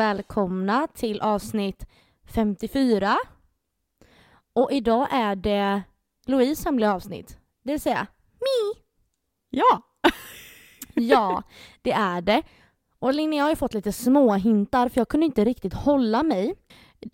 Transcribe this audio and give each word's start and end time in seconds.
välkomna 0.00 0.88
till 0.94 1.20
avsnitt 1.20 1.86
54. 2.34 3.16
Och 4.52 4.72
idag 4.72 5.08
är 5.10 5.36
det 5.36 5.82
Louise 6.26 6.68
hemliga 6.68 6.94
avsnitt, 6.94 7.38
det 7.64 7.72
vill 7.72 7.80
säga 7.80 8.06
mi. 8.40 8.80
Ja! 9.50 9.82
Ja, 10.94 11.42
det 11.82 11.92
är 11.92 12.20
det. 12.20 12.42
Och 12.98 13.14
Linnea 13.14 13.42
har 13.42 13.50
ju 13.50 13.56
fått 13.56 13.74
lite 13.74 13.92
små 13.92 14.34
hintar 14.34 14.88
för 14.88 15.00
jag 15.00 15.08
kunde 15.08 15.26
inte 15.26 15.44
riktigt 15.44 15.74
hålla 15.74 16.22
mig. 16.22 16.54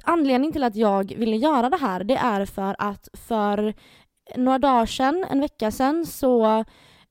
Anledningen 0.05 0.53
till 0.53 0.65
att 0.65 0.77
jag 0.77 1.15
ville 1.17 1.37
göra 1.37 1.71
det 1.71 1.77
här 1.77 2.05
det 2.05 2.17
är 2.17 2.47
för 2.47 2.77
att 2.79 3.09
för 3.13 3.75
några 4.37 4.59
dagar 4.59 4.87
sedan, 4.87 5.27
en 5.31 5.41
vecka 5.41 5.71
sedan, 5.71 6.07
så 6.07 6.65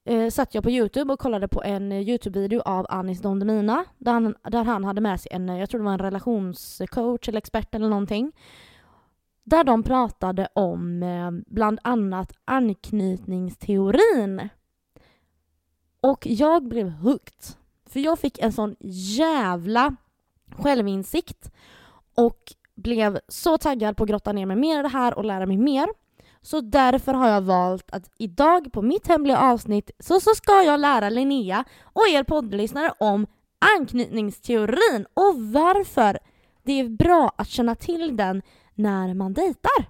eh, 0.05 0.29
satt 0.29 0.55
jag 0.55 0.63
på 0.63 0.69
Youtube 0.69 1.13
och 1.13 1.19
kollade 1.19 1.47
på 1.47 1.63
en 1.63 1.91
eh, 1.91 2.09
Youtube-video 2.09 2.61
av 2.61 2.85
Anis 2.89 3.21
Don 3.21 3.39
Demina 3.39 3.85
där 3.97 4.13
han, 4.13 4.35
där 4.43 4.63
han 4.63 4.83
hade 4.83 5.01
med 5.01 5.21
sig 5.21 5.31
en, 5.31 5.49
eh, 5.49 5.59
jag 5.59 5.69
tror 5.69 5.79
det 5.79 5.85
var 5.85 5.93
en 5.93 5.99
relationscoach 5.99 7.29
eller 7.29 7.37
expert 7.37 7.75
eller 7.75 7.89
någonting. 7.89 8.31
Där 9.43 9.63
de 9.63 9.83
pratade 9.83 10.47
om 10.53 11.03
eh, 11.03 11.31
bland 11.47 11.79
annat 11.83 12.33
anknytningsteorin. 12.45 14.49
Och 16.01 16.27
jag 16.27 16.67
blev 16.67 16.89
hooked. 16.89 17.43
För 17.89 17.99
jag 17.99 18.19
fick 18.19 18.39
en 18.39 18.53
sån 18.53 18.75
jävla 19.17 19.95
självinsikt 20.57 21.51
och 22.15 22.53
blev 22.75 23.19
så 23.27 23.57
taggad 23.57 23.97
på 23.97 24.03
att 24.03 24.09
grotta 24.09 24.31
ner 24.31 24.45
mig 24.45 24.57
mer 24.57 24.79
i 24.79 24.81
det 24.81 24.87
här 24.87 25.13
och 25.13 25.25
lära 25.25 25.45
mig 25.45 25.57
mer. 25.57 25.87
Så 26.45 26.61
därför 26.61 27.13
har 27.13 27.29
jag 27.29 27.41
valt 27.41 27.91
att 27.91 28.11
idag 28.17 28.71
på 28.73 28.81
mitt 28.81 29.07
hemliga 29.07 29.37
avsnitt 29.37 29.91
så, 29.99 30.19
så 30.19 30.29
ska 30.35 30.63
jag 30.63 30.79
lära 30.79 31.09
Linnea 31.09 31.63
och 31.83 32.07
er 32.07 32.23
poddlyssnare 32.23 32.91
om 32.99 33.27
anknytningsteorin 33.77 35.05
och 35.13 35.39
varför 35.39 36.19
det 36.63 36.79
är 36.79 36.89
bra 36.89 37.31
att 37.37 37.47
känna 37.47 37.75
till 37.75 38.17
den 38.17 38.41
när 38.73 39.13
man 39.13 39.33
dejtar. 39.33 39.85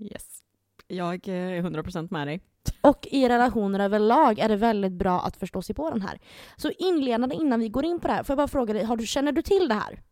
Yes. 0.00 0.42
Jag 0.86 1.28
är 1.28 1.62
100% 1.62 2.08
med 2.10 2.26
dig. 2.26 2.40
Och 2.80 3.08
i 3.10 3.28
relationer 3.28 3.80
överlag 3.80 4.38
är 4.38 4.48
det 4.48 4.56
väldigt 4.56 4.92
bra 4.92 5.20
att 5.20 5.36
förstå 5.36 5.62
sig 5.62 5.74
på 5.74 5.90
den 5.90 6.00
här. 6.00 6.18
Så 6.56 6.70
inledande 6.78 7.36
innan 7.36 7.60
vi 7.60 7.68
går 7.68 7.84
in 7.84 8.00
på 8.00 8.08
det 8.08 8.14
här, 8.14 8.22
får 8.22 8.32
jag 8.32 8.38
bara 8.38 8.48
fråga 8.48 8.74
dig, 8.74 8.84
har 8.84 8.96
du, 8.96 9.06
känner 9.06 9.32
du 9.32 9.42
till 9.42 9.68
det 9.68 9.74
här? 9.74 10.02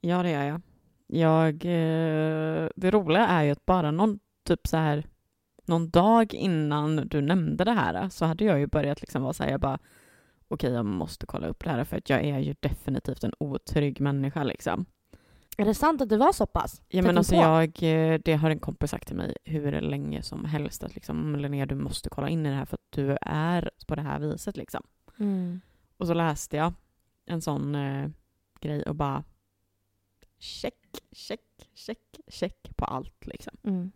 Ja, 0.00 0.22
det 0.22 0.30
gör 0.30 0.42
jag. 0.42 0.60
jag 1.06 1.54
eh, 1.54 2.68
det 2.76 2.90
roliga 2.90 3.26
är 3.26 3.42
ju 3.42 3.50
att 3.50 3.66
bara 3.66 3.90
någon 3.90 4.18
typ 4.56 4.66
så 4.66 4.76
här 4.76 5.06
någon 5.64 5.90
dag 5.90 6.34
innan 6.34 6.96
du 6.96 7.20
nämnde 7.20 7.64
det 7.64 7.72
här 7.72 8.08
så 8.08 8.24
hade 8.24 8.44
jag 8.44 8.58
ju 8.58 8.66
börjat 8.66 9.00
liksom 9.00 9.22
vara 9.22 9.32
så 9.32 9.42
här, 9.42 9.50
jag 9.50 9.60
bara 9.60 9.74
okej, 9.74 10.68
okay, 10.68 10.70
jag 10.70 10.84
måste 10.86 11.26
kolla 11.26 11.46
upp 11.46 11.64
det 11.64 11.70
här 11.70 11.84
för 11.84 11.96
att 11.96 12.10
jag 12.10 12.24
är 12.24 12.38
ju 12.38 12.54
definitivt 12.60 13.24
en 13.24 13.34
otrygg 13.38 14.00
människa 14.00 14.44
liksom. 14.44 14.86
Är 15.56 15.64
det 15.64 15.74
sant 15.74 16.02
att 16.02 16.08
det 16.08 16.16
var 16.16 16.32
så 16.32 16.46
pass? 16.46 16.82
Ja, 16.88 17.02
men 17.02 17.18
alltså 17.18 17.34
jag, 17.34 17.82
eh, 17.82 18.20
det 18.24 18.34
har 18.34 18.50
en 18.50 18.58
kompis 18.58 18.90
sagt 18.90 19.06
till 19.06 19.16
mig 19.16 19.36
hur 19.44 19.80
länge 19.80 20.22
som 20.22 20.44
helst 20.44 20.84
att 20.84 20.94
liksom, 20.94 21.36
Linnea, 21.36 21.66
du 21.66 21.74
måste 21.74 22.08
kolla 22.08 22.28
in 22.28 22.46
i 22.46 22.48
det 22.48 22.54
här 22.54 22.64
för 22.64 22.76
att 22.76 22.92
du 22.92 23.18
är 23.22 23.70
på 23.86 23.94
det 23.94 24.02
här 24.02 24.18
viset 24.18 24.56
liksom. 24.56 24.82
Mm. 25.18 25.60
Och 25.96 26.06
så 26.06 26.14
läste 26.14 26.56
jag 26.56 26.72
en 27.26 27.42
sån 27.42 27.74
eh, 27.74 28.08
grej 28.60 28.82
och 28.82 28.94
bara 28.94 29.24
check, 30.38 30.74
check, 31.12 31.40
check, 31.74 32.20
check 32.28 32.76
på 32.76 32.84
allt 32.84 33.26
liksom. 33.26 33.56
Mm. 33.64 33.92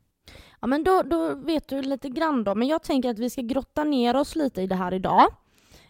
Ja 0.60 0.66
men 0.66 0.84
då, 0.84 1.02
då 1.02 1.34
vet 1.34 1.68
du 1.68 1.82
lite 1.82 2.08
grann 2.08 2.44
då, 2.44 2.54
men 2.54 2.68
jag 2.68 2.82
tänker 2.82 3.10
att 3.10 3.18
vi 3.18 3.30
ska 3.30 3.42
grotta 3.42 3.84
ner 3.84 4.16
oss 4.16 4.36
lite 4.36 4.62
i 4.62 4.66
det 4.66 4.74
här 4.74 4.94
idag. 4.94 5.26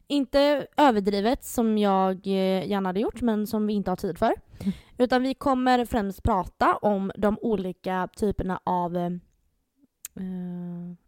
Inte 0.07 0.67
överdrivet 0.77 1.45
som 1.45 1.79
jag 1.79 2.27
eh, 2.27 2.69
gärna 2.69 2.89
hade 2.89 3.01
gjort 3.01 3.21
men 3.21 3.47
som 3.47 3.67
vi 3.67 3.73
inte 3.73 3.91
har 3.91 3.97
tid 3.97 4.19
för. 4.19 4.35
Utan 4.99 5.23
vi 5.23 5.35
kommer 5.35 5.85
främst 5.85 6.23
prata 6.23 6.77
om 6.77 7.13
de 7.17 7.39
olika 7.43 8.09
typerna 8.17 8.61
av 8.65 8.97
eh, 8.97 9.11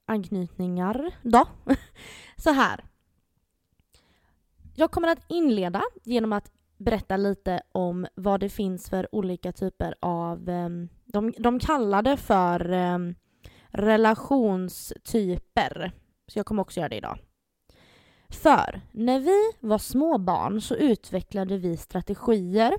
anknytningar 0.07 1.11
då. 1.23 1.47
Så 2.37 2.51
här. 2.51 2.85
Jag 4.75 4.91
kommer 4.91 5.09
att 5.09 5.25
inleda 5.29 5.83
genom 6.05 6.33
att 6.33 6.51
berätta 6.77 7.17
lite 7.17 7.63
om 7.73 8.07
vad 8.15 8.41
det 8.41 8.49
finns 8.49 8.91
för 8.91 9.15
olika 9.15 9.53
typer 9.53 9.95
av, 10.01 10.49
ehm, 10.49 10.89
de, 11.05 11.33
de 11.39 11.59
kallar 11.59 12.03
det 12.03 12.17
för 12.17 12.71
ehm, 12.71 13.15
relationstyper. 13.69 15.93
Så 16.27 16.39
jag 16.39 16.47
kommer 16.47 16.63
också 16.63 16.81
göra 16.81 16.89
det 16.89 16.97
idag. 16.97 17.19
För 18.29 18.81
när 18.93 19.21
vi 19.21 19.53
var 19.61 19.79
små 19.79 20.19
barn 20.19 20.61
så 20.61 20.75
utvecklade 20.75 21.59
vi 21.59 21.77
strategier 21.77 22.79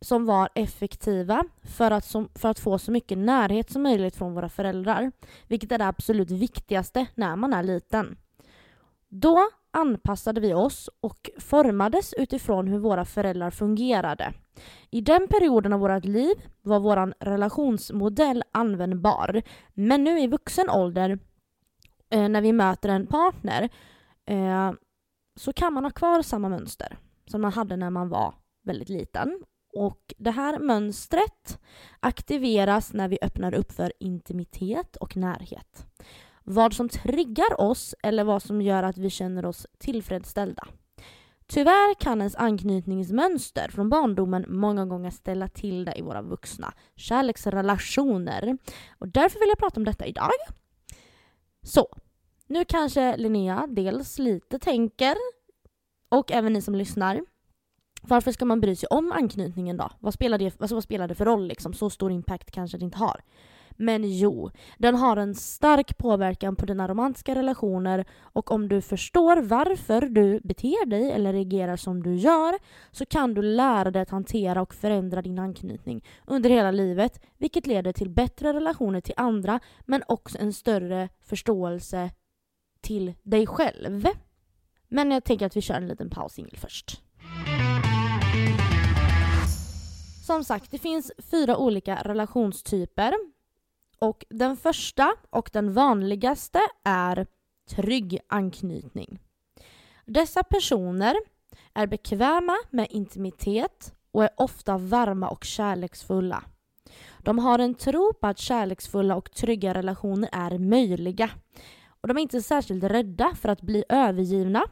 som 0.00 0.26
var 0.26 0.48
effektiva 0.54 1.44
för 1.62 1.90
att, 1.90 2.04
som, 2.04 2.28
för 2.34 2.48
att 2.48 2.58
få 2.58 2.78
så 2.78 2.90
mycket 2.90 3.18
närhet 3.18 3.70
som 3.70 3.82
möjligt 3.82 4.16
från 4.16 4.34
våra 4.34 4.48
föräldrar. 4.48 5.12
Vilket 5.46 5.72
är 5.72 5.78
det 5.78 5.86
absolut 5.86 6.30
viktigaste 6.30 7.06
när 7.14 7.36
man 7.36 7.52
är 7.52 7.62
liten. 7.62 8.16
Då 9.08 9.48
anpassade 9.70 10.40
vi 10.40 10.54
oss 10.54 10.90
och 11.00 11.30
formades 11.38 12.12
utifrån 12.12 12.68
hur 12.68 12.78
våra 12.78 13.04
föräldrar 13.04 13.50
fungerade. 13.50 14.32
I 14.90 15.00
den 15.00 15.28
perioden 15.28 15.72
av 15.72 15.80
vårt 15.80 16.04
liv 16.04 16.36
var 16.62 16.80
vår 16.80 17.14
relationsmodell 17.24 18.42
användbar. 18.52 19.42
Men 19.74 20.04
nu 20.04 20.20
i 20.20 20.26
vuxen 20.26 20.70
ålder, 20.70 21.18
eh, 22.10 22.28
när 22.28 22.40
vi 22.40 22.52
möter 22.52 22.88
en 22.88 23.06
partner, 23.06 23.68
eh, 24.26 24.72
så 25.36 25.52
kan 25.52 25.72
man 25.72 25.84
ha 25.84 25.90
kvar 25.90 26.22
samma 26.22 26.48
mönster 26.48 26.98
som 27.26 27.42
man 27.42 27.52
hade 27.52 27.76
när 27.76 27.90
man 27.90 28.08
var 28.08 28.34
väldigt 28.64 28.88
liten. 28.88 29.42
Och 29.76 30.14
det 30.18 30.30
här 30.30 30.58
mönstret 30.58 31.60
aktiveras 32.00 32.92
när 32.92 33.08
vi 33.08 33.18
öppnar 33.22 33.54
upp 33.54 33.72
för 33.72 33.92
intimitet 34.00 34.96
och 34.96 35.16
närhet. 35.16 35.86
Vad 36.50 36.72
som 36.72 36.88
triggar 36.88 37.60
oss 37.60 37.94
eller 38.02 38.24
vad 38.24 38.42
som 38.42 38.62
gör 38.62 38.82
att 38.82 38.98
vi 38.98 39.10
känner 39.10 39.44
oss 39.44 39.66
tillfredsställda. 39.78 40.68
Tyvärr 41.46 41.94
kan 41.94 42.18
ens 42.18 42.36
anknytningsmönster 42.36 43.68
från 43.68 43.88
barndomen 43.88 44.44
många 44.48 44.86
gånger 44.86 45.10
ställa 45.10 45.48
till 45.48 45.84
det 45.84 45.98
i 45.98 46.02
våra 46.02 46.22
vuxna 46.22 46.74
kärleksrelationer. 46.96 48.58
Och 48.98 49.08
därför 49.08 49.40
vill 49.40 49.48
jag 49.48 49.58
prata 49.58 49.80
om 49.80 49.84
detta 49.84 50.06
idag. 50.06 50.30
Så, 51.62 51.88
nu 52.46 52.64
kanske 52.64 53.16
Linnea 53.16 53.66
dels 53.70 54.18
lite 54.18 54.58
tänker, 54.58 55.16
och 56.08 56.32
även 56.32 56.52
ni 56.52 56.62
som 56.62 56.74
lyssnar, 56.74 57.20
varför 58.02 58.32
ska 58.32 58.44
man 58.44 58.60
bry 58.60 58.76
sig 58.76 58.86
om 58.86 59.12
anknytningen 59.12 59.76
då? 59.76 59.90
Vad 60.00 60.14
spelar 60.14 60.38
det, 60.38 60.60
alltså 60.60 60.74
vad 60.74 60.84
spelar 60.84 61.08
det 61.08 61.14
för 61.14 61.24
roll 61.24 61.48
liksom? 61.48 61.74
Så 61.74 61.90
stor 61.90 62.12
impact 62.12 62.50
kanske 62.50 62.78
det 62.78 62.84
inte 62.84 62.98
har. 62.98 63.20
Men 63.80 64.18
jo, 64.18 64.50
den 64.78 64.94
har 64.94 65.16
en 65.16 65.34
stark 65.34 65.98
påverkan 65.98 66.56
på 66.56 66.66
dina 66.66 66.88
romantiska 66.88 67.34
relationer 67.34 68.04
och 68.20 68.50
om 68.50 68.68
du 68.68 68.80
förstår 68.80 69.36
varför 69.36 70.00
du 70.00 70.40
beter 70.44 70.86
dig 70.86 71.10
eller 71.10 71.32
reagerar 71.32 71.76
som 71.76 72.02
du 72.02 72.14
gör 72.14 72.58
så 72.90 73.06
kan 73.06 73.34
du 73.34 73.42
lära 73.42 73.90
dig 73.90 74.02
att 74.02 74.10
hantera 74.10 74.62
och 74.62 74.74
förändra 74.74 75.22
din 75.22 75.38
anknytning 75.38 76.04
under 76.26 76.50
hela 76.50 76.70
livet 76.70 77.20
vilket 77.36 77.66
leder 77.66 77.92
till 77.92 78.10
bättre 78.10 78.52
relationer 78.52 79.00
till 79.00 79.14
andra 79.16 79.60
men 79.86 80.02
också 80.08 80.38
en 80.38 80.52
större 80.52 81.08
förståelse 81.20 82.10
till 82.80 83.14
dig 83.22 83.46
själv. 83.46 84.06
Men 84.88 85.10
jag 85.10 85.24
tänker 85.24 85.46
att 85.46 85.56
vi 85.56 85.60
kör 85.60 85.74
en 85.74 85.88
liten 85.88 86.10
pausingel 86.10 86.56
först. 86.56 87.02
Som 90.26 90.44
sagt, 90.44 90.70
det 90.70 90.78
finns 90.78 91.12
fyra 91.30 91.56
olika 91.56 91.96
relationstyper. 92.04 93.14
Och 93.98 94.24
den 94.30 94.56
första 94.56 95.14
och 95.30 95.50
den 95.52 95.72
vanligaste 95.72 96.60
är 96.84 97.26
trygg 97.70 98.18
anknytning. 98.26 99.18
Dessa 100.04 100.42
personer 100.42 101.16
är 101.74 101.86
bekväma 101.86 102.56
med 102.70 102.86
intimitet 102.90 103.94
och 104.10 104.24
är 104.24 104.30
ofta 104.36 104.78
varma 104.78 105.28
och 105.28 105.44
kärleksfulla. 105.44 106.44
De 107.18 107.38
har 107.38 107.58
en 107.58 107.74
tro 107.74 108.12
på 108.20 108.26
att 108.26 108.38
kärleksfulla 108.38 109.16
och 109.16 109.30
trygga 109.30 109.74
relationer 109.74 110.28
är 110.32 110.58
möjliga. 110.58 111.30
Och 112.00 112.08
de 112.08 112.16
är 112.16 112.22
inte 112.22 112.42
särskilt 112.42 112.84
rädda 112.84 113.34
för 113.34 113.48
att 113.48 113.62
bli 113.62 113.84
övergivna. 113.88 114.64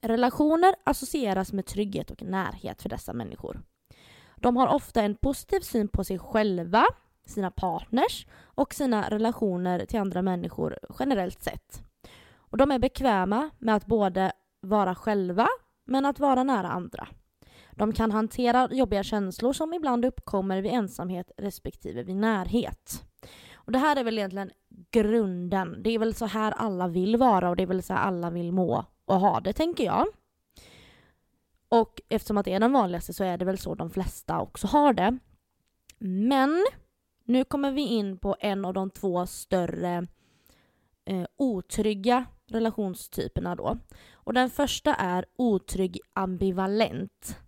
Relationer 0.00 0.74
associeras 0.84 1.52
med 1.52 1.66
trygghet 1.66 2.10
och 2.10 2.22
närhet 2.22 2.82
för 2.82 2.88
dessa 2.88 3.12
människor. 3.12 3.62
De 4.36 4.56
har 4.56 4.66
ofta 4.66 5.02
en 5.02 5.14
positiv 5.14 5.60
syn 5.60 5.88
på 5.88 6.04
sig 6.04 6.18
själva, 6.18 6.86
sina 7.26 7.50
partners 7.50 8.26
och 8.44 8.74
sina 8.74 9.10
relationer 9.10 9.86
till 9.86 10.00
andra 10.00 10.22
människor 10.22 10.78
generellt 10.98 11.42
sett. 11.42 11.82
Och 12.36 12.56
de 12.56 12.70
är 12.70 12.78
bekväma 12.78 13.50
med 13.58 13.76
att 13.76 13.86
både 13.86 14.32
vara 14.60 14.94
själva 14.94 15.48
men 15.84 16.06
att 16.06 16.20
vara 16.20 16.42
nära 16.42 16.68
andra. 16.68 17.08
De 17.72 17.92
kan 17.92 18.12
hantera 18.12 18.68
jobbiga 18.70 19.02
känslor 19.02 19.52
som 19.52 19.74
ibland 19.74 20.04
uppkommer 20.04 20.62
vid 20.62 20.72
ensamhet 20.72 21.30
respektive 21.36 22.02
vid 22.02 22.16
närhet. 22.16 23.02
Och 23.54 23.72
Det 23.72 23.78
här 23.78 23.96
är 23.96 24.04
väl 24.04 24.18
egentligen 24.18 24.50
grunden. 24.90 25.82
Det 25.82 25.90
är 25.90 25.98
väl 25.98 26.14
så 26.14 26.26
här 26.26 26.52
alla 26.52 26.88
vill 26.88 27.16
vara 27.16 27.50
och 27.50 27.56
det 27.56 27.62
är 27.62 27.66
väl 27.66 27.82
så 27.82 27.92
här 27.92 28.00
alla 28.00 28.30
vill 28.30 28.52
må 28.52 28.84
och 29.04 29.20
ha 29.20 29.40
det, 29.40 29.52
tänker 29.52 29.84
jag. 29.84 30.06
Och 31.68 32.00
eftersom 32.08 32.38
att 32.38 32.44
det 32.44 32.52
är 32.52 32.60
den 32.60 32.72
vanligaste 32.72 33.12
så 33.12 33.24
är 33.24 33.38
det 33.38 33.44
väl 33.44 33.58
så 33.58 33.74
de 33.74 33.90
flesta 33.90 34.40
också 34.40 34.66
har 34.66 34.92
det. 34.92 35.18
Men 35.98 36.66
nu 37.26 37.44
kommer 37.44 37.72
vi 37.72 37.82
in 37.82 38.18
på 38.18 38.36
en 38.40 38.64
av 38.64 38.74
de 38.74 38.90
två 38.90 39.26
större 39.26 40.06
eh, 41.04 41.24
otrygga 41.36 42.26
relationstyperna 42.46 43.54
då. 43.54 43.78
Och 44.14 44.34
den 44.34 44.50
första 44.50 44.94
är 44.94 45.24
otrygg 45.36 46.00
ambivalent. 46.12 47.38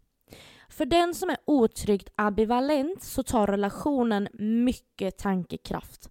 För 0.69 0.87
den 0.87 1.15
som 1.15 1.31
är 1.31 1.37
otryggt 1.45 2.09
ambivalent 2.17 3.03
så 3.03 3.23
tar 3.23 3.47
relationen 3.47 4.29
mycket 4.39 5.19
tankekraft. 5.19 6.11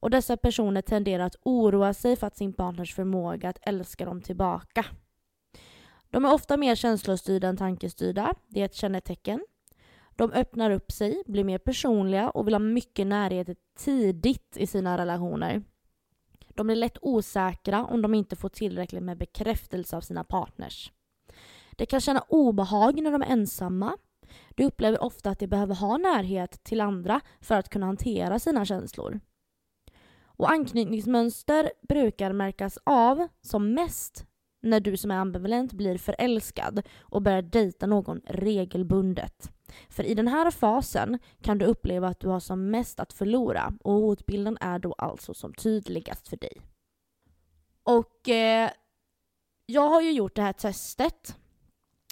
Och 0.00 0.10
dessa 0.10 0.36
personer 0.36 0.82
tenderar 0.82 1.24
att 1.24 1.36
oroa 1.42 1.94
sig 1.94 2.16
för 2.16 2.26
att 2.26 2.36
sin 2.36 2.52
partners 2.52 2.94
förmåga 2.94 3.48
att 3.48 3.58
älska 3.62 4.04
dem 4.04 4.20
tillbaka. 4.20 4.86
De 6.10 6.24
är 6.24 6.32
ofta 6.32 6.56
mer 6.56 6.74
känslostyrda 6.74 7.48
än 7.48 7.56
tankestyrda. 7.56 8.34
Det 8.48 8.60
är 8.60 8.64
ett 8.64 8.74
kännetecken. 8.74 9.44
De 10.20 10.32
öppnar 10.32 10.70
upp 10.70 10.92
sig, 10.92 11.22
blir 11.26 11.44
mer 11.44 11.58
personliga 11.58 12.30
och 12.30 12.46
vill 12.46 12.54
ha 12.54 12.58
mycket 12.58 13.06
närhet 13.06 13.58
tidigt 13.78 14.56
i 14.56 14.66
sina 14.66 14.98
relationer. 14.98 15.62
De 16.48 16.66
blir 16.66 16.76
lätt 16.76 16.98
osäkra 17.02 17.84
om 17.84 18.02
de 18.02 18.14
inte 18.14 18.36
får 18.36 18.48
tillräckligt 18.48 19.02
med 19.02 19.18
bekräftelse 19.18 19.96
av 19.96 20.00
sina 20.00 20.24
partners. 20.24 20.92
De 21.76 21.86
kan 21.86 22.00
känna 22.00 22.24
obehag 22.28 23.02
när 23.02 23.12
de 23.12 23.22
är 23.22 23.26
ensamma. 23.26 23.96
De 24.50 24.64
upplever 24.64 25.02
ofta 25.02 25.30
att 25.30 25.38
de 25.38 25.46
behöver 25.46 25.74
ha 25.74 25.96
närhet 25.96 26.64
till 26.64 26.80
andra 26.80 27.20
för 27.40 27.54
att 27.54 27.68
kunna 27.68 27.86
hantera 27.86 28.38
sina 28.38 28.64
känslor. 28.64 29.20
Och 30.22 30.50
anknytningsmönster 30.50 31.72
brukar 31.88 32.32
märkas 32.32 32.78
av 32.84 33.28
som 33.40 33.74
mest 33.74 34.26
när 34.62 34.80
du 34.80 34.96
som 34.96 35.10
är 35.10 35.16
ambivalent 35.16 35.72
blir 35.72 35.98
förälskad 35.98 36.82
och 37.00 37.22
börjar 37.22 37.42
dejta 37.42 37.86
någon 37.86 38.20
regelbundet. 38.26 39.52
För 39.88 40.04
i 40.04 40.14
den 40.14 40.28
här 40.28 40.50
fasen 40.50 41.18
kan 41.42 41.58
du 41.58 41.64
uppleva 41.64 42.08
att 42.08 42.20
du 42.20 42.28
har 42.28 42.40
som 42.40 42.70
mest 42.70 43.00
att 43.00 43.12
förlora 43.12 43.72
och 43.82 43.92
hotbilden 43.92 44.58
är 44.60 44.78
då 44.78 44.94
alltså 44.98 45.34
som 45.34 45.54
tydligast 45.54 46.28
för 46.28 46.36
dig. 46.36 46.60
Och 47.82 48.28
eh, 48.28 48.70
jag 49.66 49.88
har 49.88 50.00
ju 50.00 50.12
gjort 50.12 50.36
det 50.36 50.42
här 50.42 50.52
testet. 50.52 51.36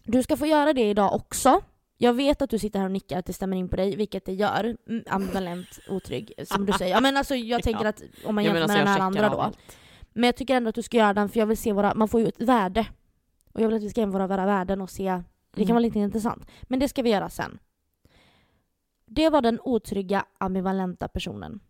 Du 0.05 0.23
ska 0.23 0.37
få 0.37 0.47
göra 0.47 0.73
det 0.73 0.91
idag 0.91 1.15
också. 1.15 1.61
Jag 1.99 2.13
vet 2.13 2.43
att 2.43 2.51
du 2.51 2.59
sitter 2.59 2.79
här 2.79 2.87
och 2.87 2.93
nickar 2.93 3.19
att 3.19 3.27
det 3.27 3.33
stämmer 3.33 3.57
in 3.57 3.69
på 3.69 3.77
dig, 3.77 3.97
vilket 3.97 4.25
det 4.25 4.33
gör. 4.33 4.77
Mm, 4.89 5.05
ambivalent, 5.07 5.79
otrygg, 5.89 6.33
som 6.47 6.67
du 6.67 6.73
säger. 6.73 6.95
Ja, 6.95 7.01
men 7.01 7.17
alltså, 7.17 7.35
jag 7.35 7.63
tänker 7.63 7.85
att 7.85 8.03
om 8.25 8.35
man 8.35 8.45
jämför 8.45 8.61
med 8.61 8.63
alltså, 8.63 8.79
den 8.79 8.87
här 8.87 8.99
andra 8.99 9.29
då. 9.29 9.53
Men 10.13 10.25
jag 10.25 10.37
tycker 10.37 10.57
ändå 10.57 10.69
att 10.69 10.75
du 10.75 10.83
ska 10.83 10.97
göra 10.97 11.15
den 11.15 11.29
för 11.29 11.39
jag 11.39 11.47
vill 11.47 11.57
se 11.57 11.73
våra, 11.73 11.95
man 11.95 12.09
får 12.09 12.21
ju 12.21 12.29
ett 12.29 12.41
värde. 12.41 12.87
Och 13.53 13.61
jag 13.61 13.69
vill 13.69 13.77
att 13.77 13.83
vi 13.83 13.91
ska 13.91 14.01
jämföra 14.01 14.27
våra 14.27 14.47
värden 14.47 14.81
och 14.81 14.91
se, 14.91 15.23
det 15.59 15.65
kan 15.65 15.71
mm. 15.71 15.75
vara 15.75 15.87
lite 15.87 15.99
intressant. 15.99 16.47
Men 16.63 16.81
det 16.81 16.89
ska 16.89 17.03
vi 17.03 17.11
göra 17.11 17.29
sen. 17.29 17.59
Det 19.07 19.31
var 19.31 19.43
den 19.43 19.61
otrygga 19.65 20.27
ambivalenta 20.39 21.09
personen. 21.09 21.61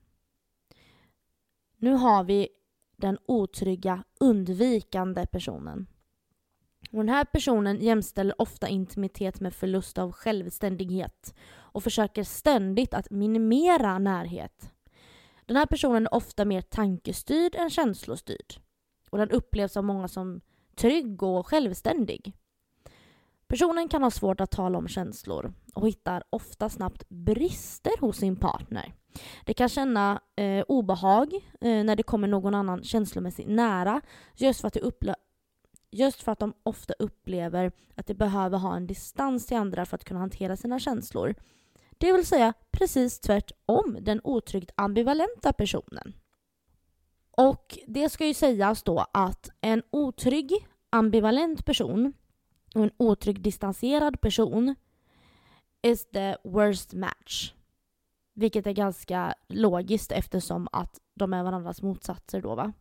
Nu 1.76 1.92
har 1.92 2.24
vi 2.24 2.48
den 2.96 3.18
otrygga 3.26 4.04
undvikande 4.20 5.26
personen. 5.26 5.86
Och 6.92 6.98
den 6.98 7.08
här 7.08 7.24
personen 7.24 7.80
jämställer 7.80 8.42
ofta 8.42 8.68
intimitet 8.68 9.40
med 9.40 9.54
förlust 9.54 9.98
av 9.98 10.12
självständighet 10.12 11.34
och 11.50 11.82
försöker 11.82 12.24
ständigt 12.24 12.94
att 12.94 13.10
minimera 13.10 13.98
närhet. 13.98 14.72
Den 15.46 15.56
här 15.56 15.66
personen 15.66 16.06
är 16.06 16.14
ofta 16.14 16.44
mer 16.44 16.60
tankestyrd 16.60 17.54
än 17.54 17.70
känslostyrd. 17.70 18.54
Och 19.10 19.18
den 19.18 19.30
upplevs 19.30 19.76
av 19.76 19.84
många 19.84 20.08
som 20.08 20.40
trygg 20.76 21.22
och 21.22 21.46
självständig. 21.46 22.32
Personen 23.48 23.88
kan 23.88 24.02
ha 24.02 24.10
svårt 24.10 24.40
att 24.40 24.50
tala 24.50 24.78
om 24.78 24.88
känslor 24.88 25.52
och 25.74 25.88
hittar 25.88 26.22
ofta 26.30 26.68
snabbt 26.68 27.08
brister 27.08 28.00
hos 28.00 28.16
sin 28.16 28.36
partner. 28.36 28.94
Det 29.44 29.54
kan 29.54 29.68
känna 29.68 30.20
eh, 30.36 30.64
obehag 30.68 31.34
eh, 31.60 31.84
när 31.84 31.96
det 31.96 32.02
kommer 32.02 32.28
någon 32.28 32.54
annan 32.54 32.82
känslomässigt 32.82 33.48
nära 33.48 34.00
just 34.34 34.60
för, 34.60 34.68
att 34.68 34.74
de 34.74 35.14
just 35.90 36.22
för 36.22 36.32
att 36.32 36.38
de 36.38 36.54
ofta 36.62 36.94
upplever 36.98 37.72
att 37.94 38.06
de 38.06 38.14
behöver 38.14 38.58
ha 38.58 38.76
en 38.76 38.86
distans 38.86 39.46
till 39.46 39.56
andra 39.56 39.86
för 39.86 39.94
att 39.94 40.04
kunna 40.04 40.20
hantera 40.20 40.56
sina 40.56 40.78
känslor. 40.78 41.34
Det 41.98 42.12
vill 42.12 42.26
säga 42.26 42.52
precis 42.70 43.20
tvärtom 43.20 43.98
den 44.00 44.20
otryggt 44.24 44.70
ambivalenta 44.74 45.52
personen. 45.52 46.12
Och 47.30 47.78
det 47.86 48.08
ska 48.08 48.26
ju 48.26 48.34
sägas 48.34 48.82
då 48.82 49.06
att 49.12 49.50
en 49.60 49.82
otrygg 49.90 50.66
ambivalent 50.90 51.64
person 51.64 52.12
och 52.74 52.82
en 52.82 52.90
otrygg 52.96 53.40
distanserad 53.40 54.20
person 54.20 54.74
is 55.82 56.10
the 56.10 56.36
worst 56.44 56.94
match. 56.94 57.52
Vilket 58.34 58.66
är 58.66 58.72
ganska 58.72 59.34
logiskt 59.48 60.12
eftersom 60.12 60.68
att 60.72 61.00
de 61.14 61.32
är 61.32 61.42
varandras 61.42 61.82
motsatser 61.82 62.42
då 62.42 62.54
va. 62.54 62.72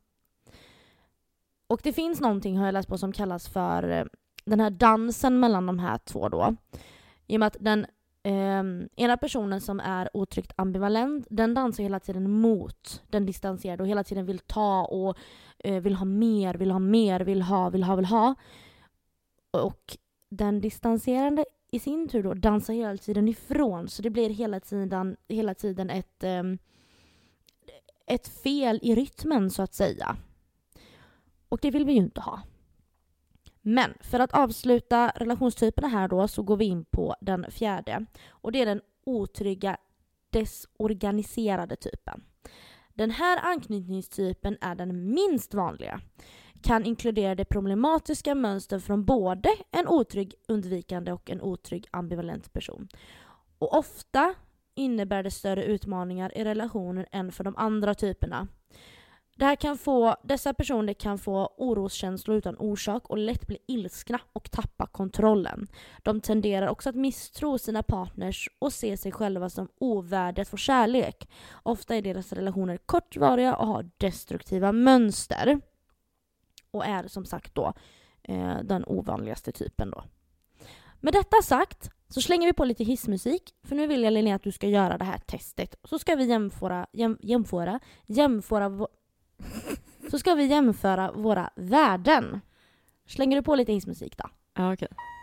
Och 1.68 1.80
det 1.84 1.94
finns 1.94 2.22
någonting 2.22 2.58
har 2.58 2.66
jag 2.66 2.74
läst 2.74 2.90
på 2.90 2.98
som 2.98 3.12
kallas 3.12 3.50
för 3.50 3.90
eh, 3.90 4.06
den 4.46 4.60
här 4.60 4.70
dansen 4.70 5.40
mellan 5.40 5.66
de 5.66 5.80
här 5.80 5.98
två 5.98 6.30
då. 6.30 6.56
I 7.28 7.36
och 7.36 7.40
med 7.40 7.48
att 7.48 7.58
den 7.60 7.86
eh, 8.24 8.64
ena 8.96 9.18
personen 9.18 9.62
som 9.62 9.80
är 9.80 10.10
otryggt 10.14 10.54
ambivalent, 10.56 11.28
den 11.30 11.54
dansar 11.54 11.84
hela 11.84 12.00
tiden 12.00 12.32
mot 12.32 13.04
den 13.08 13.26
distanserade 13.26 13.84
och 13.84 13.90
hela 13.90 14.04
tiden 14.04 14.26
vill 14.26 14.40
ta 14.40 14.86
och 14.86 15.18
eh, 15.60 15.82
vill 15.82 15.96
ha 15.96 16.06
mer, 16.06 16.54
vill 16.56 16.72
ha 16.72 16.80
mer, 16.80 17.20
vill 17.20 17.42
ha, 17.42 17.70
vill 17.70 17.84
ha, 17.84 17.96
vill 17.96 18.06
ha. 18.06 18.36
Och 19.62 19.98
den 20.30 20.62
distanserande 20.62 21.46
i 21.72 21.80
sin 21.80 22.08
tur 22.08 22.24
då 22.24 22.34
dansar 22.34 22.74
hela 22.74 22.98
tiden 22.98 23.28
ifrån 23.28 23.88
så 23.88 24.02
det 24.02 24.10
blir 24.10 24.30
hela 24.30 24.60
tiden, 24.60 25.18
hela 25.30 25.54
tiden 25.54 25.90
ett, 25.90 26.24
ehm, 26.24 26.58
ett 28.06 28.28
fel 28.28 28.80
i 28.82 28.96
rytmen 28.96 29.50
så 29.50 29.62
att 29.62 29.74
säga. 29.74 30.18
Och 31.50 31.60
det 31.62 31.72
vill 31.72 31.86
vi 31.86 31.92
ju 31.92 31.98
inte 31.98 32.22
ha. 32.22 32.42
Men 33.62 33.94
för 34.00 34.20
att 34.20 34.34
avsluta 34.34 35.12
relationstyperna 35.16 35.88
här 35.88 36.08
då 36.08 36.28
så 36.28 36.44
går 36.44 36.58
vi 36.58 36.66
in 36.66 36.86
på 36.86 37.16
den 37.22 37.52
fjärde. 37.52 38.06
Och 38.30 38.52
det 38.52 38.62
är 38.62 38.66
den 38.66 38.82
otrygga 39.06 39.78
desorganiserade 40.30 41.76
typen. 41.76 42.24
Den 42.94 43.12
här 43.12 43.40
anknytningstypen 43.44 44.58
är 44.62 44.76
den 44.76 45.14
minst 45.14 45.54
vanliga. 45.54 46.02
Kan 46.62 46.86
inkludera 46.86 47.36
det 47.36 47.46
problematiska 47.46 48.36
mönster 48.36 48.80
från 48.80 49.06
både 49.06 49.50
en 49.72 49.88
otrygg 49.88 50.34
undvikande 50.48 51.12
och 51.12 51.30
en 51.30 51.42
otrygg 51.42 51.88
ambivalent 51.92 52.54
person. 52.54 52.88
Och 53.60 53.78
ofta 53.78 54.34
innebär 54.76 55.24
det 55.24 55.32
större 55.32 55.64
utmaningar 55.64 56.38
i 56.38 56.44
relationen 56.44 57.06
än 57.12 57.32
för 57.32 57.44
de 57.44 57.58
andra 57.58 57.94
typerna. 57.94 58.48
Det 59.38 59.46
här 59.46 59.56
kan 59.56 59.78
få, 59.78 60.16
dessa 60.24 60.54
personer 60.54 60.94
kan 60.94 61.18
få 61.18 61.54
oroskänslor 61.58 62.38
utan 62.38 62.58
orsak 62.58 63.10
och 63.10 63.18
lätt 63.18 63.48
bli 63.48 63.58
ilskna 63.68 64.20
och 64.34 64.52
tappa 64.52 64.88
kontrollen. 64.88 65.68
De 66.04 66.22
tenderar 66.22 66.68
också 66.68 66.90
att 66.90 66.96
misstro 66.96 67.58
sina 67.58 67.84
partners 67.84 68.50
och 68.60 68.74
se 68.74 68.98
sig 68.98 69.12
själva 69.12 69.50
som 69.50 69.68
ovärdiga 69.80 70.42
att 70.42 70.48
få 70.48 70.58
kärlek. 70.58 71.30
Ofta 71.64 71.96
är 71.96 72.02
deras 72.02 72.34
relationer 72.34 72.78
kortvariga 72.78 73.56
och 73.56 73.68
har 73.68 73.90
destruktiva 73.98 74.72
mönster. 74.72 75.60
Och 76.72 76.86
är 76.86 77.08
som 77.08 77.26
sagt 77.26 77.56
då 77.56 77.74
eh, 78.24 78.58
den 78.64 78.84
ovanligaste 78.88 79.52
typen 79.52 79.90
då. 79.90 80.04
Med 81.00 81.14
detta 81.14 81.42
sagt 81.44 81.90
så 82.08 82.22
slänger 82.22 82.48
vi 82.48 82.54
på 82.54 82.66
lite 82.66 82.84
hissmusik 82.84 83.56
för 83.64 83.76
nu 83.76 83.88
vill 83.88 84.04
jag 84.04 84.14
Linnea 84.14 84.36
att 84.36 84.44
du 84.44 84.52
ska 84.52 84.68
göra 84.68 84.98
det 84.98 85.06
här 85.06 85.18
testet. 85.18 85.76
Så 85.84 86.00
ska 86.00 86.16
vi 86.16 86.26
jämföra, 86.26 86.88
jäm, 86.94 87.18
jämföra, 87.22 87.80
jämföra 88.06 88.88
så 90.12 90.20
ska 90.20 90.36
vi 90.36 90.46
jämföra 90.46 91.12
våra 91.12 91.50
värden. 91.56 92.42
Slänger 93.06 93.38
du 93.38 93.44
på 93.44 93.56
lite 93.56 93.74
hissmusik 93.74 94.18
då? 94.18 94.30
Ja, 94.54 94.74
okej. 94.74 94.88
Okay. 94.92 95.17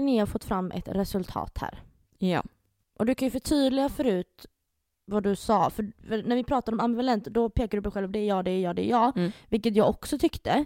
Linnea 0.00 0.26
fått 0.26 0.44
fram 0.44 0.70
ett 0.70 0.88
resultat 0.88 1.58
här. 1.60 1.82
Ja. 2.18 2.42
Och 2.98 3.06
du 3.06 3.14
kan 3.14 3.26
ju 3.26 3.30
förtydliga 3.30 3.88
förut 3.88 4.46
vad 5.04 5.22
du 5.22 5.36
sa. 5.36 5.70
För, 5.70 5.92
för 6.08 6.22
när 6.22 6.36
vi 6.36 6.44
pratade 6.44 6.74
om 6.74 6.80
ambivalent, 6.80 7.24
då 7.24 7.48
pekar 7.50 7.78
du 7.78 7.82
på 7.82 7.88
dig 7.88 7.92
själv, 7.92 8.10
det 8.10 8.18
är 8.18 8.28
jag, 8.28 8.44
det 8.44 8.50
är 8.50 8.60
jag, 8.60 8.76
det 8.76 8.86
är 8.86 8.90
jag. 8.90 9.16
Mm. 9.16 9.32
Vilket 9.48 9.76
jag 9.76 9.88
också 9.88 10.18
tyckte. 10.18 10.64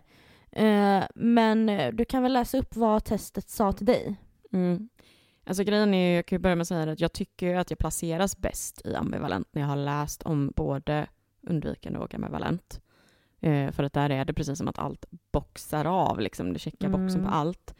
Eh, 0.50 1.03
men 1.14 1.67
du 1.97 2.05
kan 2.05 2.23
väl 2.23 2.33
läsa 2.33 2.59
upp 2.59 2.76
vad 2.76 3.05
testet 3.05 3.49
sa 3.49 3.73
till 3.73 3.87
dig? 3.87 4.17
Mm. 4.53 4.88
Alltså 5.47 5.64
grejen 5.64 5.95
är, 5.95 6.17
jag 6.17 6.26
kan 6.26 6.37
ju 6.37 6.41
börja 6.41 6.57
med 6.57 6.62
att 6.62 6.69
säga 6.69 6.93
att 6.93 7.00
jag 7.00 7.12
tycker 7.12 7.55
att 7.55 7.71
jag 7.71 7.79
placeras 7.79 8.38
bäst 8.38 8.87
i 8.87 8.95
ambivalent 8.95 9.49
när 9.53 9.62
jag 9.62 9.69
har 9.69 9.76
läst 9.76 10.23
om 10.23 10.53
både 10.57 11.07
undvikande 11.43 11.99
och 11.99 12.14
ambivalent. 12.14 12.81
Eh, 13.41 13.71
för 13.71 13.83
att 13.83 13.93
där 13.93 14.11
är 14.11 14.25
det 14.25 14.33
precis 14.33 14.59
som 14.59 14.69
att 14.69 14.79
allt 14.79 15.05
boxar 15.33 15.85
av, 15.85 16.21
liksom, 16.21 16.53
det 16.53 16.59
checkar 16.59 16.88
mm. 16.88 17.00
boxen 17.00 17.25
på 17.25 17.31
allt. 17.31 17.75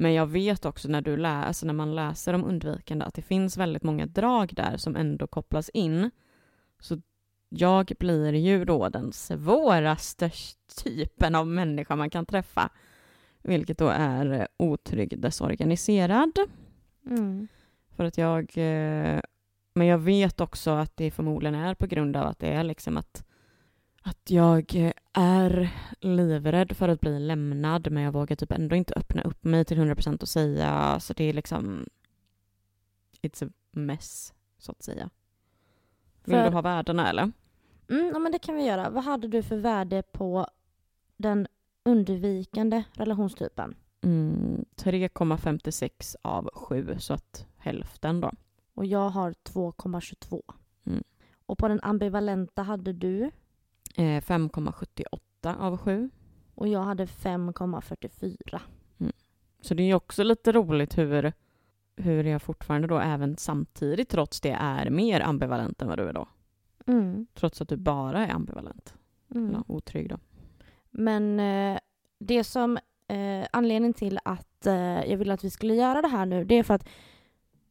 Men 0.00 0.14
jag 0.14 0.26
vet 0.26 0.64
också 0.64 0.88
när, 0.88 1.00
du 1.00 1.16
läser, 1.16 1.66
när 1.66 1.74
man 1.74 1.94
läser 1.94 2.34
om 2.34 2.44
undvikande 2.44 3.04
att 3.04 3.14
det 3.14 3.22
finns 3.22 3.56
väldigt 3.56 3.82
många 3.82 4.06
drag 4.06 4.54
där 4.54 4.76
som 4.76 4.96
ändå 4.96 5.26
kopplas 5.26 5.68
in 5.68 6.10
Så 6.78 7.00
jag 7.48 7.92
blir 7.98 8.32
ju 8.32 8.64
då 8.64 8.88
den 8.88 9.12
svåraste 9.12 10.30
typen 10.84 11.34
av 11.34 11.46
människa 11.46 11.96
man 11.96 12.10
kan 12.10 12.26
träffa. 12.26 12.70
Vilket 13.42 13.78
då 13.78 13.88
är 13.88 14.48
otrygg 14.56 15.20
desorganiserad. 15.20 16.38
Mm. 17.06 17.48
För 17.96 18.04
att 18.04 18.18
jag... 18.18 18.40
eh, 18.56 19.20
Men 19.74 19.86
jag 19.86 19.98
vet 19.98 20.40
också 20.40 20.70
att 20.70 20.96
det 20.96 21.10
förmodligen 21.10 21.54
är 21.54 21.74
på 21.74 21.86
grund 21.86 22.16
av 22.16 22.26
att 22.26 22.38
det 22.38 22.52
är 22.52 22.64
liksom 22.64 22.96
att, 22.96 23.24
att 24.02 24.30
jag 24.30 24.92
är 25.12 25.70
livrädd 26.00 26.76
för 26.76 26.88
att 26.88 27.00
bli 27.00 27.18
lämnad 27.18 27.92
men 27.92 28.02
jag 28.02 28.12
vågar 28.12 28.36
typ 28.36 28.52
ändå 28.52 28.76
inte 28.76 28.94
öppna 28.94 29.22
upp 29.22 29.44
mig 29.44 29.64
till 29.64 29.78
100% 29.78 30.22
och 30.22 30.28
säga 30.28 31.00
så 31.00 31.12
det 31.12 31.24
är 31.24 31.32
liksom... 31.32 31.86
It's 33.22 33.46
a 33.46 33.50
mess, 33.72 34.32
så 34.58 34.72
att 34.72 34.82
säga. 34.82 35.10
Vill 36.24 36.34
För- 36.34 36.44
du 36.44 36.54
ha 36.54 36.62
värdena 36.62 37.08
eller? 37.10 37.32
Mm, 37.90 38.10
ja, 38.12 38.18
men 38.18 38.32
det 38.32 38.38
kan 38.38 38.54
vi 38.54 38.64
göra. 38.64 38.90
Vad 38.90 39.04
hade 39.04 39.28
du 39.28 39.42
för 39.42 39.56
värde 39.56 40.02
på 40.02 40.46
den 41.16 41.46
undvikande 41.84 42.82
relationstypen? 42.92 43.74
Mm, 44.00 44.64
3,56 44.76 46.16
av 46.22 46.50
7, 46.54 46.94
så 46.98 47.14
att 47.14 47.46
hälften 47.56 48.20
då. 48.20 48.32
Och 48.74 48.86
jag 48.86 49.08
har 49.08 49.30
2,22. 49.44 50.42
Mm. 50.84 51.04
Och 51.46 51.58
på 51.58 51.68
den 51.68 51.80
ambivalenta 51.82 52.62
hade 52.62 52.92
du 52.92 53.30
5,78 54.00 55.58
av 55.58 55.76
7. 55.76 56.10
och 56.54 56.68
jag 56.68 56.82
hade 56.82 57.06
5,44. 57.06 58.60
Så 59.60 59.74
det 59.74 59.82
är 59.82 59.86
ju 59.86 59.94
också 59.94 60.22
lite 60.22 60.52
roligt 60.52 60.98
hur, 60.98 61.32
hur 61.96 62.24
jag 62.24 62.42
fortfarande 62.42 62.88
då 62.88 62.98
även 62.98 63.36
samtidigt 63.36 64.08
trots 64.08 64.40
det 64.40 64.56
är 64.60 64.90
mer 64.90 65.20
ambivalent 65.20 65.82
än 65.82 65.88
vad 65.88 65.98
du 65.98 66.08
är 66.08 66.12
då. 66.12 66.28
Mm. 66.86 67.26
Trots 67.34 67.60
att 67.60 67.68
du 67.68 67.76
bara 67.76 68.26
är 68.26 68.30
ambivalent. 68.30 68.94
Mm. 69.34 69.48
Eller 69.48 69.64
otrygg 69.66 70.08
då. 70.08 70.18
Men 70.90 71.40
eh, 71.40 71.78
det 72.18 72.44
som 72.44 72.78
eh, 73.08 73.46
anledningen 73.52 73.94
till 73.94 74.18
att 74.24 74.66
eh, 74.66 75.10
jag 75.10 75.16
ville 75.16 75.34
att 75.34 75.44
vi 75.44 75.50
skulle 75.50 75.74
göra 75.74 76.02
det 76.02 76.08
här 76.08 76.26
nu, 76.26 76.44
det 76.44 76.54
är 76.54 76.62
för 76.62 76.74
att 76.74 76.88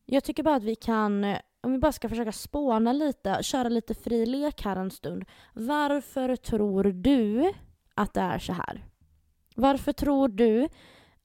jag 0.05 0.24
tycker 0.24 0.43
bara 0.43 0.55
att 0.55 0.63
vi 0.63 0.75
kan, 0.75 1.24
eh, 1.24 1.39
om 1.62 1.72
vi 1.72 1.78
bara 1.78 1.92
ska 1.92 2.10
försöka 2.10 2.32
spåna 2.32 2.94
lite, 2.94 3.39
köra 3.44 3.70
lite 3.70 3.94
fri 3.94 4.25
lek 4.25 4.62
här 4.62 4.75
en 4.75 4.92
stund. 4.92 5.25
Varför 5.54 6.36
tror 6.36 6.84
du 6.84 7.54
att 7.94 8.13
det 8.13 8.22
är 8.22 8.39
så 8.39 8.54
här? 8.54 8.86
Varför 9.56 9.92
tror 9.94 10.28
du 10.28 10.68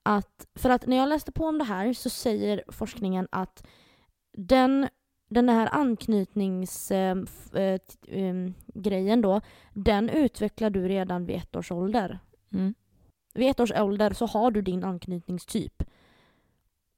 att, 0.02 0.46
för 0.54 0.70
att 0.70 0.86
när 0.86 0.96
jag 0.96 1.08
läste 1.08 1.32
på 1.32 1.46
om 1.46 1.58
det 1.58 1.64
här 1.64 1.92
så 1.92 2.10
säger 2.10 2.64
forskningen 2.68 3.28
att 3.32 3.66
den, 4.36 4.88
den 5.30 5.48
här 5.48 5.68
anknytningsgrejen 5.72 7.26
eh, 7.54 7.78
t- 7.78 7.98
em, 8.26 8.54
grejen 8.66 9.20
då, 9.22 9.40
den 9.72 10.08
utvecklar 10.08 10.70
du 10.70 10.88
redan 10.88 11.26
vid 11.26 11.36
ett 11.36 11.56
års 11.56 11.72
ålder. 11.72 12.18
Mm. 12.52 12.74
Vid 13.34 13.50
ett 13.50 13.60
års 13.60 13.72
ålder 13.72 14.12
så 14.12 14.26
har 14.26 14.50
du 14.50 14.62
din 14.62 14.84
anknytningstyp. 14.84 15.82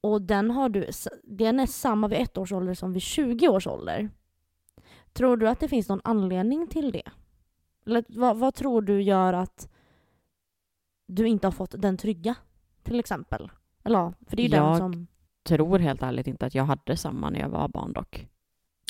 Och 0.07 0.21
den, 0.21 0.51
har 0.51 0.69
du, 0.69 0.87
den 1.23 1.59
är 1.59 1.65
samma 1.65 2.07
vid 2.07 2.19
ett 2.19 2.37
års 2.37 2.51
ålder 2.51 2.73
som 2.73 2.93
vid 2.93 3.01
20 3.01 3.47
års 3.47 3.67
ålder. 3.67 4.09
Tror 5.13 5.37
du 5.37 5.49
att 5.49 5.59
det 5.59 5.67
finns 5.67 5.89
någon 5.89 6.01
anledning 6.03 6.67
till 6.67 6.91
det? 6.91 7.09
Eller 7.85 8.03
vad, 8.07 8.37
vad 8.37 8.53
tror 8.53 8.81
du 8.81 9.01
gör 9.01 9.33
att 9.33 9.69
du 11.07 11.27
inte 11.27 11.47
har 11.47 11.51
fått 11.51 11.81
den 11.81 11.97
trygga? 11.97 12.35
Till 12.83 12.99
exempel. 12.99 13.51
Eller 13.83 13.99
ja, 13.99 14.13
för 14.27 14.35
det 14.35 14.41
är 14.41 14.43
ju 14.43 14.49
den 14.49 14.63
Jag- 14.63 14.77
som... 14.77 15.07
Tror 15.43 15.79
helt 15.79 16.03
ärligt 16.03 16.27
inte 16.27 16.45
att 16.45 16.55
jag 16.55 16.63
hade 16.63 16.97
samma 16.97 17.29
när 17.29 17.39
jag 17.39 17.49
var 17.49 17.67
barn 17.67 17.93
dock. 17.93 18.27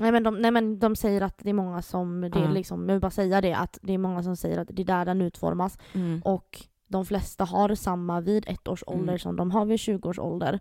Nej 0.01 0.11
men, 0.11 0.23
de, 0.23 0.35
nej 0.35 0.51
men 0.51 0.79
de 0.79 0.95
säger 0.95 1.21
att 1.21 1.37
det 1.37 1.49
är 1.49 1.53
många 1.53 1.81
som, 1.81 2.21
det 2.21 2.39
är 2.39 2.51
liksom, 2.51 2.89
jag 2.89 2.95
vill 2.95 3.01
bara 3.01 3.11
säga 3.11 3.41
det, 3.41 3.53
att 3.53 3.79
det 3.81 3.93
är 3.93 3.97
många 3.97 4.23
som 4.23 4.35
säger 4.35 4.57
att 4.57 4.67
det 4.71 4.81
är 4.81 4.85
där 4.85 5.05
den 5.05 5.21
utformas. 5.21 5.77
Mm. 5.93 6.21
och 6.25 6.67
de 6.87 7.05
flesta 7.05 7.43
har 7.43 7.75
samma 7.75 8.21
vid 8.21 8.43
ett 8.47 8.67
års 8.67 8.83
ålder 8.87 9.03
Mm. 9.03 9.19
som 9.19 9.35
de 9.35 9.51
har 9.51 9.65
vid 9.65 9.79
20 9.79 10.09
års 10.09 10.19
ålder. 10.19 10.59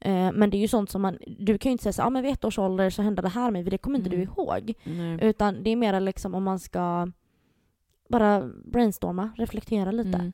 Eh, 0.00 0.32
men 0.32 0.50
det 0.50 0.56
är 0.56 0.60
ju 0.60 0.68
sånt 0.68 0.90
som 0.90 1.02
man, 1.02 1.18
du 1.38 1.58
kan 1.58 1.70
ju 1.70 1.72
inte 1.72 1.82
säga 1.84 1.92
så 1.92 2.02
ah, 2.02 2.10
men 2.10 2.22
vid 2.22 2.32
ett 2.32 2.44
års 2.44 2.58
ålder 2.58 2.90
så 2.90 3.02
hände 3.02 3.22
det 3.22 3.28
här 3.28 3.50
med 3.50 3.64
det 3.64 3.78
kommer 3.78 3.98
inte 3.98 4.10
Mm. 4.10 4.18
du 4.18 4.24
ihåg. 4.24 4.74
Nej. 4.84 5.18
Utan 5.22 5.62
det 5.62 5.70
är 5.70 5.76
mer 5.76 6.00
liksom 6.00 6.34
om 6.34 6.42
man 6.44 6.58
ska 6.58 7.10
bara 8.08 8.48
brainstorma, 8.64 9.30
reflektera 9.36 9.90
lite. 9.90 10.18
Mm. 10.18 10.32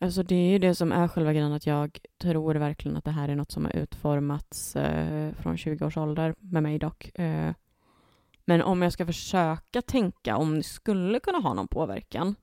Alltså 0.00 0.22
det 0.22 0.34
är 0.34 0.50
ju 0.50 0.58
det 0.58 0.74
som 0.74 0.92
är 0.92 1.08
själva 1.08 1.32
grejen, 1.32 1.52
att 1.52 1.66
jag 1.66 1.98
tror 2.22 2.54
verkligen 2.54 2.96
att 2.96 3.04
det 3.04 3.10
här 3.10 3.28
är 3.28 3.34
något 3.36 3.50
som 3.52 3.64
har 3.64 3.76
utformats 3.76 4.76
eh, 4.76 5.32
från 5.34 5.56
20 5.56 5.86
års 5.86 5.96
ålder, 5.96 6.34
med 6.38 6.62
mig 6.62 6.78
dock. 6.78 7.18
Eh, 7.18 7.52
men 8.44 8.62
om 8.62 8.82
jag 8.82 8.92
ska 8.92 9.06
försöka 9.06 9.82
tänka 9.82 10.36
om 10.36 10.54
det 10.56 10.62
skulle 10.62 11.20
kunna 11.20 11.38
ha 11.38 11.54
någon 11.54 11.68
påverkan, 11.68 12.34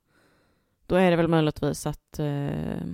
då 0.93 0.97
är 0.97 1.11
det 1.11 1.17
väl 1.17 1.27
möjligtvis 1.27 1.85
att 1.87 2.19
eh, 2.19 2.85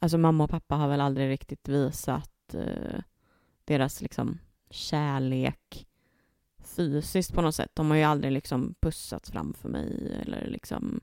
alltså 0.00 0.18
mamma 0.18 0.44
och 0.44 0.50
pappa 0.50 0.74
har 0.74 0.88
väl 0.88 1.00
aldrig 1.00 1.30
riktigt 1.30 1.68
visat 1.68 2.54
eh, 2.54 3.00
deras 3.64 4.00
liksom 4.02 4.38
kärlek 4.70 5.86
fysiskt 6.58 7.34
på 7.34 7.42
något 7.42 7.54
sätt. 7.54 7.70
De 7.74 7.90
har 7.90 7.96
ju 7.96 8.02
aldrig 8.02 8.32
liksom 8.32 8.74
pussats 8.80 9.30
framför 9.30 9.68
mig 9.68 10.18
eller 10.22 10.46
liksom 10.46 11.00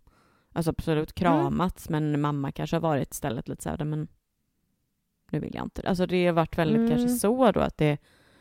Alltså 0.53 0.69
absolut 0.71 1.13
kramats 1.13 1.89
men 1.89 2.21
mamma 2.21 2.51
kanske 2.51 2.75
har 2.75 2.81
varit 2.81 3.11
istället 3.11 3.47
lite 3.47 3.63
såhär, 3.63 3.85
men 3.85 4.07
nu 5.31 5.39
vill 5.39 5.55
jag 5.55 5.65
inte. 5.65 5.89
Alltså 5.89 6.05
det 6.05 6.25
har 6.25 6.33
varit 6.33 6.57
väldigt 6.57 6.77
Mm. 6.77 6.89
kanske 6.89 7.09
så 7.09 7.51
då 7.51 7.59
att 7.59 7.77
det, 7.77 7.97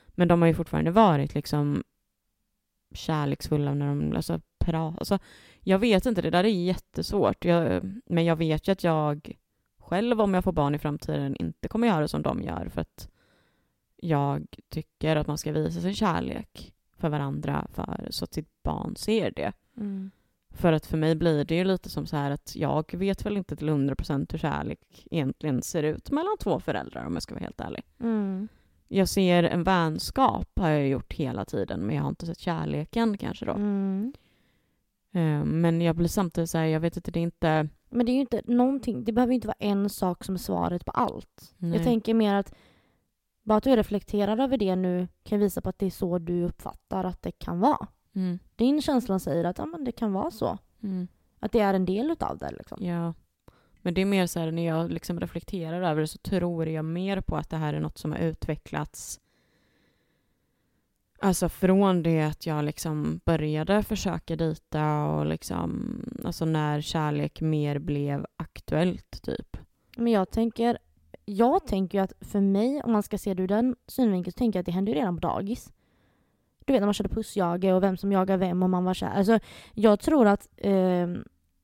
men 0.08 0.28
de 0.28 0.40
har 0.42 0.48
ju 0.48 0.54
fortfarande 0.54 0.90
varit 0.90 1.34
liksom 1.34 1.82
kärleksfulla 2.94 3.74
när 3.74 3.86
de 3.86 4.16
alltså, 4.16 4.40
pratar. 4.58 4.98
Alltså, 4.98 5.18
jag 5.62 5.78
vet 5.78 6.06
inte, 6.06 6.22
det 6.22 6.30
där 6.30 6.44
är 6.44 6.48
jättesvårt. 6.48 7.44
Jag, 7.44 7.82
men 8.06 8.24
jag 8.24 8.36
vet 8.36 8.68
ju 8.68 8.72
att 8.72 8.84
jag 8.84 9.36
själv, 9.78 10.20
om 10.20 10.34
jag 10.34 10.44
får 10.44 10.52
barn 10.52 10.74
i 10.74 10.78
framtiden, 10.78 11.36
inte 11.36 11.68
kommer 11.68 11.88
göra 11.88 12.08
som 12.08 12.22
de 12.22 12.42
gör 12.42 12.68
för 12.68 12.80
att 12.80 13.08
jag 13.96 14.46
tycker 14.68 15.16
att 15.16 15.26
man 15.26 15.38
ska 15.38 15.52
visa 15.52 15.80
sin 15.80 15.94
kärlek 15.94 16.74
för 16.96 17.08
varandra 17.08 17.66
för, 17.72 18.08
så 18.10 18.24
att 18.24 18.34
sitt 18.34 18.62
barn 18.62 18.96
ser 18.96 19.30
det. 19.30 19.52
Mm. 19.76 20.10
För 20.50 20.72
att 20.72 20.86
för 20.86 20.96
mig 20.96 21.14
blir 21.14 21.44
det 21.44 21.54
ju 21.54 21.64
lite 21.64 21.90
som 21.90 22.06
så 22.06 22.16
här 22.16 22.30
att 22.30 22.56
jag 22.56 22.94
vet 22.94 23.26
väl 23.26 23.36
inte 23.36 23.56
till 23.56 23.68
100% 23.68 24.32
hur 24.32 24.38
kärlek 24.38 25.06
egentligen 25.10 25.62
ser 25.62 25.82
ut 25.82 26.10
mellan 26.10 26.36
två 26.40 26.60
föräldrar 26.60 27.06
om 27.06 27.14
jag 27.14 27.22
ska 27.22 27.34
vara 27.34 27.44
helt 27.44 27.60
ärlig. 27.60 27.82
Mm. 28.00 28.48
Jag 28.88 29.08
ser 29.08 29.42
en 29.42 29.64
vänskap 29.64 30.48
har 30.56 30.68
jag 30.68 30.88
gjort 30.88 31.12
hela 31.12 31.44
tiden 31.44 31.80
men 31.80 31.96
jag 31.96 32.02
har 32.02 32.08
inte 32.08 32.26
sett 32.26 32.38
kärleken 32.38 33.18
kanske 33.18 33.44
då. 33.44 33.52
Mm. 33.52 34.12
Eh, 35.12 35.44
Men 35.44 35.80
jag 35.80 35.96
blir 35.96 36.08
samtidigt 36.08 36.50
så 36.50 36.58
här, 36.58 36.64
jag 36.64 36.80
vet 36.80 36.96
inte, 36.96 37.10
det 37.10 37.20
är 37.20 37.22
inte... 37.22 37.68
Men 37.88 38.06
det 38.06 38.12
är 38.12 38.14
ju 38.14 38.20
inte 38.20 38.42
någonting, 38.44 39.04
det 39.04 39.12
behöver 39.12 39.32
ju 39.32 39.34
inte 39.34 39.48
vara 39.48 39.56
en 39.58 39.88
sak 39.88 40.24
som 40.24 40.34
är 40.34 40.38
svaret 40.38 40.84
på 40.84 40.90
allt. 40.90 41.54
Nej. 41.56 41.76
Jag 41.76 41.84
tänker 41.84 42.14
mer 42.14 42.34
att 42.34 42.54
bara 43.42 43.58
att 43.58 43.64
du 43.64 43.76
reflekterar 43.76 44.38
över 44.38 44.56
det 44.56 44.76
nu 44.76 45.08
kan 45.22 45.38
visa 45.38 45.60
på 45.60 45.68
att 45.68 45.78
det 45.78 45.86
är 45.86 45.90
så 45.90 46.18
du 46.18 46.44
uppfattar 46.44 47.04
att 47.04 47.22
det 47.22 47.32
kan 47.32 47.60
vara. 47.60 47.86
Mm. 48.14 48.38
Din 48.56 48.82
känsla 48.82 49.18
säger 49.18 49.44
att 49.44 49.58
ja, 49.58 49.66
men 49.66 49.84
det 49.84 49.92
kan 49.92 50.12
vara 50.12 50.30
så. 50.30 50.58
Mm. 50.82 51.08
Att 51.38 51.52
det 51.52 51.60
är 51.60 51.74
en 51.74 51.84
del 51.84 52.10
utav 52.10 52.38
det. 52.38 52.50
Liksom. 52.50 52.84
Ja. 52.84 53.14
Men 53.82 53.94
det 53.94 54.00
är 54.00 54.04
mer 54.06 54.26
så 54.26 54.40
här, 54.40 54.50
när 54.50 54.66
jag 54.66 54.90
liksom 54.90 55.20
reflekterar 55.20 55.82
över 55.82 56.00
det 56.00 56.06
så 56.06 56.18
tror 56.18 56.68
jag 56.68 56.84
mer 56.84 57.20
på 57.20 57.36
att 57.36 57.50
det 57.50 57.56
här 57.56 57.74
är 57.74 57.80
något 57.80 57.98
som 57.98 58.12
har 58.12 58.18
utvecklats 58.18 59.20
Alltså 61.22 61.48
från 61.48 62.02
det 62.02 62.22
att 62.22 62.46
jag 62.46 62.64
liksom 62.64 63.20
började 63.24 63.82
försöka 63.82 64.36
dejta 64.36 65.04
och 65.04 65.26
liksom, 65.26 65.94
alltså 66.24 66.44
när 66.44 66.80
kärlek 66.80 67.40
mer 67.40 67.78
blev 67.78 68.26
aktuellt 68.36 69.22
typ. 69.22 69.56
Men 69.96 70.12
jag 70.12 70.30
tänker, 70.30 70.78
jag 71.24 71.66
tänker 71.66 71.98
ju 71.98 72.04
att 72.04 72.12
för 72.20 72.40
mig, 72.40 72.82
om 72.82 72.92
man 72.92 73.02
ska 73.02 73.18
se 73.18 73.34
det 73.34 73.42
ur 73.42 73.48
den 73.48 73.76
synvinkeln, 73.86 74.32
så 74.32 74.38
tänker 74.38 74.58
jag 74.58 74.62
att 74.62 74.66
det 74.66 74.72
hände 74.72 74.90
ju 74.90 74.98
redan 74.98 75.16
på 75.16 75.20
dagis. 75.20 75.72
Du 76.64 76.72
vet 76.72 76.82
när 76.82 76.86
man 76.86 76.94
körde 76.94 77.08
pussjaga 77.08 77.76
och 77.76 77.82
vem 77.82 77.96
som 77.96 78.12
jagar 78.12 78.36
vem 78.36 78.62
och 78.62 78.70
man 78.70 78.84
var 78.84 78.94
kär. 78.94 79.12
Alltså, 79.16 79.38
jag 79.74 80.00
tror 80.00 80.26
att 80.26 80.48
eh, 80.56 81.08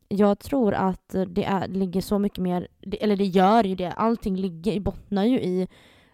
jag 0.09 0.39
tror 0.39 0.75
att 0.75 1.15
det 1.29 1.45
är, 1.45 1.69
ligger 1.69 2.01
så 2.01 2.19
mycket 2.19 2.39
mer, 2.39 2.69
eller 3.01 3.17
det 3.17 3.25
gör 3.25 3.65
ju 3.65 3.75
det, 3.75 3.93
allting 3.93 4.37
ligger, 4.37 4.81
bottnar 4.81 5.25
ju 5.25 5.41
i 5.41 5.69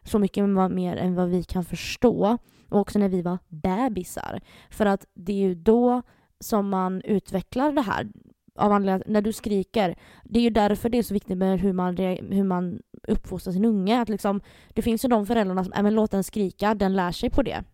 så 0.05 0.19
mycket 0.19 0.49
mer 0.49 0.97
än 0.97 1.15
vad 1.15 1.29
vi 1.29 1.43
kan 1.43 1.65
förstå. 1.65 2.39
Och 2.73 2.81
också 2.81 2.99
när 2.99 3.09
vi 3.09 3.23
var 3.23 3.39
bebisar. 3.49 4.41
För 4.71 4.87
att 4.87 5.07
det 5.15 5.33
är 5.33 5.37
ju 5.37 5.55
då 5.55 6.03
som 6.41 6.69
man 6.69 7.03
utvecklar 7.03 7.73
det 7.73 7.81
här. 7.81 8.09
Av 8.55 8.73
anledning 8.73 9.13
när 9.13 9.23
du 9.23 9.33
skriker, 9.33 9.99
det 10.25 10.39
är 10.39 10.43
ju 10.43 10.51
därför 10.51 10.89
det 10.89 10.99
är 10.99 11.03
så 11.03 11.15
viktigt 11.15 11.39
med 11.39 11.61
hur 11.61 11.73
man, 11.73 11.97
hur 12.31 12.45
man 12.45 12.81
uppfostrar 13.09 13.53
sin 13.53 13.65
unge. 13.65 14.01
Att 14.01 14.09
liksom, 14.09 14.41
det 14.69 14.83
finns 14.83 15.05
ju 15.05 15.09
de 15.09 15.27
föräldrarna 15.27 15.65
som, 15.65 15.73
äh, 15.73 15.83
men 15.83 15.95
låt 15.95 16.11
den 16.11 16.25
skrika, 16.25 16.75
den 16.75 16.97
lär 16.97 17.13
sig 17.13 17.31
på 17.31 17.43
det. 17.43 17.65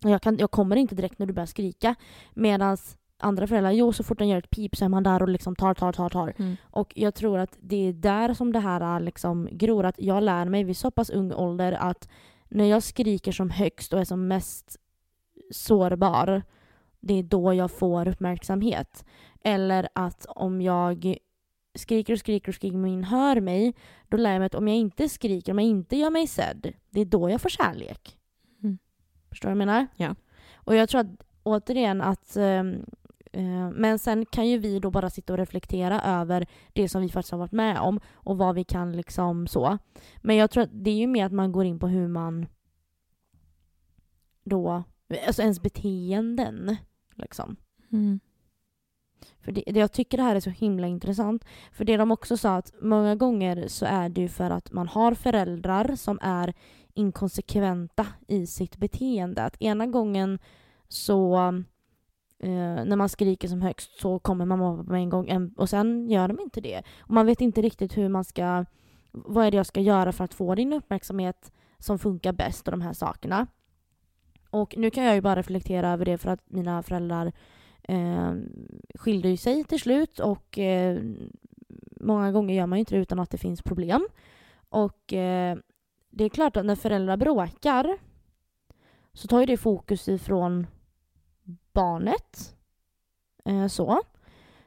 Jag, 0.00 0.22
kan, 0.22 0.38
jag 0.38 0.50
kommer 0.50 0.76
inte 0.76 0.94
direkt 0.94 1.18
när 1.18 1.26
du 1.26 1.32
börjar 1.32 1.46
skrika. 1.46 1.94
Medan 2.34 2.76
andra 3.18 3.46
föräldrar, 3.46 3.70
jo 3.70 3.92
så 3.92 4.04
fort 4.04 4.18
den 4.18 4.28
gör 4.28 4.38
ett 4.38 4.50
pip 4.50 4.76
så 4.76 4.84
är 4.84 4.88
man 4.88 5.02
där 5.02 5.22
och 5.22 5.28
liksom 5.28 5.56
tar, 5.56 5.74
tar, 5.74 5.92
tar, 5.92 6.08
tar. 6.08 6.34
Och 6.60 6.92
jag 6.96 7.14
tror 7.14 7.38
att 7.38 7.56
det 7.60 7.88
är 7.88 7.92
där 7.92 8.34
som 8.34 8.52
det 8.52 8.60
här 8.60 8.96
är 8.96 9.00
liksom 9.00 9.48
gror. 9.52 9.84
Att 9.84 9.98
jag 9.98 10.22
lär 10.22 10.44
mig 10.44 10.64
vid 10.64 10.76
så 10.76 10.90
pass 10.90 11.10
ung 11.10 11.32
ålder 11.32 11.72
att 11.72 12.08
när 12.48 12.64
jag 12.64 12.82
skriker 12.82 13.32
som 13.32 13.50
högst 13.50 13.92
och 13.92 14.00
är 14.00 14.04
som 14.04 14.28
mest 14.28 14.76
sårbar 15.50 16.42
det 17.00 17.14
är 17.14 17.22
då 17.22 17.54
jag 17.54 17.70
får 17.70 18.08
uppmärksamhet. 18.08 19.04
Eller 19.42 19.88
att 19.92 20.26
om 20.28 20.60
jag 20.62 21.16
skriker 21.74 22.12
och 22.12 22.18
skriker 22.18 22.48
och 22.48 22.54
skriker 22.54 22.76
men 22.76 22.90
ingen 22.90 23.04
hör 23.04 23.40
mig, 23.40 23.74
då 24.08 24.16
lär 24.16 24.32
jag 24.32 24.40
mig 24.40 24.46
att 24.46 24.54
om 24.54 24.68
jag 24.68 24.76
inte 24.76 25.08
skriker, 25.08 25.52
om 25.52 25.58
jag 25.58 25.68
inte 25.68 25.96
gör 25.96 26.10
mig 26.10 26.26
sedd, 26.26 26.72
det 26.90 27.00
är 27.00 27.04
då 27.04 27.30
jag 27.30 27.40
får 27.40 27.48
kärlek. 27.48 28.16
Mm. 28.62 28.78
Förstår 29.28 29.48
du 29.48 29.54
vad 29.54 29.60
jag 29.60 29.66
menar? 29.66 29.86
Ja. 29.96 30.14
Och 30.54 30.74
jag 30.74 30.88
tror 30.88 31.00
att 31.00 31.24
återigen 31.42 32.02
att 32.02 32.36
eh, 32.36 32.62
men 33.74 33.98
sen 33.98 34.26
kan 34.26 34.48
ju 34.48 34.58
vi 34.58 34.78
då 34.78 34.90
bara 34.90 35.10
sitta 35.10 35.32
och 35.32 35.38
reflektera 35.38 36.00
över 36.00 36.46
det 36.72 36.88
som 36.88 37.02
vi 37.02 37.08
faktiskt 37.08 37.30
har 37.32 37.38
varit 37.38 37.52
med 37.52 37.80
om 37.80 38.00
och 38.12 38.38
vad 38.38 38.54
vi 38.54 38.64
kan 38.64 38.92
liksom 38.92 39.46
så. 39.46 39.78
Men 40.16 40.36
jag 40.36 40.50
tror 40.50 40.62
att 40.62 40.70
det 40.72 40.90
är 40.90 40.94
ju 40.94 41.06
mer 41.06 41.26
att 41.26 41.32
man 41.32 41.52
går 41.52 41.64
in 41.64 41.78
på 41.78 41.88
hur 41.88 42.08
man 42.08 42.46
då, 44.44 44.82
alltså 45.26 45.42
ens 45.42 45.62
beteenden 45.62 46.76
liksom. 47.14 47.56
Mm. 47.92 48.20
För 49.40 49.52
det, 49.52 49.62
det, 49.66 49.80
jag 49.80 49.92
tycker 49.92 50.16
det 50.16 50.22
här 50.22 50.36
är 50.36 50.40
så 50.40 50.50
himla 50.50 50.86
intressant. 50.86 51.44
För 51.72 51.84
det 51.84 51.96
de 51.96 52.10
också 52.10 52.36
sa 52.36 52.56
att 52.56 52.72
många 52.82 53.16
gånger 53.16 53.68
så 53.68 53.86
är 53.86 54.08
det 54.08 54.20
ju 54.20 54.28
för 54.28 54.50
att 54.50 54.72
man 54.72 54.88
har 54.88 55.14
föräldrar 55.14 55.96
som 55.96 56.18
är 56.22 56.54
inkonsekventa 56.94 58.06
i 58.28 58.46
sitt 58.46 58.76
beteende. 58.76 59.42
Att 59.42 59.62
ena 59.62 59.86
gången 59.86 60.38
så 60.88 61.38
eh, 62.38 62.84
när 62.84 62.96
man 62.96 63.08
skriker 63.08 63.48
som 63.48 63.62
högst 63.62 64.00
så 64.00 64.18
kommer 64.18 64.44
mamma 64.44 64.70
och 64.70 64.78
pappa 64.78 64.92
med 64.92 65.00
en 65.00 65.10
gång 65.10 65.52
och 65.56 65.68
sen 65.68 66.08
gör 66.08 66.28
de 66.28 66.40
inte 66.40 66.60
det. 66.60 66.82
Och 67.00 67.10
man 67.10 67.26
vet 67.26 67.40
inte 67.40 67.62
riktigt 67.62 67.96
hur 67.96 68.08
man 68.08 68.24
ska, 68.24 68.64
vad 69.12 69.46
är 69.46 69.50
det 69.50 69.56
jag 69.56 69.66
ska 69.66 69.80
göra 69.80 70.12
för 70.12 70.24
att 70.24 70.34
få 70.34 70.54
din 70.54 70.72
uppmärksamhet 70.72 71.52
som 71.78 71.98
funkar 71.98 72.32
bäst 72.32 72.68
och 72.68 72.72
de 72.72 72.80
här 72.80 72.92
sakerna. 72.92 73.46
Och 74.50 74.74
nu 74.76 74.90
kan 74.90 75.04
jag 75.04 75.14
ju 75.14 75.20
bara 75.20 75.36
reflektera 75.36 75.92
över 75.92 76.04
det 76.04 76.18
för 76.18 76.30
att 76.30 76.50
mina 76.50 76.82
föräldrar 76.82 77.32
eh, 77.82 78.34
skilde 78.94 79.36
sig 79.36 79.64
till 79.64 79.80
slut 79.80 80.18
och 80.18 80.58
eh, 80.58 80.98
många 82.00 82.32
gånger 82.32 82.54
gör 82.54 82.66
man 82.66 82.78
ju 82.78 82.80
inte 82.80 82.94
det 82.94 83.00
utan 83.00 83.20
att 83.20 83.30
det 83.30 83.38
finns 83.38 83.62
problem. 83.62 84.08
Och 84.68 85.12
eh, 85.12 85.58
det 86.10 86.24
är 86.24 86.28
klart 86.28 86.56
att 86.56 86.64
när 86.64 86.76
föräldrar 86.76 87.16
bråkar 87.16 87.98
så 89.12 89.28
tar 89.28 89.40
ju 89.40 89.46
det 89.46 89.56
fokus 89.56 90.08
ifrån 90.08 90.66
barnet. 91.78 92.56
Eh, 93.44 93.66
så. 93.66 94.00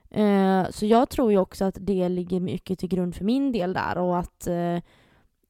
Eh, 0.10 0.70
så 0.70 0.86
jag 0.86 1.10
tror 1.10 1.32
ju 1.32 1.38
också 1.38 1.66
att 1.66 1.78
det 1.80 2.10
ligger 2.10 2.40
mycket 2.40 2.80
till 2.80 2.90
grund 2.90 3.16
för 3.16 3.26
min 3.26 3.52
del 3.52 3.74
där 3.74 3.98
och 3.98 4.20
att 4.20 4.48
eh, 4.48 4.76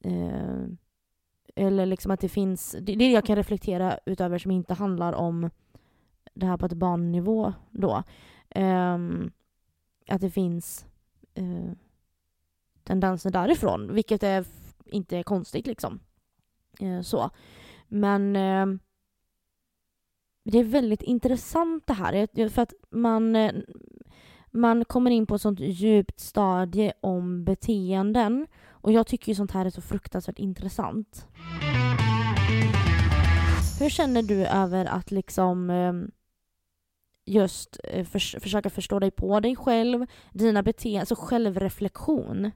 eh, 0.04 0.64
eller 1.56 1.86
liksom 1.86 2.12
att 2.12 2.20
det 2.20 2.30
finns, 2.30 2.76
det 2.82 2.92
är 2.92 2.98
det 2.98 3.12
jag 3.12 3.26
kan 3.26 3.36
reflektera 3.36 4.00
utöver 4.06 4.38
som 4.38 4.52
inte 4.52 4.74
handlar 4.74 5.14
om 5.14 5.50
det 6.34 6.46
här 6.46 6.58
på 6.58 6.66
ett 6.66 6.74
barnnivå 6.74 7.54
då. 7.72 8.04
Ehm, 8.50 9.32
att 10.08 10.22
det 10.22 10.30
finns 10.30 10.86
eh, 11.34 11.72
tendenser 12.84 13.30
därifrån, 13.30 13.94
vilket 13.94 14.24
är 14.24 14.46
inte 14.86 15.18
är 15.18 15.24
konstigt 15.24 15.68
liksom. 15.68 16.00
Eh, 16.80 17.02
så. 17.02 17.30
Men 17.88 18.36
ehm, 18.36 18.80
det 20.44 20.60
är 20.60 20.64
väldigt 20.64 21.02
intressant 21.02 21.88
det 21.88 21.94
här, 21.94 22.50
för 22.50 22.62
att 22.62 22.74
man, 22.92 23.36
eh, 23.36 23.54
man 24.52 24.86
kommer 24.86 25.12
in 25.12 25.28
på 25.28 25.36
ett 25.36 25.42
sånt 25.42 25.60
djupt 25.60 26.20
stadie 26.20 26.94
om 27.02 27.44
beteenden 27.44 28.48
och 28.70 28.92
jag 28.92 29.08
tycker 29.08 29.32
ju 29.32 29.36
sånt 29.36 29.52
här 29.52 29.66
är 29.66 29.70
så 29.70 29.82
fruktansvärt 29.82 30.40
intressant. 30.40 31.28
Hur 33.80 33.90
känner 33.90 34.22
du 34.22 34.46
över 34.46 34.86
att 34.86 35.12
liksom 35.12 35.70
ehm, 35.70 36.12
just 37.26 37.80
eh, 37.84 38.06
försöka 38.40 38.70
förstå 38.70 39.00
dig 39.00 39.12
på 39.12 39.40
dig 39.40 39.56
själv, 39.56 40.06
dina 40.34 40.64
beteenden, 40.64 41.00
alltså 41.00 41.16
självreflektion? 41.16 42.52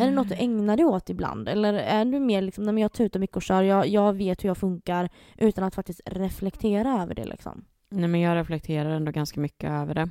Är 0.00 0.06
det 0.06 0.10
något 0.10 0.28
du 0.28 0.34
ägnar 0.34 0.76
dig 0.76 0.86
åt 0.86 1.10
ibland? 1.10 1.48
Eller 1.48 1.74
är 1.74 2.04
du 2.04 2.20
mer 2.20 2.42
liksom, 2.42 2.64
när 2.64 2.82
jag 2.82 2.92
tutar 2.92 3.20
mycket 3.20 3.36
och 3.36 3.42
kör, 3.42 3.62
jag, 3.62 3.86
jag 3.86 4.12
vet 4.12 4.44
hur 4.44 4.48
jag 4.48 4.58
funkar 4.58 5.08
utan 5.36 5.64
att 5.64 5.74
faktiskt 5.74 6.00
reflektera 6.04 7.02
över 7.02 7.14
det 7.14 7.24
liksom? 7.24 7.64
Nej 7.88 8.08
men 8.08 8.20
jag 8.20 8.36
reflekterar 8.36 8.90
ändå 8.90 9.12
ganska 9.12 9.40
mycket 9.40 9.70
över 9.70 9.94
det. 9.94 10.10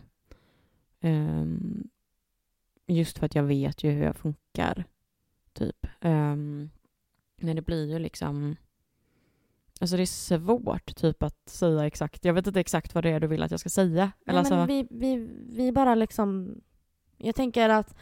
Um, 1.02 1.90
just 2.88 3.18
för 3.18 3.26
att 3.26 3.36
jag 3.36 3.44
vet 3.44 3.84
ju 3.84 3.92
hur 3.92 4.04
jag 4.04 4.16
funkar. 4.16 4.84
Typ. 5.54 5.88
Um, 6.02 6.70
men 7.36 7.56
det 7.56 7.62
blir 7.62 7.92
ju 7.92 8.00
liksom... 8.00 8.56
Alltså 9.82 9.96
det 9.96 10.04
är 10.04 10.06
svårt 10.06 10.96
typ 10.96 11.24
att 11.24 11.50
säga 11.50 11.86
exakt. 11.86 12.26
Jag 12.26 12.34
vet 12.34 12.48
inte 12.48 12.60
exakt 12.60 12.96
vad 12.96 13.04
det 13.04 13.10
är 13.10 13.20
du 13.20 13.28
vill 13.28 13.44
att 13.44 13.52
jag 13.52 13.60
ska 13.60 13.70
säga. 13.70 14.12
Eller 14.26 14.42
Nej, 14.42 14.52
men 14.52 14.60
alltså... 14.60 14.66
vi, 14.66 14.88
vi, 14.90 15.30
vi 15.50 15.72
bara 15.72 15.96
liksom... 15.96 16.56
Jag 17.18 17.36
tänker 17.36 17.70
att 17.70 17.96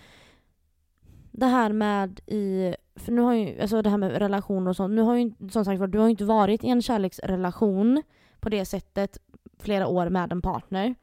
det 1.37 1.45
här 1.45 1.71
med 1.71 2.19
i... 2.25 2.75
För 2.95 3.11
nu 3.11 3.21
har 3.21 3.33
ju, 3.33 3.61
alltså 3.61 3.81
det 3.81 3.89
här 3.89 3.97
med 3.97 4.11
relationer 4.11 4.69
och 4.69 4.75
sånt. 4.75 4.93
Nu 4.93 5.01
har 5.01 5.15
ju 5.15 5.31
som 5.49 5.65
sagt 5.65 5.91
du 5.91 5.97
har 5.97 6.05
ju 6.05 6.11
inte 6.11 6.25
varit 6.25 6.63
i 6.63 6.69
en 6.69 6.81
kärleksrelation 6.81 8.03
på 8.39 8.49
det 8.49 8.65
sättet 8.65 9.17
flera 9.59 9.87
år 9.87 10.09
med 10.09 10.31
en 10.31 10.41
partner. 10.41 10.95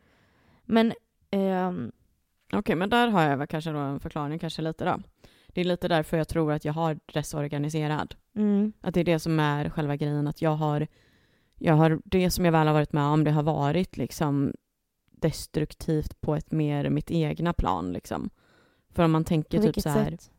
Men... 0.64 0.92
Um... 1.33 1.92
Okej, 2.47 2.59
okay, 2.59 2.77
men 2.77 2.90
där 2.90 3.09
har 3.09 3.23
jag 3.23 3.37
väl 3.37 3.47
kanske 3.47 3.70
då 3.70 3.79
en 3.79 4.01
förklaring 4.01 4.38
kanske 4.38 4.62
lite 4.62 4.85
då. 4.85 5.01
Det 5.49 5.61
är 5.61 5.64
lite 5.64 5.88
därför 5.88 6.16
jag 6.16 6.29
tror 6.29 6.53
att 6.53 6.64
jag 6.64 6.73
har 6.73 6.99
desorganiserad. 7.12 8.14
Mm. 8.37 8.73
Att 8.81 8.94
det 8.94 9.01
är 9.01 9.05
det 9.05 9.18
som 9.18 9.40
är 9.40 9.70
själva 9.70 9.97
grejen, 9.97 10.27
att 10.27 10.42
jag 10.42 10.55
har, 10.55 10.87
jag 11.59 11.75
har, 11.75 12.01
det 12.05 12.31
som 12.31 12.44
jag 12.44 12.53
väl 12.53 12.66
har 12.66 12.75
varit 12.75 12.92
med 12.92 13.05
om, 13.05 13.25
det 13.25 13.31
har 13.31 13.42
varit 13.42 13.97
liksom 13.97 14.53
destruktivt 15.11 16.20
på 16.20 16.35
ett 16.35 16.53
mer 16.53 16.90
mitt 16.90 17.11
egna 17.11 17.53
plan 17.53 17.92
liksom. 17.92 18.31
För 18.94 19.02
om 19.02 19.11
man 19.12 19.24
tänker 19.24 19.61
typ 19.62 19.80
så 19.80 19.88
här, 19.88 20.11
sätt? 20.11 20.30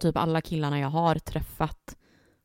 typ 0.00 0.16
alla 0.16 0.40
killarna 0.40 0.78
jag 0.78 0.88
har 0.88 1.14
träffat 1.14 1.96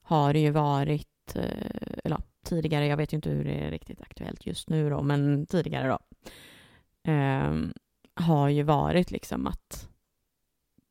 har 0.02 0.34
ju 0.34 0.52
varit, 0.52 1.36
eh, 1.36 1.98
eller 2.04 2.22
tidigare, 2.44 2.88
jag 2.88 2.98
vet 2.98 3.14
ju 3.14 3.16
inte 3.16 3.30
hur 3.30 3.44
det 3.44 3.54
är 3.54 3.72
riktigt 3.72 4.02
aktuellt 4.02 4.46
just 4.46 4.70
nu 4.70 4.90
då, 4.90 5.02
men 5.02 5.46
tidigare 5.46 5.88
då, 5.88 6.00
eh, 7.12 7.54
har 8.14 8.50
ju 8.50 8.64
varit 8.64 9.12
liksom 9.12 9.48
att 9.48 9.90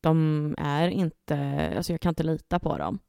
de 0.01 0.55
är 0.57 0.87
inte, 0.87 1.37
alltså 1.77 1.93
jag 1.93 2.01
kan 2.01 2.09
inte 2.11 2.23
lita 2.23 2.59
på 2.59 2.77
dem. 2.77 2.99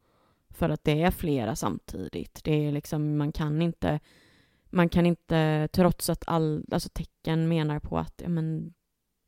För 0.51 0.69
att 0.69 0.85
det 0.85 1.03
är 1.03 1.11
flera 1.11 1.57
samtidigt. 1.57 2.45
Det 2.45 2.67
är 2.67 2.73
liksom, 2.73 3.17
man 3.17 3.33
kan 3.33 3.63
inte, 3.63 4.01
man 4.71 4.89
kan 4.89 5.07
inte, 5.07 5.69
trots 5.73 6.11
att 6.11 6.25
all, 6.27 6.65
alltså 6.73 6.89
tecken 6.89 7.49
menar 7.49 7.79
på 7.79 7.99
att, 7.99 8.15
ja 8.23 8.29
men, 8.29 8.75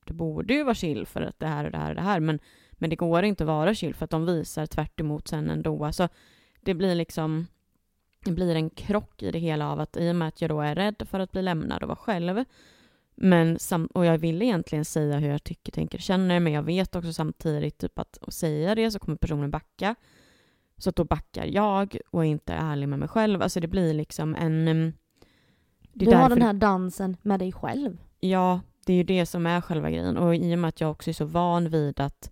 det 0.04 0.12
borde 0.12 0.54
ju 0.54 0.64
vara 0.64 0.74
chill 0.74 1.06
för 1.06 1.20
att 1.20 1.40
det 1.40 1.46
här 1.46 1.64
och 1.64 1.70
det 1.70 1.78
här 1.78 1.90
och 1.90 1.96
det 1.96 2.02
här, 2.02 2.20
men, 2.20 2.38
men 2.72 2.90
det 2.90 2.96
går 2.96 3.22
inte 3.22 3.44
att 3.44 3.48
vara 3.48 3.74
chill 3.74 3.94
för 3.94 4.04
att 4.04 4.10
de 4.10 4.26
visar 4.26 4.66
tvärt 4.66 5.00
emot 5.00 5.28
sen 5.28 5.50
ändå. 5.50 5.84
Alltså, 5.84 6.08
det 6.60 6.74
blir 6.74 6.94
liksom, 6.94 7.46
det 8.24 8.32
blir 8.32 8.54
en 8.54 8.70
krock 8.70 9.22
i 9.22 9.30
det 9.30 9.38
hela 9.38 9.72
av 9.72 9.80
att 9.80 9.96
i 9.96 10.10
och 10.10 10.16
med 10.16 10.28
att 10.28 10.40
jag 10.40 10.50
då 10.50 10.60
är 10.60 10.74
rädd 10.74 11.02
för 11.10 11.20
att 11.20 11.32
bli 11.32 11.42
lämnad 11.42 11.82
och 11.82 11.88
vara 11.88 11.96
själv, 11.96 12.44
men 13.14 13.58
sam 13.58 13.86
och 13.86 14.06
jag 14.06 14.18
vill 14.18 14.42
egentligen 14.42 14.84
säga 14.84 15.18
hur 15.18 15.28
jag 15.28 15.44
tycker, 15.44 15.72
tänker, 15.72 15.98
känner, 15.98 16.40
men 16.40 16.52
jag 16.52 16.62
vet 16.62 16.96
också 16.96 17.12
samtidigt 17.12 17.78
typ 17.78 17.98
att 17.98 18.18
säga 18.28 18.74
det 18.74 18.90
så 18.90 18.98
kommer 18.98 19.16
personen 19.16 19.50
backa. 19.50 19.94
Så 20.76 20.90
att 20.90 20.96
då 20.96 21.04
backar 21.04 21.46
jag 21.46 21.98
och 22.10 22.24
är 22.24 22.28
inte 22.28 22.54
ärlig 22.54 22.88
med 22.88 22.98
mig 22.98 23.08
själv. 23.08 23.42
Alltså 23.42 23.60
det 23.60 23.68
blir 23.68 23.94
liksom 23.94 24.34
en... 24.34 24.68
Mm, 24.68 24.92
du 25.92 26.14
har 26.14 26.28
den 26.28 26.42
här 26.42 26.52
dansen 26.52 27.16
med 27.22 27.40
dig 27.40 27.52
själv. 27.52 27.98
Ja, 28.20 28.60
det 28.86 28.92
är 28.92 28.96
ju 28.96 29.02
det 29.02 29.26
som 29.26 29.46
är 29.46 29.60
själva 29.60 29.90
grejen. 29.90 30.16
Och 30.16 30.34
i 30.34 30.54
och 30.54 30.58
med 30.58 30.68
att 30.68 30.80
jag 30.80 30.90
också 30.90 31.10
är 31.10 31.14
så 31.14 31.24
van 31.24 31.70
vid 31.70 32.00
att, 32.00 32.30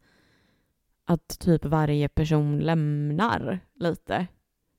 att 1.05 1.39
typ 1.39 1.65
varje 1.65 2.09
person 2.09 2.59
lämnar 2.59 3.61
lite 3.75 4.27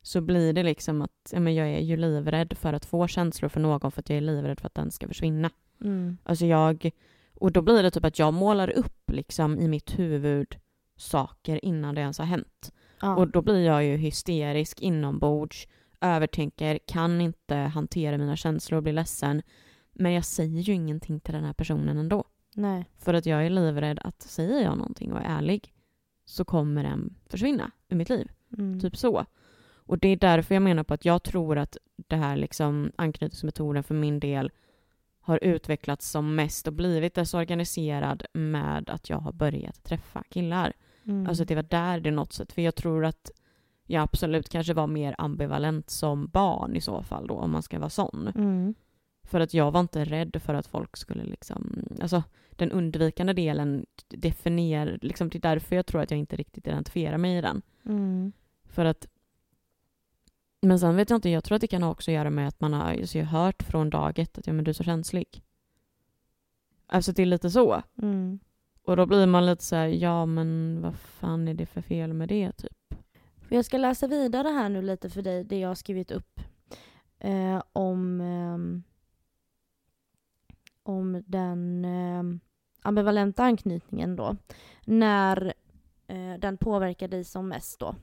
så 0.02 0.22
blir 0.22 0.54
det 0.54 0.64
liksom 0.64 1.02
att 1.02 1.32
ja, 1.32 1.40
men 1.40 1.56
jag 1.56 1.68
är 1.68 1.80
ju 1.80 1.98
livrädd 1.98 2.58
för 2.58 2.74
att 2.74 2.86
få 2.86 3.08
känslor 3.08 3.50
för 3.50 3.60
någon 3.60 3.92
för 3.92 4.00
att 4.00 4.10
jag 4.10 4.18
är 4.18 4.22
livrädd 4.22 4.60
för 4.60 4.68
att 4.68 4.76
den 4.76 4.92
ska 4.92 5.08
försvinna. 5.08 5.50
Mm. 5.82 6.18
Alltså 6.24 6.46
jag, 6.46 6.92
och 7.34 7.52
då 7.52 7.62
blir 7.62 7.84
det 7.84 7.92
typ 7.92 8.06
att 8.06 8.20
jag 8.20 8.34
målar 8.34 8.70
upp 8.70 9.12
liksom 9.12 9.60
i 9.60 9.68
mitt 9.68 10.00
huvud 10.00 10.56
saker 10.98 11.66
innan 11.66 11.96
det 11.96 12.02
ens 12.02 12.18
har 12.18 12.26
hänt. 12.26 12.72
Ja. 13.02 13.16
Och 13.16 13.28
då 13.28 13.42
blir 13.42 13.66
jag 13.66 13.86
ju 13.86 13.98
hysterisk 13.98 14.82
inombords, 14.82 15.68
övertänker, 16.02 16.80
kan 16.86 17.22
inte 17.22 17.56
hantera 17.56 18.18
mina 18.18 18.36
känslor 18.36 18.78
och 18.78 18.84
blir 18.84 18.94
ledsen. 18.94 19.42
Men 20.02 20.14
jag 20.14 20.26
säger 20.26 20.62
ju 20.62 20.74
ingenting 20.74 21.20
till 21.20 21.34
den 21.34 21.44
här 21.44 21.54
personen 21.54 21.98
ändå. 21.98 22.24
Nej. 22.56 22.86
För 22.98 23.14
att 23.14 23.26
jag 23.26 23.46
är 23.46 23.50
livrädd 23.50 24.00
att 24.00 24.22
säger 24.22 24.64
jag 24.64 24.78
någonting 24.78 25.14
och 25.14 25.20
är 25.20 25.26
ärlig 25.26 25.74
så 26.26 26.46
kommer 26.46 26.84
den 26.84 27.16
försvinna 27.30 27.72
ur 27.90 27.96
mitt 27.96 28.10
liv. 28.10 28.32
Mm. 28.58 28.80
Typ 28.80 28.98
så. 28.98 29.26
Och 29.74 29.98
det 29.98 30.08
är 30.08 30.16
därför 30.16 30.56
jag 30.56 30.62
menar 30.62 30.84
på 30.84 30.94
att 30.94 31.06
jag 31.06 31.24
tror 31.24 31.58
att 31.58 31.78
det 31.96 32.16
här 32.16 32.38
liksom 32.38 32.92
anknytningsmetoden 32.96 33.84
för 33.84 33.96
min 33.96 34.20
del 34.20 34.52
har 35.20 35.44
utvecklats 35.44 36.10
som 36.10 36.36
mest 36.36 36.68
och 36.68 36.74
blivit 36.74 37.14
desorganiserad 37.14 38.26
med 38.34 38.90
att 38.90 39.10
jag 39.10 39.18
har 39.18 39.32
börjat 39.32 39.84
träffa 39.84 40.24
killar. 40.30 40.74
Mm. 41.04 41.28
Alltså 41.28 41.46
det 41.46 41.56
var 41.56 41.64
där 41.64 42.00
det 42.00 42.12
något 42.12 42.34
sätt, 42.34 42.52
för 42.52 42.62
jag 42.62 42.76
tror 42.76 43.06
att 43.06 43.32
jag 43.86 44.04
absolut 44.04 44.50
kanske 44.50 44.74
var 44.74 44.88
mer 44.88 45.16
ambivalent 45.18 45.90
som 45.90 46.28
barn 46.28 46.76
i 46.76 46.82
så 46.82 47.04
fall 47.04 47.28
då, 47.28 47.34
om 47.34 47.52
man 47.52 47.64
ska 47.64 47.80
vara 47.80 47.90
sån. 47.90 48.32
Mm. 48.36 48.74
För 49.32 49.40
att 49.40 49.54
jag 49.54 49.72
var 49.72 49.80
inte 49.80 50.06
rädd 50.06 50.42
för 50.46 50.54
att 50.54 50.68
folk 50.68 50.98
skulle 50.98 51.24
liksom, 51.24 51.86
alltså 52.02 52.24
den 52.50 52.72
undvikande 52.72 53.34
delen 53.34 53.86
definierar, 54.08 55.00
liksom 55.02 55.30
det 55.30 55.38
är 55.38 55.42
därför 55.42 55.76
jag 55.76 55.86
tror 55.86 56.02
att 56.02 56.12
jag 56.12 56.20
inte 56.20 56.36
riktigt 56.36 56.68
identifierar 56.68 57.18
mig 57.18 57.38
i 57.38 57.42
den. 57.42 57.62
Mm. 57.86 58.32
För 58.66 58.86
att 58.86 59.08
men 60.62 60.80
sen 60.80 60.96
vet 60.96 61.10
jag 61.10 61.18
inte, 61.18 61.30
jag 61.30 61.44
tror 61.44 61.56
att 61.56 61.62
det 61.62 61.68
kan 61.68 61.84
också 61.84 62.12
göra 62.12 62.30
med 62.30 62.48
att 62.48 62.62
man 62.62 62.74
har 62.74 62.84
alltså, 62.84 63.20
har 63.20 63.26
hört 63.26 63.64
från 63.64 63.90
dag 63.90 64.20
ett 64.20 64.38
att 64.38 64.48
ja, 64.48 64.54
men 64.54 64.66
du 64.66 64.72
är 64.72 64.74
så 64.74 64.84
känslig. 64.84 65.44
Alltså 66.88 67.12
det 67.12 67.22
är 67.22 67.26
lite 67.26 67.50
så. 67.50 67.82
Mm. 68.02 68.40
Och 68.84 68.96
då 68.96 69.06
blir 69.06 69.26
man 69.26 69.46
lite 69.46 69.64
så 69.64 69.76
här, 69.76 69.88
ja 69.88 70.26
men 70.26 70.80
vad 70.82 70.96
fan 70.96 71.48
är 71.48 71.54
det 71.54 71.66
för 71.66 71.82
fel 71.82 72.14
med 72.14 72.30
det 72.30 72.52
typ? 72.52 72.96
Jag 73.50 73.66
ska 73.66 73.78
läsa 73.78 74.08
vidare 74.08 74.48
här 74.48 74.70
nu 74.70 74.82
lite 74.82 75.10
för 75.10 75.22
dig, 75.22 75.44
det 75.44 75.60
jag 75.60 75.68
har 75.68 75.76
skrivit 75.76 76.12
upp. 76.12 76.40
Eh, 77.20 77.64
om, 77.74 78.22
ehm, 78.22 78.84
om 80.92 81.24
den 81.28 81.86
eh, 81.86 82.24
ambivalenta 82.82 83.44
anknytningen 83.44 84.16
då. 84.16 84.36
När 84.86 85.54
eh, 86.08 86.34
den 86.40 86.58
påverkar 86.58 87.08
dig 87.08 87.24
som 87.24 87.48
mest 87.48 87.80
då. 87.80 87.96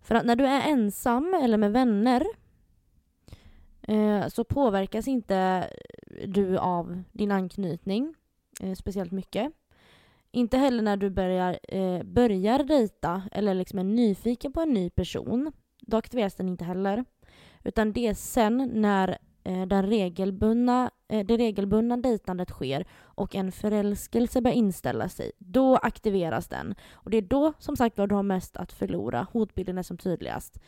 För 0.00 0.14
att 0.14 0.26
när 0.26 0.36
du 0.36 0.46
är 0.46 0.68
ensam 0.68 1.34
eller 1.42 1.56
med 1.58 1.72
vänner 1.72 2.26
eh, 3.82 4.28
så 4.28 4.44
påverkas 4.44 5.08
inte 5.08 5.70
du 6.26 6.58
av 6.58 7.02
din 7.12 7.32
anknytning 7.32 8.14
eh, 8.60 8.74
speciellt 8.74 9.12
mycket. 9.12 9.52
Inte 10.32 10.58
heller 10.58 10.82
när 10.82 10.96
du 10.96 11.10
börjar, 11.10 11.58
eh, 11.68 12.02
börjar 12.02 12.64
dejta 12.64 13.22
eller 13.32 13.54
liksom 13.54 13.78
är 13.78 13.84
nyfiken 13.84 14.52
på 14.52 14.60
en 14.60 14.72
ny 14.72 14.90
person. 14.90 15.52
Då 15.80 15.96
aktiveras 15.96 16.34
den 16.34 16.48
inte 16.48 16.64
heller. 16.64 17.04
Utan 17.64 17.92
det 17.92 18.06
är 18.06 18.14
sen 18.14 18.70
när 18.74 19.18
Eh, 19.44 19.66
där 19.66 19.82
regelbundna, 19.82 20.90
eh, 21.08 21.26
det 21.26 21.36
regelbundna 21.36 21.96
dejtandet 21.96 22.50
sker 22.50 22.84
och 23.02 23.34
en 23.34 23.52
förälskelse 23.52 24.40
börjar 24.40 24.56
inställa 24.56 25.08
sig. 25.08 25.32
Då 25.38 25.76
aktiveras 25.76 26.48
den. 26.48 26.74
Och 26.92 27.10
det 27.10 27.16
är 27.16 27.22
då 27.22 27.52
som 27.58 27.76
sagt 27.76 27.98
var 27.98 28.06
du 28.06 28.14
har 28.14 28.22
mest 28.22 28.56
att 28.56 28.72
förlora. 28.72 29.26
Hotbilden 29.32 29.78
är 29.78 29.82
som 29.82 29.96
tydligast. 29.96 30.60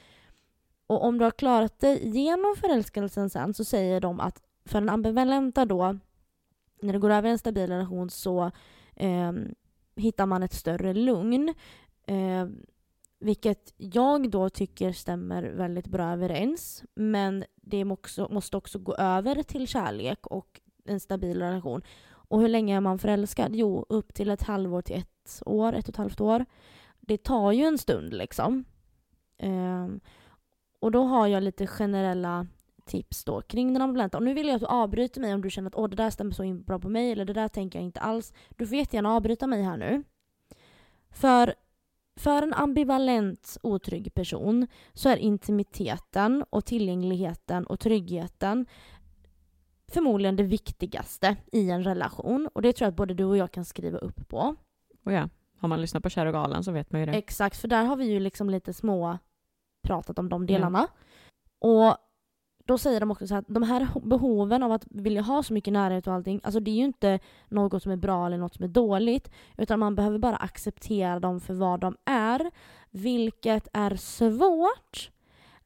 Och 0.86 1.04
om 1.04 1.18
du 1.18 1.24
har 1.24 1.30
klarat 1.30 1.78
dig 1.78 2.08
genom 2.08 2.54
förälskelsen 2.56 3.30
sen 3.30 3.54
så 3.54 3.64
säger 3.64 4.00
de 4.00 4.20
att 4.20 4.42
för 4.64 4.80
den 4.80 4.88
ambivalenta 4.88 5.64
då, 5.64 5.98
när 6.82 6.92
det 6.92 6.98
går 6.98 7.10
över 7.10 7.28
en 7.30 7.38
stabil 7.38 7.66
relation 7.66 8.10
så 8.10 8.50
eh, 8.96 9.32
hittar 9.96 10.26
man 10.26 10.42
ett 10.42 10.52
större 10.52 10.94
lugn. 10.94 11.54
Eh, 12.06 12.46
vilket 13.22 13.74
jag 13.76 14.30
då 14.30 14.48
tycker 14.48 14.92
stämmer 14.92 15.42
väldigt 15.42 15.86
bra 15.86 16.12
överens. 16.12 16.84
Men 16.94 17.44
det 17.56 17.84
också, 17.84 18.28
måste 18.30 18.56
också 18.56 18.78
gå 18.78 18.94
över 18.94 19.42
till 19.42 19.68
kärlek 19.68 20.26
och 20.26 20.60
en 20.84 21.00
stabil 21.00 21.38
relation. 21.38 21.82
Och 22.10 22.40
hur 22.40 22.48
länge 22.48 22.76
är 22.76 22.80
man 22.80 22.98
förälskad? 22.98 23.54
Jo, 23.54 23.86
upp 23.88 24.14
till 24.14 24.30
ett 24.30 24.42
halvår 24.42 24.82
till 24.82 24.96
ett 24.96 25.42
år, 25.46 25.72
ett 25.72 25.84
och 25.84 25.88
ett 25.88 25.96
halvt 25.96 26.20
år. 26.20 26.44
Det 27.00 27.16
tar 27.16 27.52
ju 27.52 27.64
en 27.64 27.78
stund 27.78 28.14
liksom. 28.14 28.64
Eh, 29.38 29.88
och 30.80 30.90
då 30.90 31.02
har 31.02 31.26
jag 31.26 31.42
lite 31.42 31.66
generella 31.66 32.46
tips 32.84 33.24
då 33.24 33.40
kring 33.40 33.72
den 33.72 33.82
ambulanta. 33.82 34.18
Och 34.18 34.24
nu 34.24 34.34
vill 34.34 34.46
jag 34.46 34.54
att 34.54 34.60
du 34.60 34.66
avbryter 34.66 35.20
mig 35.20 35.34
om 35.34 35.42
du 35.42 35.50
känner 35.50 35.68
att 35.68 35.76
Åh, 35.76 35.88
det 35.88 35.96
där 35.96 36.10
stämmer 36.10 36.32
så 36.32 36.54
bra 36.54 36.78
på 36.78 36.88
mig 36.88 37.12
eller 37.12 37.24
det 37.24 37.32
där 37.32 37.48
tänker 37.48 37.78
jag 37.78 37.86
inte 37.86 38.00
alls. 38.00 38.32
Du 38.48 38.66
får 38.66 38.76
jättegärna 38.76 39.12
avbryta 39.12 39.46
mig 39.46 39.62
här 39.62 39.76
nu. 39.76 40.02
För, 41.10 41.54
för 42.16 42.42
en 42.42 42.54
ambivalent 42.54 43.58
otrygg 43.62 44.14
person 44.14 44.66
så 44.92 45.08
är 45.08 45.16
intimiteten 45.16 46.44
och 46.50 46.64
tillgängligheten 46.64 47.66
och 47.66 47.80
tryggheten 47.80 48.66
förmodligen 49.92 50.36
det 50.36 50.42
viktigaste 50.42 51.36
i 51.52 51.70
en 51.70 51.84
relation. 51.84 52.48
Och 52.52 52.62
det 52.62 52.72
tror 52.72 52.86
jag 52.86 52.90
att 52.90 52.96
både 52.96 53.14
du 53.14 53.24
och 53.24 53.36
jag 53.36 53.52
kan 53.52 53.64
skriva 53.64 53.98
upp 53.98 54.28
på. 54.28 54.56
Och 55.04 55.12
ja, 55.12 55.28
har 55.58 55.68
man 55.68 55.80
lyssnat 55.80 56.02
på 56.02 56.10
Kär 56.10 56.26
och 56.26 56.32
galen 56.32 56.64
så 56.64 56.72
vet 56.72 56.92
man 56.92 57.00
ju 57.00 57.06
det. 57.06 57.12
Exakt, 57.12 57.56
för 57.56 57.68
där 57.68 57.84
har 57.84 57.96
vi 57.96 58.04
ju 58.04 58.20
liksom 58.20 58.50
lite 58.50 58.72
små 58.72 59.18
pratat 59.82 60.18
om 60.18 60.28
de 60.28 60.46
delarna. 60.46 60.88
Och 61.58 61.96
då 62.64 62.78
säger 62.78 63.00
de 63.00 63.10
också 63.10 63.26
så 63.26 63.34
att 63.34 63.44
de 63.48 63.62
här 63.62 63.88
behoven 64.02 64.62
av 64.62 64.72
att 64.72 64.86
vilja 64.90 65.22
ha 65.22 65.42
så 65.42 65.52
mycket 65.52 65.72
närhet 65.72 66.06
och 66.06 66.12
allting, 66.12 66.40
alltså 66.44 66.60
det 66.60 66.70
är 66.70 66.76
ju 66.76 66.84
inte 66.84 67.18
något 67.48 67.82
som 67.82 67.92
är 67.92 67.96
bra 67.96 68.26
eller 68.26 68.38
något 68.38 68.54
som 68.54 68.64
är 68.64 68.68
dåligt, 68.68 69.30
utan 69.56 69.78
man 69.78 69.94
behöver 69.94 70.18
bara 70.18 70.36
acceptera 70.36 71.20
dem 71.20 71.40
för 71.40 71.54
vad 71.54 71.80
de 71.80 71.96
är, 72.04 72.50
vilket 72.90 73.68
är 73.72 73.96
svårt 73.96 75.10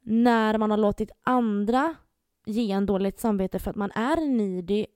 när 0.00 0.58
man 0.58 0.70
har 0.70 0.78
låtit 0.78 1.10
andra 1.22 1.94
ge 2.46 2.72
en 2.72 2.86
dåligt 2.86 3.20
samvete 3.20 3.58
för 3.58 3.70
att 3.70 3.76
man 3.76 3.90
är 3.90 4.28
nidig 4.28 4.86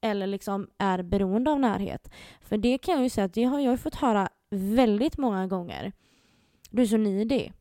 eller 0.00 0.26
liksom 0.26 0.70
är 0.78 1.02
beroende 1.02 1.50
av 1.50 1.60
närhet. 1.60 2.10
För 2.40 2.56
det 2.58 2.78
kan 2.78 2.94
jag 2.94 3.02
ju 3.02 3.10
säga 3.10 3.24
att 3.24 3.34
det 3.34 3.44
har 3.44 3.60
jag 3.60 3.80
fått 3.80 3.94
höra 3.94 4.28
väldigt 4.50 5.18
många 5.18 5.46
gånger. 5.46 5.92
Du 6.70 6.82
är 6.82 6.86
så 6.86 6.96
nidig. 6.96 7.52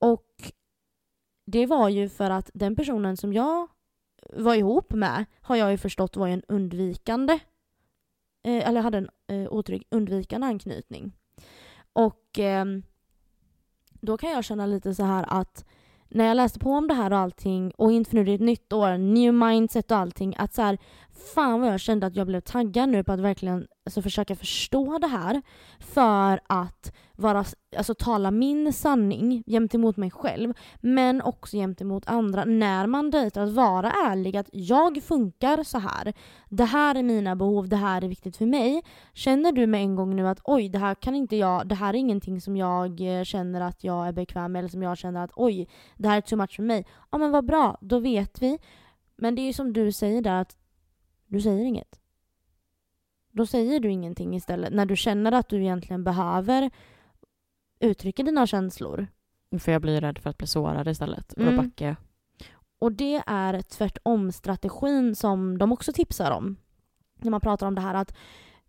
Och 0.00 0.52
det 1.44 1.66
var 1.66 1.88
ju 1.88 2.08
för 2.08 2.30
att 2.30 2.50
den 2.54 2.76
personen 2.76 3.16
som 3.16 3.32
jag 3.32 3.68
var 4.32 4.54
ihop 4.54 4.92
med 4.92 5.24
har 5.40 5.56
jag 5.56 5.70
ju 5.70 5.78
förstått 5.78 6.16
var 6.16 6.28
en 6.28 6.42
undvikande 6.48 7.32
eh, 8.42 8.68
eller 8.68 8.80
hade 8.80 8.98
en 8.98 9.08
eh, 9.26 9.52
otrygg 9.52 9.86
undvikande 9.90 10.46
anknytning. 10.46 11.12
Och 11.92 12.38
eh, 12.38 12.64
då 13.92 14.16
kan 14.16 14.30
jag 14.30 14.44
känna 14.44 14.66
lite 14.66 14.94
så 14.94 15.02
här 15.02 15.24
att 15.28 15.64
när 16.08 16.24
jag 16.24 16.36
läste 16.36 16.58
på 16.58 16.70
om 16.70 16.88
det 16.88 16.94
här 16.94 17.12
och 17.12 17.18
allting 17.18 17.70
och 17.70 17.92
inför 17.92 18.14
nu 18.16 18.24
det 18.24 18.30
är 18.30 18.34
ett 18.34 18.40
nytt 18.40 18.72
år, 18.72 18.98
new 18.98 19.34
mindset 19.34 19.90
och 19.90 19.96
allting, 19.96 20.34
att 20.38 20.54
så 20.54 20.62
här, 20.62 20.78
fan 21.34 21.60
vad 21.60 21.72
jag 21.72 21.80
kände 21.80 22.06
att 22.06 22.16
jag 22.16 22.26
blev 22.26 22.40
taggad 22.40 22.88
nu 22.88 23.04
på 23.04 23.12
att 23.12 23.20
verkligen 23.20 23.66
alltså, 23.86 24.02
försöka 24.02 24.36
förstå 24.36 24.98
det 24.98 25.06
här 25.06 25.42
för 25.80 26.40
att 26.46 26.92
vara, 27.16 27.44
alltså, 27.76 27.94
tala 27.94 28.30
min 28.30 28.72
sanning 28.72 29.42
gentemot 29.46 29.96
mig 29.96 30.10
själv 30.10 30.54
men 30.80 31.22
också 31.22 31.56
gentemot 31.56 32.06
andra 32.06 32.44
när 32.44 32.86
man 32.86 33.10
dejtar. 33.10 33.42
Att 33.42 33.52
vara 33.52 33.90
ärlig 33.90 34.36
att 34.36 34.48
jag 34.52 35.02
funkar 35.02 35.62
så 35.62 35.78
här. 35.78 36.12
Det 36.48 36.64
här 36.64 36.94
är 36.94 37.02
mina 37.02 37.36
behov, 37.36 37.68
det 37.68 37.76
här 37.76 38.04
är 38.04 38.08
viktigt 38.08 38.36
för 38.36 38.46
mig. 38.46 38.82
Känner 39.12 39.52
du 39.52 39.66
med 39.66 39.80
en 39.80 39.96
gång 39.96 40.16
nu 40.16 40.28
att 40.28 40.40
oj, 40.44 40.68
det 40.68 40.78
här 40.78 40.94
kan 40.94 41.14
inte 41.14 41.36
jag, 41.36 41.68
det 41.68 41.74
här 41.74 41.94
är 41.94 41.98
ingenting 41.98 42.40
som 42.40 42.56
jag 42.56 43.18
eh, 43.18 43.24
känner 43.24 43.60
att 43.60 43.84
jag 43.84 44.08
är 44.08 44.12
bekväm 44.12 44.52
med 44.52 44.58
eller 44.58 44.68
som 44.68 44.82
jag 44.82 44.98
känner 44.98 45.24
att 45.24 45.32
oj, 45.36 45.68
det 45.96 46.08
här 46.08 46.16
är 46.16 46.20
too 46.20 46.38
much 46.38 46.56
för 46.56 46.62
mig. 46.62 46.86
Ja 47.10 47.18
men 47.18 47.30
vad 47.30 47.46
bra, 47.46 47.78
då 47.80 47.98
vet 47.98 48.42
vi. 48.42 48.58
Men 49.16 49.34
det 49.34 49.42
är 49.42 49.46
ju 49.46 49.52
som 49.52 49.72
du 49.72 49.92
säger 49.92 50.22
där 50.22 50.40
att 50.40 50.56
du 51.34 51.40
säger 51.40 51.64
inget. 51.64 52.00
Då 53.30 53.46
säger 53.46 53.80
du 53.80 53.90
ingenting 53.90 54.36
istället 54.36 54.72
när 54.72 54.86
du 54.86 54.96
känner 54.96 55.32
att 55.32 55.48
du 55.48 55.60
egentligen 55.60 56.04
behöver 56.04 56.70
uttrycka 57.80 58.22
dina 58.22 58.46
känslor. 58.46 59.06
För 59.58 59.72
jag 59.72 59.82
blir 59.82 60.00
rädd 60.00 60.18
för 60.18 60.30
att 60.30 60.38
bli 60.38 60.46
sårad 60.46 60.88
istället. 60.88 61.32
Och 61.32 61.38
Mm. 61.42 61.56
då 61.56 61.62
backar 61.62 61.86
jag. 61.86 61.96
Och 62.78 62.92
det 62.92 63.22
är 63.26 63.62
tvärtom-strategin 63.62 65.14
som 65.14 65.58
de 65.58 65.72
också 65.72 65.92
tipsar 65.92 66.30
om. 66.30 66.56
När 67.14 67.30
man 67.30 67.40
pratar 67.40 67.66
om 67.66 67.74
det 67.74 67.80
här 67.80 67.94
att 67.94 68.14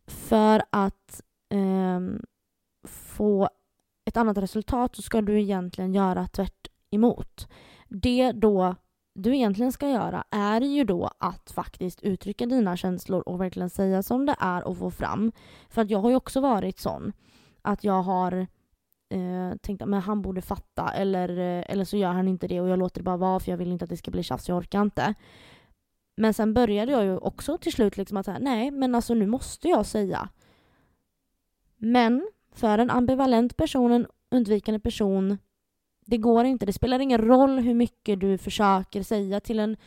för 0.08 0.64
att 0.70 1.22
ehm, 1.50 2.22
få 2.88 3.50
ett 4.06 4.18
annat 4.18 4.38
resultat 4.38 4.96
så 4.96 5.02
ska 5.02 5.22
du 5.22 5.42
egentligen 5.42 5.94
göra 5.94 6.28
tvärt 6.28 6.68
emot. 6.92 7.48
Det 7.90 8.32
då 8.32 8.76
du 9.16 9.36
egentligen 9.36 9.72
ska 9.72 9.90
göra 9.90 10.24
är 10.32 10.62
ju 10.62 10.84
då 10.84 11.10
att 11.18 11.52
faktiskt 11.52 12.02
uttrycka 12.02 12.46
dina 12.46 12.78
känslor 12.78 13.22
och 13.22 13.42
verkligen 13.42 13.70
säga 13.70 14.04
som 14.04 14.26
det 14.26 14.36
är 14.40 14.68
och 14.68 14.78
få 14.78 14.92
fram. 14.92 15.32
För 15.70 15.82
att 15.82 15.90
jag 15.90 16.00
har 16.00 16.10
ju 16.10 16.16
också 16.16 16.42
varit 16.42 16.80
sån 16.80 17.14
att 17.62 17.84
jag 17.84 18.02
har 18.02 18.48
eh, 19.10 19.58
tänkt 19.62 19.82
att 19.82 19.90
men 19.90 20.02
han 20.02 20.22
borde 20.22 20.42
fatta 20.42 20.94
eller, 20.94 21.30
eh, 21.30 21.64
eller 21.68 21.86
så 21.86 21.98
gör 21.98 22.12
han 22.12 22.28
inte 22.28 22.48
det 22.48 22.62
och 22.62 22.70
jag 22.70 22.80
låter 22.80 23.00
det 23.00 23.04
bara 23.04 23.18
vara 23.18 23.40
för 23.40 23.52
jag 23.52 23.58
vill 23.58 23.72
inte 23.72 23.84
att 23.86 23.90
det 23.90 23.98
ska 23.98 24.12
bli 24.12 24.24
tjafs, 24.24 24.50
jag 24.50 24.58
orkar 24.58 24.82
inte. 24.82 25.14
Men 26.18 26.34
sen 26.34 26.54
började 26.54 26.92
jag 26.92 27.04
ju 27.04 27.18
också 27.18 27.58
till 27.58 27.74
slut 27.74 27.98
liksom 27.98 28.18
att 28.18 28.26
säga 28.26 28.40
nej 28.40 28.72
men 28.72 28.96
alltså 28.96 29.14
nu 29.14 29.28
måste 29.28 29.68
jag 29.68 29.86
säga. 29.86 30.30
Men 31.78 32.28
för 32.52 32.78
en 32.78 32.90
ambivalent 32.90 33.58
person, 33.58 33.92
en 33.92 34.08
undvikande 34.32 34.80
person, 34.80 35.38
det 36.06 36.18
går 36.18 36.46
inte. 36.46 36.66
Det 36.66 36.74
spelar 36.74 37.00
ingen 37.00 37.22
roll 37.22 37.60
hur 37.60 37.74
mycket 37.74 38.20
du 38.20 38.38
försöker 38.38 39.04
säga 39.04 39.40
till 39.40 39.60
en 39.60 39.78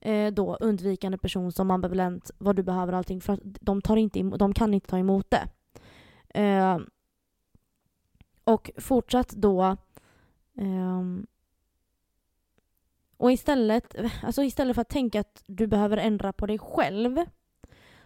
eh, 0.00 0.32
då 0.32 0.56
undvikande 0.56 1.18
person 1.18 1.52
som 1.52 1.70
ambivalent 1.70 2.30
vad 2.38 2.56
du 2.56 2.62
behöver 2.62 2.92
och 2.92 2.98
allting 2.98 3.20
för 3.20 3.32
att 3.32 3.40
de, 3.42 3.82
tar 3.82 3.96
inte 3.96 4.18
em- 4.18 4.36
de 4.36 4.54
kan 4.54 4.74
inte 4.74 4.88
ta 4.88 4.98
emot 4.98 5.30
det. 5.30 5.48
Eh, 6.40 6.78
och 8.44 8.70
fortsatt 8.76 9.28
då 9.28 9.62
eh, 10.58 11.02
och 13.16 13.32
istället, 13.32 13.96
alltså 14.22 14.42
istället 14.42 14.74
för 14.74 14.82
att 14.82 14.88
tänka 14.88 15.20
att 15.20 15.44
du 15.46 15.66
behöver 15.66 15.96
ändra 15.96 16.32
på 16.32 16.46
dig 16.46 16.58
själv 16.58 17.18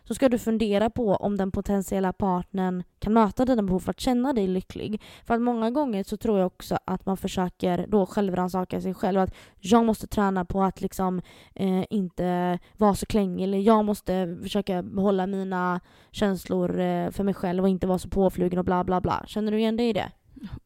så 0.04 0.14
ska 0.14 0.28
du 0.28 0.38
fundera 0.38 0.90
på 0.90 1.14
om 1.14 1.36
den 1.36 1.50
potentiella 1.50 2.12
partnern 2.12 2.82
kan 2.98 3.12
möta 3.12 3.44
dina 3.44 3.62
behov 3.62 3.80
för 3.80 3.90
att 3.90 4.00
känna 4.00 4.32
dig 4.32 4.46
lycklig. 4.46 5.02
För 5.26 5.34
att 5.34 5.40
många 5.40 5.70
gånger 5.70 6.04
så 6.04 6.16
tror 6.16 6.38
jag 6.38 6.46
också 6.46 6.78
att 6.84 7.06
man 7.06 7.16
försöker 7.16 7.86
då 7.88 8.06
självrannsaka 8.06 8.80
sig 8.80 8.94
själv. 8.94 9.20
Att 9.20 9.34
jag 9.58 9.84
måste 9.84 10.06
träna 10.06 10.44
på 10.44 10.62
att 10.62 10.80
liksom 10.80 11.22
eh, 11.54 11.84
inte 11.90 12.58
vara 12.76 12.94
så 12.94 13.06
klängig 13.06 13.44
eller 13.44 13.58
jag 13.58 13.84
måste 13.84 14.38
försöka 14.42 14.82
behålla 14.82 15.26
mina 15.26 15.80
känslor 16.10 16.80
eh, 16.80 17.10
för 17.10 17.24
mig 17.24 17.34
själv 17.34 17.62
och 17.62 17.68
inte 17.68 17.86
vara 17.86 17.98
så 17.98 18.08
påflugen 18.08 18.58
och 18.58 18.64
bla 18.64 18.84
bla 18.84 19.00
bla. 19.00 19.24
Känner 19.26 19.52
du 19.52 19.58
igen 19.58 19.76
dig 19.76 19.88
i 19.88 19.92
det? 19.92 20.12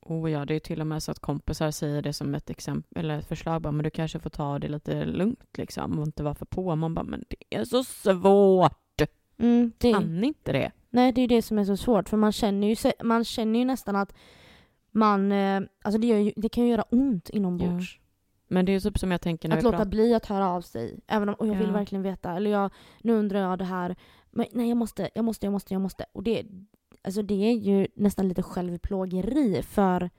Oh 0.00 0.30
ja, 0.30 0.44
det 0.44 0.54
är 0.54 0.60
till 0.60 0.80
och 0.80 0.86
med 0.86 1.02
så 1.02 1.10
att 1.10 1.18
kompisar 1.18 1.70
säger 1.70 2.02
det 2.02 2.12
som 2.12 2.34
ett 2.34 2.50
exempel 2.50 3.04
eller 3.04 3.18
ett 3.18 3.28
förslag. 3.28 3.62
Bara, 3.62 3.72
men 3.72 3.84
du 3.84 3.90
kanske 3.90 4.18
får 4.18 4.30
ta 4.30 4.58
det 4.58 4.68
lite 4.68 5.04
lugnt 5.04 5.58
liksom 5.58 5.98
och 5.98 6.06
inte 6.06 6.22
vara 6.22 6.34
för 6.34 6.46
på. 6.46 6.76
Man 6.76 6.94
bara, 6.94 7.04
men 7.04 7.24
det 7.28 7.56
är 7.56 7.64
så 7.64 7.84
svårt. 7.84 8.80
Mm, 9.38 9.72
det, 9.78 9.92
Kan 9.92 10.24
inte 10.24 10.52
det? 10.52 10.72
nej, 10.90 11.12
det 11.12 11.20
är 11.20 11.28
det 11.28 11.42
som 11.42 11.58
är 11.58 11.64
så 11.64 11.76
svårt 11.76 12.08
för 12.08 12.16
man 12.16 12.32
känner 12.32 12.66
ju, 12.68 12.92
man 13.04 13.24
känner 13.24 13.58
ju 13.58 13.64
nästan 13.64 13.96
att 13.96 14.14
man, 14.92 15.32
eh, 15.32 15.60
alltså 15.82 16.00
det, 16.00 16.06
ju, 16.06 16.32
det 16.36 16.48
kan 16.48 16.64
ju 16.64 16.70
göra 16.70 16.82
ont 16.82 17.30
inombords. 17.30 17.98
Men 18.48 18.64
det 18.64 18.72
är 18.72 18.80
typ 18.80 18.98
som 18.98 19.10
jag 19.10 19.20
tänker 19.20 19.48
när 19.48 19.56
Att 19.56 19.62
vi 19.62 19.64
låta 19.64 19.76
pratar. 19.76 19.90
bli 19.90 20.14
att 20.14 20.26
höra 20.26 20.48
av 20.48 20.60
sig. 20.60 21.00
Även 21.06 21.28
om 21.28 21.34
och 21.34 21.46
jag 21.46 21.54
vill 21.54 21.66
Ja. 21.66 21.72
verkligen 21.72 22.02
veta. 22.02 22.32
Eller 22.36 22.50
jag, 22.50 22.70
nu 23.02 23.12
undrar 23.12 23.38
jag 23.40 23.58
det 23.58 23.64
här. 23.64 23.96
Men 24.30 24.46
nej, 24.52 24.68
jag 24.68 24.76
måste, 24.76 25.10
jag 25.14 25.24
måste, 25.24 25.46
jag 25.46 25.52
måste, 25.52 25.74
jag 25.74 25.80
måste. 25.80 26.04
Och 26.12 26.22
det, 26.22 26.42
alltså 27.02 27.22
det 27.22 27.34
är 27.34 27.52
ju 27.52 27.86
nästan 27.94 28.28
lite 28.28 28.42
självplågeri 28.42 29.62
för 29.62 30.10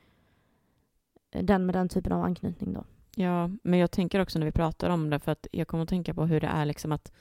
den 1.41 1.65
med 1.65 1.75
den 1.75 1.89
typen 1.89 2.11
av 2.11 2.23
anknytning 2.23 2.73
då. 2.73 2.83
Ja, 3.15 3.49
men 3.63 3.79
jag 3.79 3.91
tänker 3.91 4.19
också 4.19 4.39
när 4.39 4.45
vi 4.45 4.51
pratar 4.51 4.89
om 4.89 5.09
det 5.09 5.19
för 5.19 5.31
att 5.31 5.47
jag 5.51 5.67
kommer 5.67 5.83
att 5.83 5.89
tänka 5.89 6.13
på 6.13 6.25
hur 6.25 6.41
det 6.41 6.47
är 6.47 6.65
liksom 6.65 6.91
att 6.91 7.11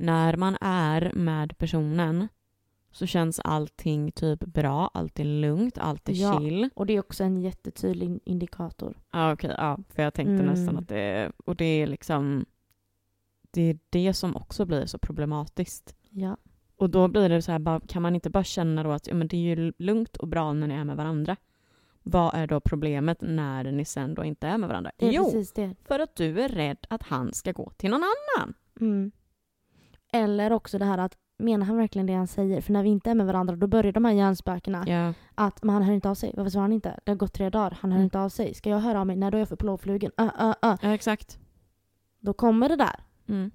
när 0.00 0.36
man 0.36 0.56
är 0.60 1.12
med 1.14 1.58
personen 1.58 2.28
så 2.92 3.06
känns 3.06 3.40
allting 3.44 4.12
typ 4.12 4.40
bra, 4.40 4.90
allt 4.94 5.20
är 5.20 5.24
lugnt, 5.24 5.78
allt 5.78 6.08
är 6.08 6.12
Ja. 6.12 6.40
chill. 6.40 6.70
Och 6.74 6.86
det 6.86 6.92
är 6.92 7.00
också 7.00 7.24
en 7.24 7.40
jättetydlig 7.40 8.06
in- 8.06 8.20
indikator. 8.24 8.98
Ja, 9.12 9.32
okej, 9.32 9.54
ja, 9.58 9.78
för 9.88 10.02
jag 10.02 10.14
tänkte 10.14 10.32
Mm. 10.32 10.46
nästan 10.46 10.78
att 10.78 10.88
det 10.88 11.32
och 11.44 11.56
det 11.56 11.64
är 11.64 11.86
liksom, 11.86 12.46
det 13.50 13.62
är 13.62 13.78
det 13.90 14.14
som 14.14 14.36
också 14.36 14.64
blir 14.66 14.86
så 14.86 14.98
problematiskt. 14.98 15.94
Ja. 16.10 16.36
Och 16.76 16.90
då 16.90 17.08
blir 17.08 17.28
det 17.28 17.42
så 17.42 17.52
här, 17.52 17.80
kan 17.88 18.02
man 18.02 18.14
inte 18.14 18.30
bara 18.30 18.44
känna 18.44 18.82
då 18.82 18.90
att 18.90 19.06
ja, 19.06 19.14
men 19.14 19.28
det 19.28 19.36
är 19.36 19.56
ju 19.56 19.72
lugnt 19.78 20.16
och 20.16 20.28
bra 20.28 20.52
när 20.52 20.66
ni 20.66 20.74
är 20.74 20.84
med 20.84 20.96
varandra? 20.96 21.36
Vad 22.02 22.34
är 22.34 22.46
då 22.46 22.60
problemet 22.60 23.18
när 23.20 23.72
ni 23.72 23.84
sen 23.84 24.14
då 24.14 24.24
inte 24.24 24.46
är 24.48 24.58
med 24.58 24.68
varandra? 24.68 24.90
Det 24.96 25.06
är 25.08 25.12
jo, 25.12 25.44
för 25.84 25.98
att 25.98 26.16
du 26.16 26.40
är 26.40 26.48
rädd 26.48 26.86
att 26.90 27.02
han 27.02 27.32
ska 27.32 27.52
gå 27.52 27.70
till 27.76 27.90
någon 27.90 28.02
annan. 28.04 28.54
Mm. 28.80 29.10
Eller 30.12 30.52
också 30.52 30.78
det 30.78 30.84
här 30.84 30.98
att 30.98 31.16
menar 31.38 31.66
han 31.66 31.76
verkligen 31.76 32.06
det 32.06 32.14
han 32.14 32.26
säger? 32.26 32.60
För 32.60 32.72
när 32.72 32.82
vi 32.82 32.88
inte 32.88 33.10
är 33.10 33.14
med 33.14 33.26
varandra 33.26 33.56
då 33.56 33.66
börjar 33.66 33.92
de 33.92 34.04
här 34.04 34.12
hjärnspökena. 34.12 34.84
Ja, 34.88 35.14
Att 35.34 35.62
men 35.62 35.72
han 35.74 35.82
hör 35.82 35.92
inte 35.92 36.10
av 36.10 36.14
sig. 36.14 36.32
Varför 36.36 36.50
svarar 36.50 36.62
han 36.62 36.72
inte? 36.72 37.00
Det 37.04 37.10
har 37.10 37.16
gått 37.16 37.32
tre 37.32 37.50
dagar. 37.50 37.78
Han 37.80 37.90
hör 37.92 37.98
Mm. 37.98 38.04
inte 38.04 38.20
av 38.20 38.28
sig. 38.28 38.54
Ska 38.54 38.70
jag 38.70 38.78
höra 38.80 39.00
av 39.00 39.06
mig? 39.06 39.16
Nej, 39.16 39.30
då 39.30 39.36
är 39.36 39.40
jag 39.40 39.48
för 39.48 39.56
plågflugen. 39.56 40.12
Uh, 40.20 40.26
uh, 40.26 40.48
uh. 40.48 40.76
ja 40.82 40.94
exakt. 40.94 41.38
Då 42.20 42.32
kommer 42.32 42.68
det 42.68 42.76
där. 42.76 43.00
Mm. 43.28 43.50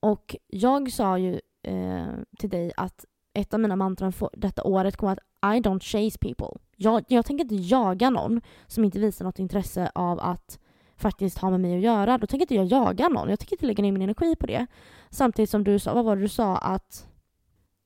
Och 0.00 0.36
jag 0.46 0.92
sa 0.92 1.18
ju 1.18 1.40
eh, 1.62 2.06
till 2.38 2.50
dig 2.50 2.72
att 2.76 3.04
ett 3.34 3.54
av 3.54 3.60
mina 3.60 3.76
mantran 3.76 4.12
för 4.12 4.30
detta 4.32 4.64
året 4.64 4.96
kommer 4.96 5.12
att 5.12 5.54
I 5.56 5.60
don't 5.60 5.80
chase 5.80 6.18
people. 6.18 6.60
Jag, 6.76 7.04
jag 7.08 7.26
tänker 7.26 7.44
inte 7.44 7.54
jaga 7.54 8.10
någon 8.10 8.40
som 8.66 8.84
inte 8.84 8.98
visar 8.98 9.24
något 9.24 9.38
intresse 9.38 9.90
av 9.94 10.20
att 10.20 10.58
faktiskt 10.96 11.38
ha 11.38 11.50
med 11.50 11.60
mig 11.60 11.76
att 11.76 11.82
göra. 11.82 12.18
Då 12.18 12.26
tänker 12.26 12.44
inte 12.44 12.54
jag 12.54 12.66
jaga 12.66 13.08
någon. 13.08 13.30
Jag 13.30 13.38
tänker 13.38 13.56
inte 13.56 13.66
lägga 13.66 13.82
ner 13.82 13.92
min 13.92 14.02
energi 14.02 14.36
på 14.36 14.46
det. 14.46 14.66
Samtidigt 15.10 15.50
som 15.50 15.64
du 15.64 15.78
sa, 15.78 15.94
vad 15.94 16.04
var 16.04 16.16
det 16.16 16.22
du 16.22 16.28
sa? 16.28 16.56
Att 16.56 17.06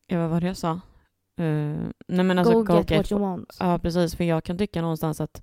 Ja, 0.06 0.18
vad 0.18 0.30
var 0.30 0.40
det 0.40 0.46
jag 0.46 0.56
sa? 0.56 0.80
Uh, 1.40 1.76
nej 2.08 2.24
men 2.24 2.38
alltså, 2.38 2.62
go, 2.62 2.74
get, 2.74 2.90
what 2.90 3.12
you 3.12 3.20
want. 3.20 3.56
Ja, 3.60 3.78
precis. 3.78 4.16
För 4.16 4.24
jag 4.24 4.44
kan 4.44 4.58
tycka 4.58 4.82
någonstans 4.82 5.20
att 5.20 5.42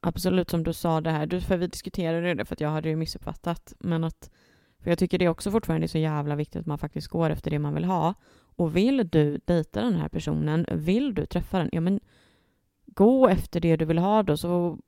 absolut 0.00 0.50
som 0.50 0.62
du 0.62 0.72
sa 0.72 1.00
det 1.00 1.10
här, 1.10 1.40
för 1.40 1.56
vi 1.56 1.66
diskuterade 1.66 2.34
det 2.34 2.44
för 2.44 2.54
att 2.54 2.60
jag 2.60 2.70
hade 2.70 2.88
ju 2.88 2.96
missuppfattat, 2.96 3.74
men 3.78 4.04
att 4.04 4.30
för 4.82 4.90
jag 4.90 4.98
tycker 4.98 5.18
det 5.18 5.28
också 5.28 5.50
fortfarande 5.50 5.84
är 5.84 5.88
så 5.88 5.98
jävla 5.98 6.36
viktigt 6.36 6.60
att 6.60 6.66
man 6.66 6.78
faktiskt 6.78 7.08
går 7.08 7.30
efter 7.30 7.50
det 7.50 7.58
man 7.58 7.74
vill 7.74 7.84
ha. 7.84 8.14
Och 8.56 8.76
vill 8.76 9.08
du 9.08 9.40
dejta 9.44 9.80
den 9.80 9.94
här 9.94 10.08
personen, 10.08 10.66
vill 10.72 11.14
du 11.14 11.26
träffa 11.26 11.58
den, 11.58 11.68
ja 11.72 11.80
men 11.80 12.00
gå 12.86 13.28
efter 13.28 13.60
det 13.60 13.76
du 13.76 13.84
vill 13.84 13.98
ha 13.98 14.22
då 14.22 14.36
så 14.36 14.78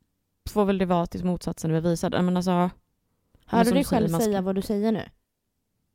får 0.50 0.64
väl 0.64 0.78
det 0.78 0.86
vara 0.86 1.06
tills 1.06 1.24
motsatsen 1.24 1.70
är 1.74 1.80
bevisad. 1.80 2.24
Men 2.24 2.36
alltså, 2.36 2.70
Hör 3.46 3.64
du 3.64 3.70
dig 3.70 3.84
själv 3.84 4.08
ska- 4.08 4.20
säga 4.20 4.40
vad 4.40 4.54
du 4.54 4.62
säger 4.62 4.92
nu? 4.92 5.02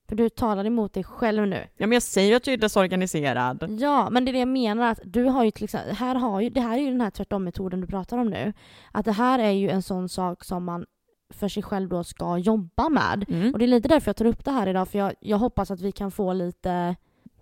För 0.09 0.15
du 0.15 0.29
talar 0.29 0.65
emot 0.65 0.93
dig 0.93 1.03
själv 1.03 1.47
nu. 1.47 1.67
ja 1.77 1.87
men 1.87 1.91
jag 1.91 2.03
säger 2.03 2.29
ju 2.29 2.35
att 2.35 2.47
jag 2.47 2.53
är 2.53 2.57
desorganiserad. 2.57 3.65
Ja, 3.79 4.09
men 4.09 4.25
det 4.25 4.31
är 4.31 4.33
det 4.33 4.39
jag 4.39 4.47
menar 4.47 4.91
att 4.91 4.99
du 5.05 5.23
har 5.23 5.43
ju 5.43 5.51
till 5.51 5.63
exempel, 5.63 5.95
här 5.95 6.15
har 6.15 6.41
ju, 6.41 6.49
det 6.49 6.61
här 6.61 6.77
är 6.77 6.81
ju 6.81 6.89
den 6.91 7.01
här 7.01 7.09
tvärtom-metoden 7.09 7.81
du 7.81 7.87
pratar 7.87 8.17
om 8.17 8.29
nu. 8.29 8.53
Att 8.91 9.05
det 9.05 9.11
här 9.11 9.39
är 9.39 9.51
ju 9.51 9.69
en 9.69 9.81
sån 9.81 10.09
sak 10.09 10.43
som 10.43 10.63
man 10.63 10.85
för 11.33 11.47
sig 11.47 11.63
själv 11.63 11.89
då 11.89 12.03
ska 12.03 12.37
jobba 12.37 12.89
med. 12.89 13.25
Mm. 13.29 13.53
Och 13.53 13.59
det 13.59 13.65
är 13.65 13.67
lite 13.67 13.87
därför 13.87 14.09
jag 14.09 14.15
tar 14.15 14.25
upp 14.25 14.45
det 14.45 14.51
här 14.51 14.67
idag, 14.67 14.87
för 14.87 14.99
jag, 14.99 15.13
jag 15.19 15.37
hoppas 15.37 15.71
att 15.71 15.81
vi 15.81 15.91
kan 15.91 16.11
få 16.11 16.33
lite, 16.33 16.95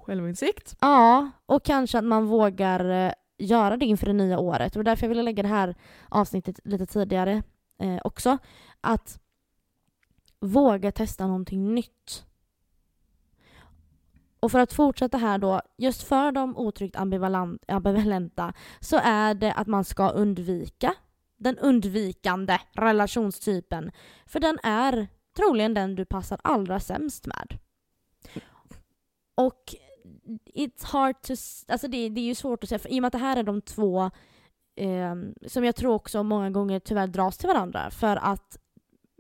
Självinsikt. 0.06 0.76
ja, 0.82 1.30
och 1.46 1.64
kanske 1.64 1.98
att 1.98 2.04
man 2.04 2.26
vågar 2.26 3.06
eh, 3.08 3.12
göra 3.42 3.78
det 3.78 3.86
inför 3.86 4.06
det 4.06 4.14
nya 4.14 4.40
året. 4.40 4.76
Och 4.76 4.84
därför 4.84 5.04
jag 5.04 5.10
ville 5.10 5.24
lägga 5.24 5.44
det 5.44 5.50
här 5.50 5.76
avsnittet 6.10 6.60
lite 6.64 6.86
tidigare 6.86 7.44
eh, 7.80 8.00
också. 8.04 8.38
Att 8.82 9.20
våga 10.40 10.92
testa 10.92 11.28
någonting 11.28 11.76
nytt. 11.76 12.26
Och 14.40 14.52
för 14.52 14.60
att 14.60 14.74
fortsätta 14.74 15.18
här 15.18 15.38
då, 15.38 15.62
just 15.78 16.04
för 16.04 16.32
de 16.32 16.58
otryggt 16.58 16.96
ambivalenta 17.68 18.54
så 18.80 19.00
är 19.04 19.34
det 19.34 19.54
att 19.54 19.68
man 19.68 19.84
ska 19.84 20.10
undvika 20.10 20.94
den 21.38 21.58
undvikande 21.58 22.60
relationstypen. 22.74 23.92
För 24.26 24.40
den 24.40 24.60
är 24.64 25.08
troligen 25.38 25.74
den 25.74 25.96
du 25.96 26.06
passar 26.06 26.40
allra 26.44 26.80
sämst 26.80 27.28
med. 27.28 27.58
Och 29.36 29.76
it's 30.46 30.86
hard 30.86 31.22
to... 31.22 31.34
Alltså 31.68 31.88
det, 31.88 32.10
det 32.10 32.22
är 32.22 32.26
ju 32.26 32.36
svårt 32.36 32.64
att 32.64 32.70
säga, 32.70 32.80
för 32.80 32.94
i 32.94 33.00
och 33.00 33.02
med 33.02 33.08
att 33.08 33.14
det 33.14 33.20
här 33.20 33.38
är 33.38 33.44
de 33.44 33.62
två 33.62 34.12
eh, 34.76 35.16
som 35.48 35.66
jag 35.66 35.76
tror 35.76 35.94
också 35.94 36.24
många 36.24 36.50
gånger 36.50 36.80
tyvärr 36.80 37.08
dras 37.08 37.38
till 37.38 37.48
varandra. 37.48 37.92
För 37.92 38.16
att 38.16 38.58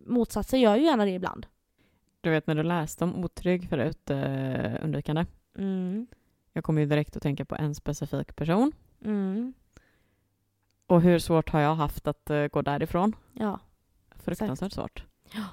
motsatser 0.06 0.58
gör 0.58 0.76
ju 0.76 0.84
gärna 0.84 1.06
det 1.06 1.12
ibland. 1.12 1.46
Du 2.22 2.30
vet 2.30 2.48
när 2.48 2.56
du 2.56 2.64
läste 2.64 3.04
om 3.04 3.16
otrygg 3.16 3.70
förut, 3.70 4.10
eh, 4.10 4.84
undvikande. 4.84 5.26
Mm. 5.58 6.08
Jag 6.54 6.64
kommer 6.64 6.82
ju 6.82 6.88
direkt 6.88 7.16
att 7.16 7.24
tänka 7.24 7.46
på 7.46 7.56
en 7.56 7.76
specifik 7.76 8.36
person. 8.36 8.72
Mm. 9.06 9.54
Och 10.88 11.02
hur 11.02 11.20
svårt 11.20 11.50
har 11.50 11.60
jag 11.60 11.76
haft 11.76 12.08
att 12.08 12.30
eh, 12.30 12.48
gå 12.48 12.62
därifrån? 12.62 13.16
Ja. 13.34 13.60
Fruktansvärt 14.16 14.72
svårt. 14.72 15.06
Ja. 15.34 15.44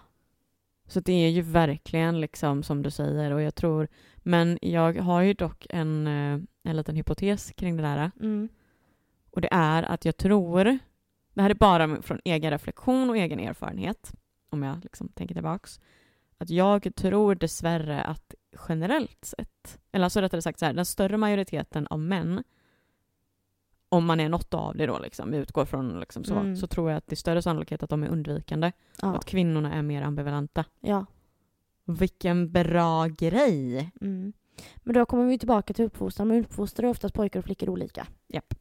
Så 0.88 1.01
det 1.01 1.12
är 1.12 1.31
ju 1.31 1.42
verkligen 1.42 2.20
liksom 2.20 2.62
som 2.62 2.83
du 2.83 2.90
säger 2.90 3.31
och 3.31 3.42
jag 3.42 3.55
tror, 3.55 3.88
men 4.16 4.59
jag 4.62 4.96
har 4.96 5.20
ju 5.20 5.35
dock 5.35 5.66
en, 5.70 6.07
eh, 6.07 6.40
en 6.62 6.77
liten 6.77 6.96
hypotes 6.96 7.53
kring 7.57 7.77
det 7.77 7.83
där. 7.83 8.11
Mm. 8.20 8.48
Och 9.31 9.40
det 9.40 9.48
är 9.51 9.83
att 9.83 10.05
jag 10.05 10.16
tror, 10.16 10.79
det 11.35 11.42
här 11.42 11.51
är 11.51 11.55
bara 11.55 12.03
från 12.03 12.20
egen 12.24 12.51
reflektion 12.51 13.11
och 13.11 13.16
egen 13.16 13.40
erfarenhet, 13.40 14.12
om 14.51 14.62
jag 14.62 14.79
liksom 14.83 15.09
tänker 15.09 15.35
tillbaks, 15.35 15.81
att 16.38 16.51
jag 16.51 16.94
tror 16.96 17.35
dessvärre 17.35 18.03
att 18.03 18.35
generellt 18.68 19.24
sett, 19.24 19.81
eller 19.92 20.05
alltså 20.05 20.20
rättare 20.20 20.42
sagt 20.42 20.59
så 20.59 20.66
här, 20.66 20.72
den 20.72 20.85
större 20.85 21.16
majoriteten 21.16 21.87
av 21.87 21.98
män, 21.98 22.44
om 23.88 24.07
man 24.07 24.20
är 24.20 24.29
något 24.29 24.55
av 24.55 24.77
det 24.77 24.87
då, 24.87 24.98
liksom, 24.98 25.35
utgår 25.35 25.64
från 25.64 26.01
liksom 26.01 26.24
så, 26.24 26.35
Mm. 26.35 26.57
så 26.57 26.66
tror 26.66 26.90
jag 26.90 26.96
att 26.98 27.07
det 27.07 27.14
är 27.14 27.16
större 27.16 27.42
sannolikhet 27.42 27.83
att 27.83 27.90
de 27.90 28.03
är 28.03 28.09
undvikande 28.09 28.66
och 28.68 29.03
Ja. 29.03 29.16
att 29.16 29.24
kvinnorna 29.24 29.74
är 29.74 29.83
mer 29.83 30.03
ambivalenta. 30.03 30.64
ja. 30.81 31.07
Vilken 31.85 32.53
bra 32.53 33.07
grej! 33.07 33.90
Mm. 34.01 34.33
Men 34.77 34.94
då 34.94 35.07
kommer 35.07 35.27
vi 35.27 35.38
tillbaka 35.38 35.74
till 35.74 35.85
uppfostran. 35.85 36.29
Men 36.29 36.40
uppfostrar 36.40 36.87
är 36.87 36.90
oftast 36.90 37.14
pojkar 37.14 37.38
och 37.38 37.44
flickor 37.44 37.68
olika. 37.70 38.07
Japp. 38.29 38.55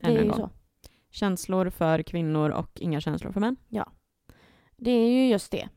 Det 0.00 0.06
Ännu 0.06 0.16
är 0.16 0.20
en 0.20 0.26
ju 0.26 0.32
så. 0.32 0.50
Känslor 1.10 1.70
för 1.70 2.02
kvinnor 2.02 2.50
och 2.50 2.80
inga 2.80 3.00
känslor 3.00 3.32
för 3.32 3.40
män. 3.40 3.56
Det 4.76 4.90
är 4.90 5.10
ju 5.10 5.28
just 5.28 5.50
det. 5.50 5.68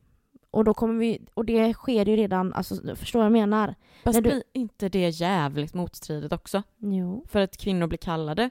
Och, 0.51 0.63
då 0.63 0.73
kommer 0.73 0.93
vi, 0.99 1.27
och 1.33 1.45
det 1.45 1.73
sker 1.73 2.05
ju 2.05 2.15
redan, 2.15 2.53
alltså, 2.53 2.95
förstår 2.95 3.23
jag 3.23 3.31
menar? 3.31 3.75
Fast 4.03 4.15
du- 4.17 4.21
blir 4.21 4.43
inte 4.53 4.89
det 4.89 5.09
jävligt 5.09 5.73
motstridigt 5.73 6.33
också? 6.33 6.63
Jo. 6.77 7.25
För 7.27 7.39
att 7.41 7.57
kvinnor 7.57 7.87
blir 7.87 7.97
kallade 7.97 8.49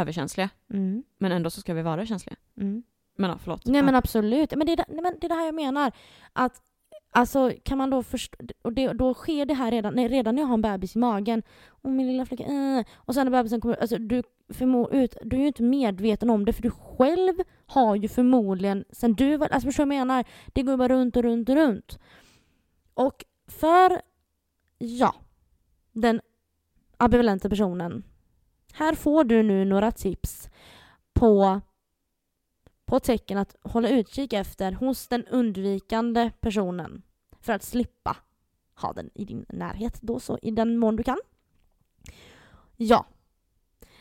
överkänsliga, 0.00 0.50
Mm. 0.70 1.02
men 1.18 1.32
ändå 1.32 1.50
så 1.50 1.60
ska 1.60 1.74
vi 1.74 1.82
vara 1.82 2.06
känsliga. 2.06 2.36
Mm. 2.60 2.82
Men 3.16 3.30
ja, 3.30 3.38
förlåt. 3.42 3.66
Nej 3.66 3.76
Ja. 3.76 3.82
men 3.82 3.94
absolut. 3.94 4.54
Men 4.56 4.66
det, 4.66 4.72
är 4.72 4.84
nej, 4.88 5.02
men 5.02 5.16
det 5.20 5.26
är 5.26 5.28
det 5.28 5.34
här 5.34 5.46
jag 5.46 5.54
menar. 5.54 5.92
Att 6.32 6.62
Alltså 7.16 7.52
kan 7.62 7.78
man 7.78 7.90
då 7.90 8.02
förstå, 8.02 8.38
och 8.62 8.72
det, 8.72 8.92
då 8.92 9.14
sker 9.14 9.46
det 9.46 9.54
här 9.54 9.70
redan, 9.70 9.94
nej, 9.94 10.08
redan 10.08 10.34
när 10.34 10.42
jag 10.42 10.46
har 10.46 10.54
en 10.54 10.62
bebis 10.62 10.96
i 10.96 10.98
magen. 10.98 11.42
Och 11.68 11.90
min 11.90 12.06
lilla 12.06 12.26
flicka, 12.26 12.44
äh. 12.44 12.84
Och 12.94 13.14
sen 13.14 13.26
när 13.26 13.30
bebisen 13.30 13.60
kommer 13.60 13.74
alltså 13.74 13.98
du, 13.98 14.22
förmo, 14.48 14.88
ut, 14.90 15.16
du 15.24 15.36
är 15.36 15.40
ju 15.40 15.46
inte 15.46 15.62
medveten 15.62 16.30
om 16.30 16.44
det 16.44 16.52
för 16.52 16.62
du 16.62 16.70
själv 16.70 17.34
har 17.66 17.96
ju 17.96 18.08
förmodligen, 18.08 18.84
sen 18.92 19.14
du 19.14 19.36
var, 19.36 19.48
alltså 19.48 19.66
förstår 19.68 19.84
du 19.84 19.88
vad 19.88 19.96
jag 19.96 20.06
menar? 20.06 20.24
Det 20.46 20.62
går 20.62 20.76
bara 20.76 20.88
runt 20.88 21.16
och 21.16 21.22
runt 21.22 21.48
och 21.48 21.54
runt. 21.54 21.98
Och 22.94 23.24
för, 23.46 24.00
ja. 24.78 25.14
den 25.92 26.20
ambivalenta 26.96 27.48
personen. 27.48 28.02
Här 28.76 28.94
får 28.94 29.24
du 29.24 29.42
nu 29.42 29.64
några 29.64 29.92
tips 29.92 30.50
på, 31.12 31.60
på 32.86 33.00
tecken 33.00 33.38
att 33.38 33.56
hålla 33.62 33.88
utkik 33.88 34.32
efter 34.32 34.72
hos 34.72 35.08
den 35.08 35.26
undvikande 35.26 36.30
personen 36.40 37.02
för 37.40 37.52
att 37.52 37.62
slippa 37.62 38.16
ha 38.74 38.92
den 38.92 39.10
i 39.14 39.24
din 39.24 39.46
närhet 39.48 40.02
då 40.02 40.20
så 40.20 40.38
i 40.42 40.50
den 40.50 40.78
mån 40.78 40.96
du 40.96 41.02
kan. 41.02 41.18
Ja. 42.76 43.06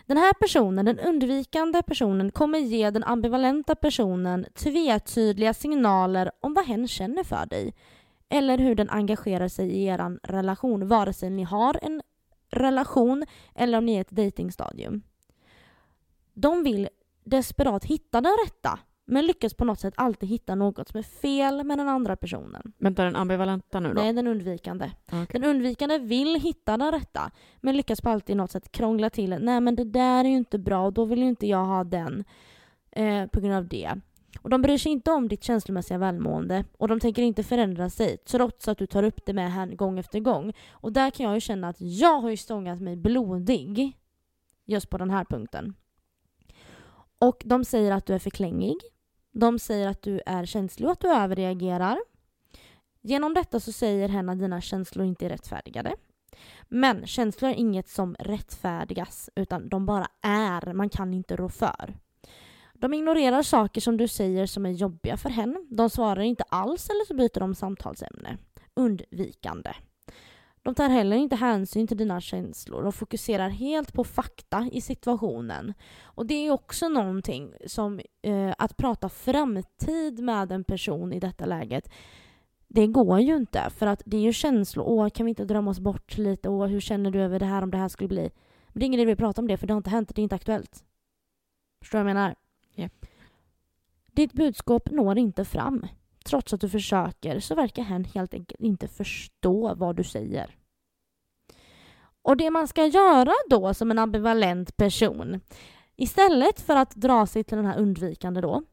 Den 0.05 0.17
här 0.17 0.33
personen, 0.33 0.85
den 0.85 0.99
undvikande 0.99 1.81
personen, 1.81 2.31
kommer 2.31 2.59
ge 2.59 2.89
den 2.89 3.03
ambivalenta 3.03 3.75
personen 3.75 4.45
tvetydliga 4.53 5.53
signaler 5.53 6.31
om 6.39 6.53
vad 6.53 6.65
hen 6.65 6.87
känner 6.87 7.23
för 7.23 7.45
dig 7.45 7.73
eller 8.29 8.57
hur 8.57 8.75
den 8.75 8.89
engagerar 8.89 9.47
sig 9.47 9.69
i 9.69 9.85
er 9.85 10.27
relation, 10.27 10.87
vare 10.87 11.13
sig 11.13 11.29
ni 11.29 11.43
har 11.43 11.79
en 11.81 12.01
relation 12.53 13.23
eller 13.55 13.77
om 13.77 13.85
ni 13.85 13.95
är 13.95 14.01
ett 14.01 14.15
dejtingstadium. 14.15 15.01
De 16.33 16.63
vill 16.63 16.89
desperat 17.23 17.85
hitta 17.85 18.21
den 18.21 18.37
rätta 18.45 18.79
men 19.05 19.25
lyckas 19.25 19.53
på 19.53 19.65
något 19.65 19.79
sätt 19.79 19.93
alltid 19.97 20.29
hitta 20.29 20.55
något 20.55 20.87
som 20.87 20.97
är 20.97 21.03
fel 21.03 21.63
med 21.63 21.77
den 21.77 21.87
andra 21.87 22.15
personen. 22.15 22.73
Vänta, 22.77 23.03
den 23.03 23.15
ambivalenta 23.15 23.79
nu 23.79 23.93
då? 23.93 24.01
Nej, 24.01 24.13
den 24.13 24.27
undvikande. 24.27 24.91
Okay. 25.07 25.25
Den 25.29 25.43
undvikande 25.43 25.97
vill 25.97 26.41
hitta 26.41 26.77
den 26.77 26.91
rätta 26.91 27.31
men 27.61 27.77
lyckas 27.77 28.01
på 28.01 28.09
alltid 28.09 28.37
något 28.37 28.51
sätt 28.51 28.71
krångla 28.71 29.09
till 29.09 29.37
Nej 29.39 29.61
men 29.61 29.75
det 29.75 29.83
där 29.83 30.25
är 30.25 30.29
ju 30.29 30.37
inte 30.37 30.59
bra 30.59 30.85
och 30.85 30.93
då 30.93 31.05
vill 31.05 31.19
ju 31.19 31.27
inte 31.27 31.47
jag 31.47 31.65
ha 31.65 31.83
den 31.83 32.23
eh, 32.91 33.27
på 33.27 33.39
grund 33.39 33.55
av 33.55 33.67
det. 33.67 33.99
Och 34.41 34.49
de 34.49 34.61
bryr 34.61 34.77
sig 34.77 34.91
inte 34.91 35.11
om 35.11 35.27
ditt 35.27 35.43
känslomässiga 35.43 35.97
välmående 35.97 36.65
och 36.77 36.87
de 36.87 36.99
tänker 36.99 37.21
inte 37.21 37.43
förändra 37.43 37.89
sig 37.89 38.17
trots 38.17 38.67
att 38.67 38.77
du 38.77 38.87
tar 38.87 39.03
upp 39.03 39.25
det 39.25 39.33
med 39.33 39.51
henne 39.51 39.75
gång 39.75 39.99
efter 39.99 40.19
gång. 40.19 40.53
Och 40.71 40.93
där 40.93 41.09
kan 41.09 41.25
jag 41.25 41.35
ju 41.35 41.41
känna 41.41 41.67
att 41.67 41.81
jag 41.81 42.21
har 42.21 42.29
ju 42.29 42.37
stångat 42.37 42.81
mig 42.81 42.95
blodig 42.95 43.97
just 44.65 44.89
på 44.89 44.97
den 44.97 45.09
här 45.09 45.25
punkten. 45.25 45.73
Och 47.19 47.43
de 47.45 47.65
säger 47.65 47.91
att 47.91 48.05
du 48.05 48.13
är 48.13 48.19
för 48.19 48.29
klängig. 48.29 48.77
De 49.31 49.59
säger 49.59 49.87
att 49.87 50.01
du 50.01 50.21
är 50.25 50.45
känslig 50.45 50.87
och 50.87 50.91
att 50.91 50.99
du 50.99 51.07
överreagerar. 51.07 51.99
Genom 53.01 53.33
detta 53.33 53.59
så 53.59 53.71
säger 53.71 54.09
hen 54.09 54.29
att 54.29 54.39
dina 54.39 54.61
känslor 54.61 55.05
inte 55.05 55.25
är 55.25 55.29
rättfärdigade. 55.29 55.95
Men 56.67 57.07
känslor 57.07 57.51
är 57.51 57.55
inget 57.55 57.89
som 57.89 58.15
rättfärdigas 58.19 59.29
utan 59.35 59.69
de 59.69 59.85
bara 59.85 60.07
är, 60.21 60.73
man 60.73 60.89
kan 60.89 61.13
inte 61.13 61.35
rå 61.35 61.49
för. 61.49 61.93
De 62.83 62.93
ignorerar 62.93 63.41
saker 63.41 63.81
som 63.81 63.97
du 63.97 64.07
säger 64.07 64.45
som 64.45 64.65
är 64.65 64.71
jobbiga 64.71 65.17
för 65.17 65.29
henne. 65.29 65.59
De 65.69 65.89
svarar 65.89 66.21
inte 66.21 66.43
alls 66.43 66.89
eller 66.89 67.05
så 67.05 67.13
byter 67.13 67.39
de 67.39 67.55
samtalsämne. 67.55 68.37
Undvikande. 68.73 69.73
De 70.63 70.75
tar 70.75 70.89
heller 70.89 71.15
inte 71.15 71.35
hänsyn 71.35 71.87
till 71.87 71.97
dina 71.97 72.21
känslor 72.21 72.85
och 72.85 72.95
fokuserar 72.95 73.49
helt 73.49 73.93
på 73.93 74.03
fakta 74.03 74.69
i 74.71 74.81
situationen. 74.81 75.73
Och 76.03 76.25
det 76.25 76.47
är 76.47 76.51
också 76.51 76.89
någonting 76.89 77.53
som 77.67 78.01
eh, 78.21 78.53
att 78.57 78.77
prata 78.77 79.09
framtid 79.09 80.19
med 80.19 80.51
en 80.51 80.63
person 80.63 81.13
i 81.13 81.19
detta 81.19 81.45
läget 81.45 81.89
det 82.67 82.87
går 82.87 83.19
ju 83.19 83.35
inte 83.35 83.69
för 83.69 83.87
att 83.87 84.01
det 84.05 84.17
är 84.17 84.21
ju 84.21 84.33
känslor. 84.33 84.85
Åh, 84.87 85.09
kan 85.09 85.25
vi 85.25 85.29
inte 85.29 85.45
drömma 85.45 85.71
oss 85.71 85.79
bort 85.79 86.17
lite? 86.17 86.49
Åh, 86.49 86.67
hur 86.67 86.79
känner 86.79 87.11
du 87.11 87.21
över 87.21 87.39
det 87.39 87.45
här 87.45 87.61
om 87.61 87.71
det 87.71 87.77
här 87.77 87.89
skulle 87.89 88.07
bli? 88.07 88.31
Men 88.67 88.79
det 88.79 88.83
är 88.83 88.87
ingen 88.87 88.99
idé 88.99 89.11
att 89.11 89.17
prata 89.17 89.41
om 89.41 89.47
det 89.47 89.57
för 89.57 89.67
det 89.67 89.73
har 89.73 89.77
inte 89.77 89.89
hänt, 89.89 90.15
det 90.15 90.21
är 90.21 90.23
inte 90.23 90.35
aktuellt. 90.35 90.83
Förstår 91.81 91.99
du 91.99 92.03
vad 92.03 92.09
jag 92.09 92.15
menar? 92.15 92.35
Yep. 92.75 93.05
Ditt 94.11 94.33
budskap 94.33 94.91
når 94.91 95.17
inte 95.17 95.45
fram. 95.45 95.87
Trots 96.25 96.53
att 96.53 96.61
du 96.61 96.69
försöker 96.69 97.39
så 97.39 97.55
verkar 97.55 97.83
hen 97.83 98.05
helt 98.05 98.33
enkelt 98.33 98.61
inte 98.61 98.87
förstå 98.87 99.75
vad 99.75 99.95
du 99.95 100.03
säger. 100.03 100.55
Och 102.21 102.37
det 102.37 102.49
man 102.49 102.67
ska 102.67 102.85
göra 102.85 103.33
då 103.49 103.73
som 103.73 103.91
en 103.91 103.99
ambivalent 103.99 104.77
person 104.77 105.41
istället 105.95 106.59
för 106.59 106.75
att 106.75 106.95
dra 106.95 107.25
sig 107.25 107.43
till 107.43 107.57
den 107.57 107.65
här 107.65 107.79
undvikande 107.79 108.41
då 108.41 108.63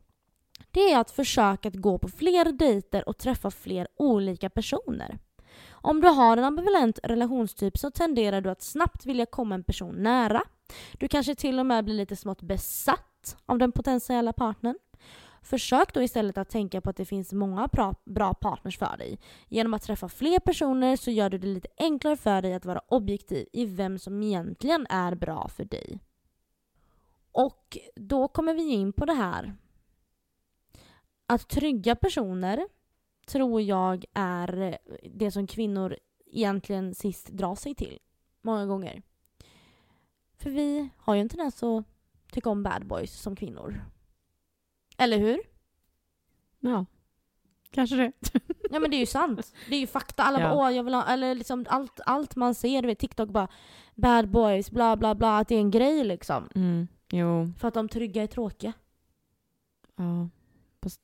det 0.71 0.93
är 0.93 0.99
att 0.99 1.11
försöka 1.11 1.69
att 1.69 1.75
gå 1.75 1.99
på 1.99 2.09
fler 2.09 2.53
dejter 2.53 3.09
och 3.09 3.19
träffa 3.19 3.51
fler 3.51 3.89
olika 3.97 4.51
personer. 4.51 5.19
Om 5.71 6.01
du 6.01 6.09
har 6.09 6.37
en 6.37 6.45
ambivalent 6.45 6.99
relationstyp 7.03 7.79
så 7.79 7.91
tenderar 7.91 8.41
du 8.41 8.51
att 8.51 8.63
snabbt 8.63 9.07
vilja 9.07 9.27
komma 9.27 9.55
en 9.55 9.65
person 9.65 9.95
nära. 9.95 10.43
Du 10.93 11.09
kanske 11.09 11.35
till 11.35 11.59
och 11.59 11.67
med 11.67 11.85
blir 11.85 11.95
lite 11.95 12.17
smått 12.17 12.43
besatt 12.43 13.10
av 13.47 13.59
den 13.59 13.73
potentiella 13.73 14.33
partnern. 14.33 14.79
Försök 15.43 15.95
då 15.95 16.03
istället 16.03 16.39
att 16.39 16.49
tänka 16.49 16.81
på 16.81 16.91
att 16.91 16.97
det 16.97 17.05
finns 17.05 17.33
många 17.33 17.69
bra 18.05 18.35
partners 18.35 18.79
för 18.79 18.97
dig. 18.97 19.19
Genom 19.49 19.75
att 19.75 19.83
träffa 19.83 20.09
fler 20.09 20.39
personer 20.39 20.97
så 20.97 21.11
gör 21.11 21.31
du 21.31 21.39
det 21.39 21.47
lite 21.47 21.69
enklare 21.77 22.17
för 22.17 22.43
dig 22.43 22.55
att 22.55 22.65
vara 22.65 22.83
objektiv 22.89 23.47
i 23.53 23.67
vem 23.67 23.99
som 23.99 24.23
egentligen 24.23 24.87
är 24.91 25.15
bra 25.15 25.49
för 25.49 25.65
dig. 25.65 26.01
Och 27.33 27.79
då 27.95 28.29
kommer 28.29 28.55
vi 28.55 28.73
in 28.73 28.93
på 28.93 29.05
det 29.05 29.13
här. 29.13 29.57
Att 31.27 31.49
trygga 31.49 31.97
personer 31.97 32.69
tror 33.27 33.61
jag 33.63 34.05
är 34.15 34.79
det 35.15 35.31
som 35.31 35.47
kvinnor 35.47 35.97
egentligen 36.27 36.95
sist 36.95 37.29
drar 37.29 37.55
sig 37.55 37.75
till. 37.75 37.99
Många 38.43 38.67
gånger. 38.67 39.03
För 40.37 40.51
vi 40.51 40.89
har 40.97 41.15
ju 41.15 41.21
en 41.21 41.29
tendens 41.29 41.63
att 41.63 41.85
tycka 42.33 42.51
om 42.51 42.63
bad 42.63 42.87
boys 42.87 43.21
som 43.21 43.37
kvinnor. 43.37 43.85
Eller 44.99 45.19
hur? 45.19 45.41
Ja, 46.61 46.87
kanske 47.71 47.97
det. 47.97 48.13
ja 48.71 48.81
men 48.81 48.91
det 48.91 48.97
är 48.97 49.01
ju 49.01 49.07
sant. 49.07 49.55
Det 49.69 49.77
är 49.77 49.81
ju 49.81 49.87
fakta. 49.87 50.23
Alla 50.23 50.41
ja. 50.41 50.49
bara 50.49 50.59
åh 50.59 50.77
jag 50.77 50.85
vill 50.85 50.95
ha, 50.95 51.07
eller 51.07 51.35
liksom 51.35 51.67
allt, 51.69 52.01
allt 52.07 52.37
man 52.37 52.55
ser, 52.55 52.83
du 52.83 52.89
vet 52.89 52.99
TikTok 52.99 53.29
bara 53.29 53.49
bad 53.95 54.31
boys, 54.31 54.71
bla 54.71 54.97
bla 54.97 55.15
bla, 55.15 55.39
att 55.39 55.49
det 55.49 55.55
är 55.55 55.61
en 55.61 55.71
grej 55.71 56.05
liksom. 56.05 56.49
Mm, 56.55 56.89
jo. 57.13 57.53
För 57.59 57.69
att 57.69 57.75
de 57.75 57.89
trygga 57.89 58.23
är 58.23 58.27
tråkiga. 58.27 58.73
Ja. 59.97 60.29
Fast, 60.83 61.01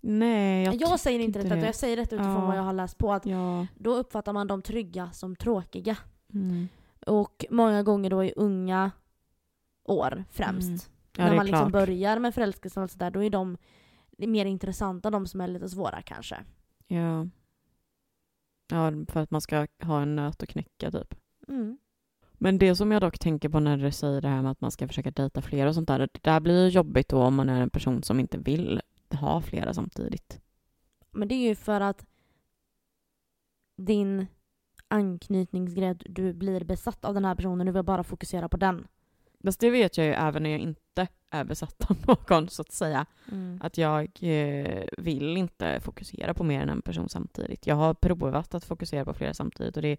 nej, 0.00 0.64
jag, 0.64 0.74
jag 0.74 1.00
säger 1.00 1.20
inte 1.20 1.42
detta, 1.42 1.56
jag 1.56 1.74
säger 1.74 1.96
detta 1.96 2.16
utifrån 2.16 2.34
ja. 2.34 2.46
vad 2.46 2.56
jag 2.56 2.62
har 2.62 2.72
läst 2.72 2.98
på. 2.98 3.12
Att 3.12 3.26
ja. 3.26 3.66
Då 3.74 3.94
uppfattar 3.94 4.32
man 4.32 4.46
de 4.46 4.62
trygga 4.62 5.10
som 5.12 5.36
tråkiga. 5.36 5.96
Mm. 6.34 6.68
Och 7.06 7.44
många 7.50 7.82
gånger 7.82 8.10
då 8.10 8.24
i 8.24 8.32
unga 8.36 8.90
år 9.88 10.24
främst. 10.30 10.68
Mm. 10.68 10.80
Ja, 11.16 11.24
när 11.24 11.36
man 11.36 11.46
liksom 11.46 11.70
klart. 11.70 11.86
börjar 11.86 12.18
med 12.18 12.34
förälskelse 12.34 12.80
och 12.80 12.90
sådär, 12.90 13.10
då 13.10 13.24
är 13.24 13.30
de 13.30 13.56
mer 14.18 14.44
intressanta, 14.44 15.10
de 15.10 15.26
som 15.26 15.40
är 15.40 15.48
lite 15.48 15.68
svåra 15.68 16.02
kanske. 16.02 16.44
Ja. 16.86 17.26
Ja, 18.70 18.92
för 19.08 19.20
att 19.20 19.30
man 19.30 19.40
ska 19.40 19.66
ha 19.82 20.02
en 20.02 20.16
nöt 20.16 20.42
att 20.42 20.48
knäcka 20.48 20.90
typ. 20.90 21.14
Mm. 21.48 21.78
Men 22.32 22.58
det 22.58 22.76
som 22.76 22.92
jag 22.92 23.02
dock 23.02 23.18
tänker 23.18 23.48
på 23.48 23.60
när 23.60 23.76
du 23.76 23.92
säger 23.92 24.20
det 24.20 24.28
här 24.28 24.42
med 24.42 24.50
att 24.50 24.60
man 24.60 24.70
ska 24.70 24.88
försöka 24.88 25.10
dejta 25.10 25.42
fler 25.42 25.66
och 25.66 25.74
sånt 25.74 25.88
där, 25.88 25.98
det 25.98 26.22
där 26.22 26.40
blir 26.40 26.64
ju 26.64 26.68
jobbigt 26.68 27.08
då 27.08 27.22
om 27.22 27.34
man 27.34 27.48
är 27.48 27.60
en 27.60 27.70
person 27.70 28.02
som 28.02 28.20
inte 28.20 28.38
vill 28.38 28.80
ha 29.10 29.40
flera 29.40 29.74
samtidigt. 29.74 30.40
Men 31.10 31.28
det 31.28 31.34
är 31.34 31.48
ju 31.48 31.54
för 31.54 31.80
att 31.80 32.06
din 33.76 34.26
anknytningsgrej, 34.88 35.94
du 35.94 36.32
blir 36.32 36.64
besatt 36.64 37.04
av 37.04 37.14
den 37.14 37.24
här 37.24 37.34
personen, 37.34 37.66
du 37.66 37.72
vill 37.72 37.82
bara 37.82 38.04
fokusera 38.04 38.48
på 38.48 38.56
den. 38.56 38.86
Fast 39.44 39.60
det 39.60 39.70
vet 39.70 39.98
jag 39.98 40.06
ju 40.06 40.12
även 40.12 40.42
när 40.42 40.50
jag 40.50 40.60
inte 40.60 41.08
är 41.30 41.44
besatt 41.44 41.90
av 41.90 41.96
någon, 42.06 42.48
så 42.48 42.62
att 42.62 42.72
säga. 42.72 43.06
Mm. 43.32 43.60
Att 43.62 43.78
jag 43.78 44.10
eh, 44.20 44.84
vill 44.98 45.36
inte 45.36 45.80
fokusera 45.80 46.34
på 46.34 46.44
mer 46.44 46.60
än 46.60 46.68
en 46.68 46.82
person 46.82 47.08
samtidigt. 47.08 47.66
Jag 47.66 47.74
har 47.74 47.94
provat 47.94 48.54
att 48.54 48.64
fokusera 48.64 49.04
på 49.04 49.14
flera 49.14 49.34
samtidigt 49.34 49.76
och 49.76 49.82
det, 49.82 49.96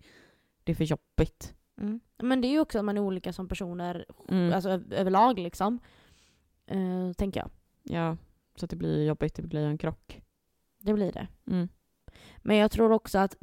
det 0.63 0.71
är 0.71 0.75
för 0.75 0.83
jobbigt. 0.83 1.53
Mm. 1.81 1.99
Men 2.17 2.41
det 2.41 2.47
är 2.47 2.51
ju 2.51 2.59
också 2.59 2.79
att 2.79 2.85
man 2.85 2.97
är 2.97 3.01
olika 3.01 3.33
som 3.33 3.47
personer, 3.47 4.05
Mm. 4.29 4.53
alltså 4.53 4.69
överlag 4.91 5.39
liksom. 5.39 5.79
Uh, 6.71 7.13
tänker 7.13 7.39
jag. 7.39 7.49
Ja, 7.83 8.17
så 8.55 8.65
det 8.65 8.75
blir 8.75 9.05
jobbigt, 9.05 9.35
det 9.35 9.41
blir 9.41 9.65
en 9.65 9.77
krock. 9.77 10.21
Det 10.79 10.93
blir 10.93 11.11
det. 11.11 11.27
Mm. 11.47 11.69
Men 12.37 12.57
jag 12.57 12.71
tror 12.71 12.91
också 12.91 13.17
att 13.17 13.37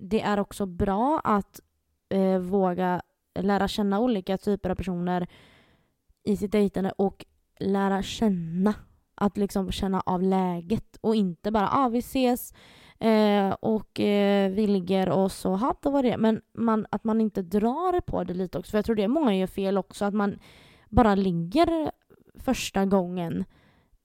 det 0.00 0.20
är 0.20 0.40
också 0.40 0.66
bra 0.66 1.20
att 1.24 1.60
eh, 2.08 2.38
våga 2.38 3.02
lära 3.34 3.68
känna 3.68 4.00
olika 4.00 4.38
typer 4.38 4.70
av 4.70 4.74
personer 4.74 5.28
i 6.24 6.36
sitt 6.36 6.52
dejtande 6.52 6.92
och 6.96 7.24
lära 7.60 8.02
känna. 8.02 8.74
Att 9.14 9.36
liksom 9.36 9.72
känna 9.72 10.00
av 10.00 10.22
läget 10.22 10.96
och 11.00 11.14
inte 11.14 11.50
bara 11.50 11.68
ah, 11.72 11.88
vi 11.88 11.98
ses 11.98 12.54
eh, 12.98 13.50
och 13.50 14.00
eh, 14.00 14.50
vi 14.50 14.66
ligger 14.66 15.08
och 15.08 15.32
så, 15.32 15.56
ha 15.56 15.74
det 15.82 15.90
var 15.90 16.02
det. 16.02 16.16
Men 16.16 16.40
man, 16.54 16.86
att 16.90 17.04
man 17.04 17.20
inte 17.20 17.42
drar 17.42 18.00
på 18.00 18.24
det 18.24 18.34
lite 18.34 18.58
också. 18.58 18.70
För 18.70 18.78
jag 18.78 18.84
tror 18.84 18.96
det 18.96 19.02
är 19.02 19.08
många 19.08 19.36
gör 19.36 19.46
fel 19.46 19.78
också. 19.78 20.04
Att 20.04 20.14
man 20.14 20.38
bara 20.88 21.14
ligger 21.14 21.90
första 22.34 22.84
gången 22.84 23.44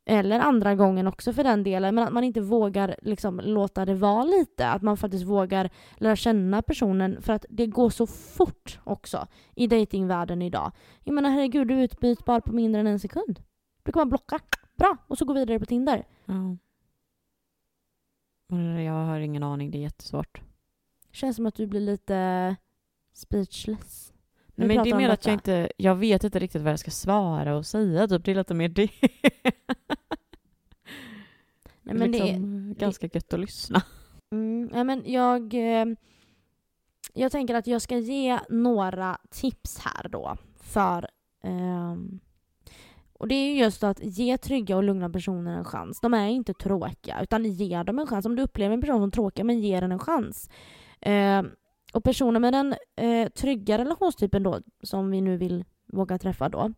eller 0.06 0.39
andra 0.39 0.76
gången 0.76 1.08
också 1.08 1.34
för 1.34 1.43
den 1.43 1.64
delen, 1.64 1.95
men 1.95 2.03
att 2.03 2.14
man 2.14 2.24
inte 2.24 2.41
vågar 2.41 2.95
liksom 3.01 3.41
låta 3.43 3.86
det 3.86 3.95
vara 3.95 4.24
lite. 4.24 4.68
Att 4.68 4.82
man 4.82 4.97
faktiskt 4.97 5.26
vågar 5.26 5.70
lära 5.97 6.16
känna 6.16 6.62
personen 6.62 7.22
för 7.22 7.34
att 7.34 7.45
det 7.49 7.68
går 7.68 7.89
så 7.89 8.08
fort 8.08 8.80
också 8.84 9.28
i 9.56 9.68
datingvärlden 9.68 10.41
idag. 10.41 10.72
Jag 11.03 11.14
menar 11.14 11.30
herregud, 11.30 11.68
du 11.68 11.80
är 11.80 11.84
utbytbar 11.84 12.39
på 12.39 12.51
mindre 12.51 12.82
än 12.82 12.88
en 12.88 12.99
sekund. 12.99 13.43
Du 13.84 13.91
kan 13.91 13.99
bara 13.99 14.10
blocka, 14.10 14.39
bra, 14.78 14.97
och 15.08 15.18
så 15.18 15.26
gå 15.26 15.34
vidare 15.34 15.60
på 15.60 15.66
Tinder. 15.66 16.08
Ja. 16.26 16.58
Jag 18.82 18.93
har 18.93 19.20
ingen 19.20 19.43
aning, 19.43 19.72
det 19.72 19.78
är 19.78 19.82
jättesvårt. 19.82 20.41
Känns 21.12 21.36
som 21.36 21.45
att 21.45 21.56
du 21.56 21.68
blir 21.68 21.82
lite 21.82 22.56
speechless. 23.14 24.14
Nej, 24.56 24.68
men 24.68 24.84
det 24.84 24.89
är 24.89 24.95
mer 24.95 25.10
att 25.10 25.26
jag 25.26 25.34
inte, 25.34 25.70
jag 25.78 25.95
vet 25.95 26.24
inte 26.24 26.39
riktigt 26.39 26.62
vad 26.62 26.72
jag 26.72 26.80
ska 26.80 26.91
svara 26.91 27.56
och 27.58 27.66
säga, 27.66 28.08
typ. 28.08 28.26
det 28.26 28.32
är 28.32 28.36
lite 28.36 28.53
mer 28.53 28.70
det. 28.70 28.89
Nej, 31.82 31.95
men 31.95 32.12
det 32.12 32.18
är- 32.18 32.24
liksom 32.26 32.74
ganska 32.78 33.08
gött 33.14 33.34
att 33.34 33.39
lyssna. 33.39 33.82
Mm, 34.32 34.70
ja, 34.74 34.84
men 34.84 35.03
jag, 35.06 35.53
eh, 35.53 35.86
jag 37.14 37.32
tänker 37.32 37.56
att 37.56 37.68
jag 37.68 37.82
ska 37.82 37.97
ge 37.97 38.39
några 38.49 39.18
tips 39.30 39.80
här 39.80 40.10
då 40.10 40.38
för 40.62 41.08
ehm, 41.43 42.20
och 43.14 43.28
det 43.28 43.36
är 43.36 43.53
ju 43.53 43.60
just 43.60 43.84
att 43.84 43.99
ge 44.03 44.38
trygga 44.38 44.78
och 44.78 44.84
lugna 44.84 45.10
personer 45.10 45.58
en 45.58 45.66
chans. 45.66 45.99
De 46.01 46.14
är 46.14 46.28
inte 46.28 46.53
tråkiga, 46.53 47.22
utan 47.24 47.45
ge 47.45 47.84
dem 47.84 47.99
en 47.99 48.08
chans. 48.08 48.26
Om 48.26 48.36
du 48.36 48.43
upplever 48.43 48.74
en 48.74 48.82
person 48.82 49.01
som 49.01 49.12
tråkig, 49.12 49.45
men 49.45 49.60
ge 49.60 49.80
den 49.80 49.91
en 49.91 49.99
chans. 49.99 50.49
Ehm, 51.01 51.49
och 51.95 52.03
personer 52.03 52.39
med 52.39 52.53
den 52.53 52.75
eh, 52.95 53.29
trygga 53.29 53.77
relationstypen 53.77 54.43
då, 54.43 54.59
som 54.83 55.11
vi 55.11 55.21
nu 55.21 55.37
vill 55.37 55.65
våga 55.93 56.17
träffa 56.17 56.49
då, 56.49 56.73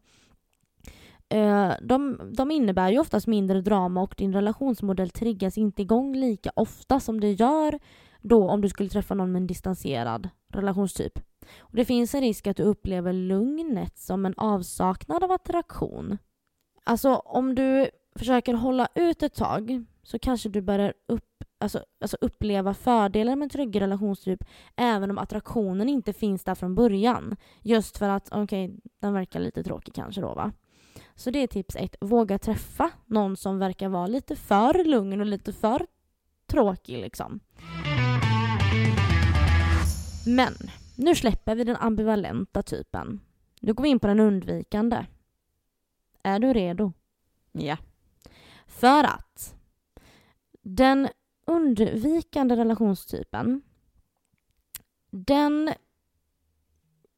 eh, 1.29 1.71
de, 1.81 2.19
de 2.37 2.51
innebär 2.51 2.91
ju 2.91 2.99
oftast 2.99 3.27
mindre 3.27 3.61
drama 3.61 4.01
och 4.01 4.15
din 4.17 4.33
relationsmodell 4.33 5.09
triggas 5.09 5.57
inte 5.57 5.81
igång 5.81 6.15
lika 6.15 6.51
ofta 6.55 6.99
som 6.99 7.19
det 7.19 7.31
gör 7.31 7.79
då 8.21 8.49
om 8.49 8.61
du 8.61 8.69
skulle 8.69 8.89
träffa 8.89 9.15
någon 9.15 9.31
med 9.31 9.39
en 9.39 9.47
distanserad 9.47 10.29
relationstyp. 10.53 11.19
Och 11.59 11.75
det 11.75 11.85
finns 11.85 12.15
en 12.15 12.21
risk 12.21 12.47
att 12.47 12.57
du 12.57 12.63
upplever 12.63 13.13
lugnet 13.13 13.97
som 13.97 14.25
en 14.25 14.33
avsaknad 14.37 15.23
av 15.23 15.31
attraktion. 15.31 16.17
Alltså 16.83 17.15
om 17.15 17.55
du 17.55 17.89
försöker 18.15 18.53
hålla 18.53 18.87
ut 18.95 19.23
ett 19.23 19.35
tag 19.35 19.85
så 20.07 20.19
kanske 20.19 20.49
du 20.49 20.61
börjar 20.61 20.93
upp, 21.07 21.43
alltså, 21.57 21.83
alltså 22.01 22.17
uppleva 22.21 22.73
fördelar 22.73 23.35
med 23.35 23.45
en 23.45 23.49
trygg 23.49 23.81
relationstyp 23.81 24.43
även 24.75 25.11
om 25.11 25.17
attraktionen 25.17 25.89
inte 25.89 26.13
finns 26.13 26.43
där 26.43 26.55
från 26.55 26.75
början. 26.75 27.35
Just 27.61 27.97
för 27.97 28.09
att, 28.09 28.29
okej, 28.31 28.79
den 28.99 29.13
verkar 29.13 29.39
lite 29.39 29.63
tråkig 29.63 29.93
kanske 29.93 30.21
då 30.21 30.33
va. 30.33 30.51
Så 31.15 31.31
det 31.31 31.43
är 31.43 31.47
tips 31.47 31.75
ett. 31.75 31.95
Våga 32.01 32.39
träffa 32.39 32.91
någon 33.05 33.37
som 33.37 33.59
verkar 33.59 33.89
vara 33.89 34.07
lite 34.07 34.35
för 34.35 34.83
lugn 34.83 35.19
och 35.19 35.25
lite 35.25 35.53
för 35.53 35.85
tråkig 36.45 36.97
liksom. 36.97 37.39
Men 40.27 40.53
nu 40.95 41.15
släpper 41.15 41.55
vi 41.55 41.63
den 41.63 41.75
ambivalenta 41.75 42.63
typen. 42.63 43.19
Nu 43.59 43.73
går 43.73 43.83
vi 43.83 43.89
in 43.89 43.99
på 43.99 44.07
den 44.07 44.19
undvikande. 44.19 45.05
Är 46.23 46.39
du 46.39 46.53
redo? 46.53 46.93
Ja. 47.51 47.77
För 48.67 49.03
att 49.03 49.56
den 50.67 51.09
undvikande 51.45 52.55
relationstypen 52.55 53.61
den 55.11 55.73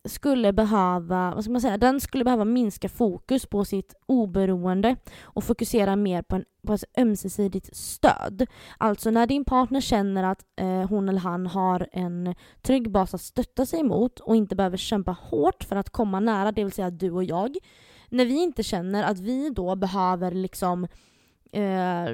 skulle 0.05 0.53
behöva, 0.53 1.35
vad 1.35 1.43
ska 1.43 1.51
man 1.51 1.61
säga, 1.61 1.77
den 1.77 1.99
skulle 1.99 2.23
behöva 2.23 2.45
minska 2.45 2.89
fokus 2.89 3.45
på 3.45 3.65
sitt 3.65 3.93
oberoende 4.05 4.95
och 5.21 5.43
fokusera 5.43 5.95
mer 5.95 6.21
på, 6.21 6.35
en, 6.35 6.45
på 6.67 6.73
ett 6.73 6.83
ömsesidigt 6.97 7.75
stöd. 7.75 8.47
Alltså 8.77 9.11
när 9.11 9.27
din 9.27 9.45
partner 9.45 9.81
känner 9.81 10.23
att 10.23 10.45
eh, 10.55 10.89
hon 10.89 11.09
eller 11.09 11.19
han 11.19 11.47
har 11.47 11.89
en 11.91 12.35
trygg 12.61 12.91
bas 12.91 13.13
att 13.13 13.21
stötta 13.21 13.65
sig 13.65 13.83
mot 13.83 14.19
och 14.19 14.35
inte 14.35 14.55
behöver 14.55 14.77
kämpa 14.77 15.11
hårt 15.11 15.63
för 15.63 15.75
att 15.75 15.89
komma 15.89 16.19
nära, 16.19 16.51
det 16.51 16.63
vill 16.63 16.73
säga 16.73 16.89
du 16.89 17.11
och 17.11 17.23
jag. 17.23 17.57
När 18.09 18.25
vi 18.25 18.43
inte 18.43 18.63
känner 18.63 19.03
att 19.03 19.19
vi 19.19 19.49
då 19.49 19.75
behöver 19.75 20.31
liksom 20.31 20.87
eh, 21.51 22.09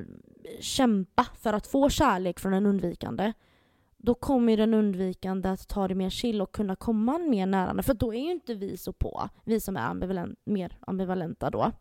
kämpa 0.59 1.25
för 1.39 1.53
att 1.53 1.67
få 1.67 1.89
kärlek 1.89 2.39
från 2.39 2.53
en 2.53 2.65
undvikande 2.65 3.33
då 4.05 4.13
kommer 4.13 4.57
den 4.57 4.73
undvikande 4.73 5.49
att 5.49 5.67
ta 5.67 5.87
det 5.87 5.95
mer 5.95 6.09
chill 6.09 6.41
och 6.41 6.51
kunna 6.51 6.75
komma 6.75 7.17
mer 7.17 7.45
nära. 7.45 7.83
För 7.83 7.93
då 7.93 8.13
är 8.13 8.19
ju 8.19 8.31
inte 8.31 8.53
vi 8.53 8.77
så 8.77 8.93
på, 8.93 9.29
vi 9.43 9.59
som 9.59 9.77
är 9.77 9.81
ambivalent, 9.81 10.39
mer 10.43 10.77
ambivalenta 10.87 11.49
då. 11.49 11.71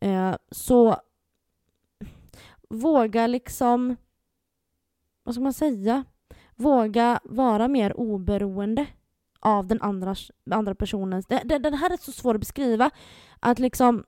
Eh, 0.00 0.34
så 0.50 0.96
våga 2.68 3.26
liksom, 3.26 3.96
vad 5.22 5.34
ska 5.34 5.42
man 5.42 5.52
säga? 5.52 6.04
Våga 6.54 7.20
vara 7.24 7.68
mer 7.68 8.00
oberoende 8.00 8.86
av 9.40 9.66
den 9.66 9.82
andra, 9.82 10.14
andra 10.50 10.74
personens... 10.74 11.26
Det, 11.26 11.42
det, 11.44 11.58
den 11.58 11.74
här 11.74 11.90
är 11.92 11.96
så 11.96 12.12
svår 12.12 12.34
att 12.34 12.40
beskriva. 12.40 12.90
Att 13.40 13.58
liksom... 13.58 14.04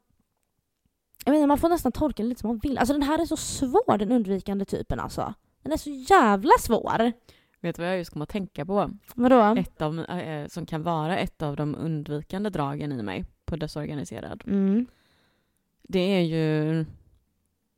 Jag 1.25 1.35
inte, 1.35 1.47
man 1.47 1.59
får 1.59 1.68
nästan 1.68 1.93
tolka 1.93 2.23
det 2.23 2.29
lite 2.29 2.41
som 2.41 2.49
man 2.49 2.59
vill. 2.59 2.79
Alltså 2.79 2.93
den 2.93 3.03
här 3.03 3.18
är 3.18 3.27
så 3.27 3.37
svår, 3.37 3.99
den 3.99 4.12
undvikande 4.12 4.64
typen 4.64 5.01
alltså. 5.01 5.35
Den 5.62 5.73
är 5.73 5.77
så 5.77 5.91
jävla 5.91 6.53
svår. 6.59 7.12
Vet 7.61 7.77
du 7.77 7.83
vad 7.83 7.91
jag 7.91 7.99
just 7.99 8.11
kom 8.11 8.23
att 8.23 8.29
tänka 8.29 8.66
på? 8.66 8.91
Vadå? 9.14 9.55
Ett 9.59 9.83
av, 9.83 9.99
eh, 9.99 10.47
som 10.49 10.66
kan 10.66 10.83
vara 10.83 11.18
ett 11.18 11.43
av 11.43 11.57
de 11.57 11.75
undvikande 11.75 12.51
dragen 12.51 12.93
i 12.93 13.03
mig 13.03 13.25
på 13.45 13.57
desorganiserad. 13.57 14.43
Mm. 14.47 14.87
Det 15.83 15.99
är 15.99 16.20
ju... 16.20 16.85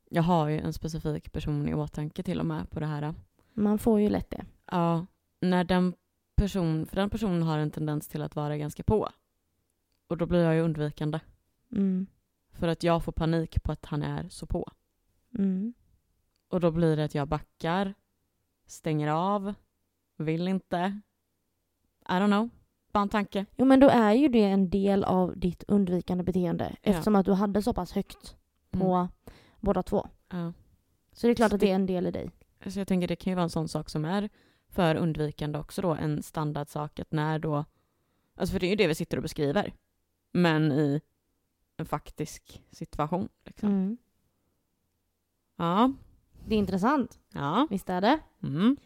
Jag 0.09 0.23
har 0.23 0.47
ju 0.49 0.59
en 0.59 0.73
specifik 0.73 1.31
person 1.31 1.67
i 1.67 1.73
åtanke 1.73 2.23
till 2.23 2.39
och 2.39 2.45
med 2.45 2.69
på 2.69 2.79
det 2.79 2.85
här. 2.85 3.13
Man 3.53 3.79
får 3.79 3.99
ju 3.99 4.09
lätt 4.09 4.29
det. 4.29 4.45
Ja, 4.71 5.05
när 5.41 5.63
den 5.63 5.93
person, 6.35 6.85
för 6.85 6.95
den 6.95 7.09
personen 7.09 7.43
har 7.43 7.57
en 7.57 7.71
tendens 7.71 8.07
till 8.07 8.21
att 8.21 8.35
vara 8.35 8.57
ganska 8.57 8.83
på. 8.83 9.09
Och 10.07 10.17
då 10.17 10.25
blir 10.25 10.43
jag 10.43 10.55
ju 10.55 10.61
undvikande. 10.61 11.19
Mm. 11.71 12.07
För 12.59 12.67
att 12.67 12.83
jag 12.83 13.03
får 13.03 13.11
panik 13.11 13.63
på 13.63 13.71
att 13.71 13.85
han 13.85 14.03
är 14.03 14.29
så 14.29 14.45
på. 14.45 14.71
Mm. 15.37 15.73
Och 16.49 16.59
då 16.59 16.71
blir 16.71 16.97
det 16.97 17.03
att 17.05 17.15
jag 17.15 17.27
backar, 17.27 17.93
stänger 18.65 19.07
av, 19.07 19.53
vill 20.17 20.47
inte. 20.47 21.01
I 22.01 22.11
don't 22.11 22.27
know. 22.27 22.49
Bara 22.91 23.01
en 23.01 23.09
tanke. 23.09 23.45
Jo 23.55 23.65
men 23.65 23.79
då 23.79 23.89
är 23.89 24.13
ju 24.13 24.27
det 24.27 24.43
en 24.43 24.69
del 24.69 25.03
av 25.03 25.37
ditt 25.39 25.63
undvikande 25.67 26.23
beteende 26.23 26.75
Ja. 26.81 26.91
eftersom 26.91 27.15
att 27.15 27.25
du 27.25 27.33
hade 27.33 27.61
så 27.61 27.73
pass 27.73 27.91
högt 27.91 28.35
på 28.71 28.93
Mm. 28.93 29.07
båda 29.59 29.83
två. 29.83 30.07
Ja. 30.29 30.53
Så 31.11 31.27
det 31.27 31.33
är 31.33 31.35
klart 31.35 31.49
Så 31.49 31.55
att 31.55 31.59
det 31.61 31.65
det- 31.65 31.71
är 31.71 31.75
en 31.75 31.85
del 31.85 32.07
i 32.07 32.11
dig. 32.11 32.31
Så 32.67 32.79
jag 32.79 32.87
tänker 32.87 33.07
det 33.07 33.15
kan 33.15 33.31
ju 33.31 33.35
vara 33.35 33.43
en 33.43 33.49
sån 33.49 33.67
sak 33.67 33.89
som 33.89 34.05
är 34.05 34.29
för 34.69 34.95
undvikande 34.95 35.59
också 35.59 35.81
då, 35.81 35.93
en 35.93 36.23
standardsak 36.23 36.99
att 36.99 37.11
när 37.11 37.39
då, 37.39 37.65
alltså 38.35 38.53
för 38.53 38.59
det 38.59 38.65
är 38.65 38.69
ju 38.69 38.75
det 38.75 38.87
vi 38.87 38.95
sitter 38.95 39.17
och 39.17 39.23
beskriver, 39.23 39.73
men 40.33 40.71
i 40.71 41.01
en 41.77 41.85
faktisk 41.85 42.63
situation. 42.71 43.29
Liksom. 43.45 43.69
Mm. 43.69 43.97
Ja, 45.57 45.91
Det 46.47 46.55
är 46.55 46.59
intressant, 46.59 47.19
ja. 47.33 47.67
visst 47.69 47.89
är 47.89 48.01
det? 48.01 48.19
Mm. 48.43 48.77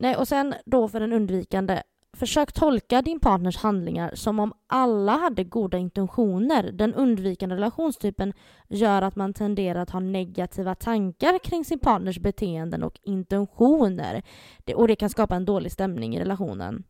Nej, 0.00 0.16
och 0.16 0.28
sen 0.28 0.54
då 0.64 0.88
för 0.88 1.00
den 1.00 1.12
undvikande. 1.12 1.82
Försök 2.12 2.52
tolka 2.52 3.02
din 3.02 3.20
partners 3.20 3.56
handlingar 3.56 4.14
som 4.14 4.38
om 4.40 4.52
alla 4.66 5.16
hade 5.16 5.44
goda 5.44 5.78
intentioner. 5.78 6.72
Den 6.72 6.94
undvikande 6.94 7.54
relationstypen 7.54 8.32
gör 8.68 9.02
att 9.02 9.16
man 9.16 9.34
tenderar 9.34 9.80
att 9.80 9.90
ha 9.90 10.00
negativa 10.00 10.74
tankar 10.74 11.38
kring 11.38 11.64
sin 11.64 11.78
partners 11.78 12.18
beteenden 12.18 12.82
och 12.82 13.00
intentioner. 13.02 14.22
Det, 14.64 14.74
och 14.74 14.88
det 14.88 14.96
kan 14.96 15.10
skapa 15.10 15.36
en 15.36 15.44
dålig 15.44 15.72
stämning 15.72 16.16
i 16.16 16.20
relationen. 16.20 16.84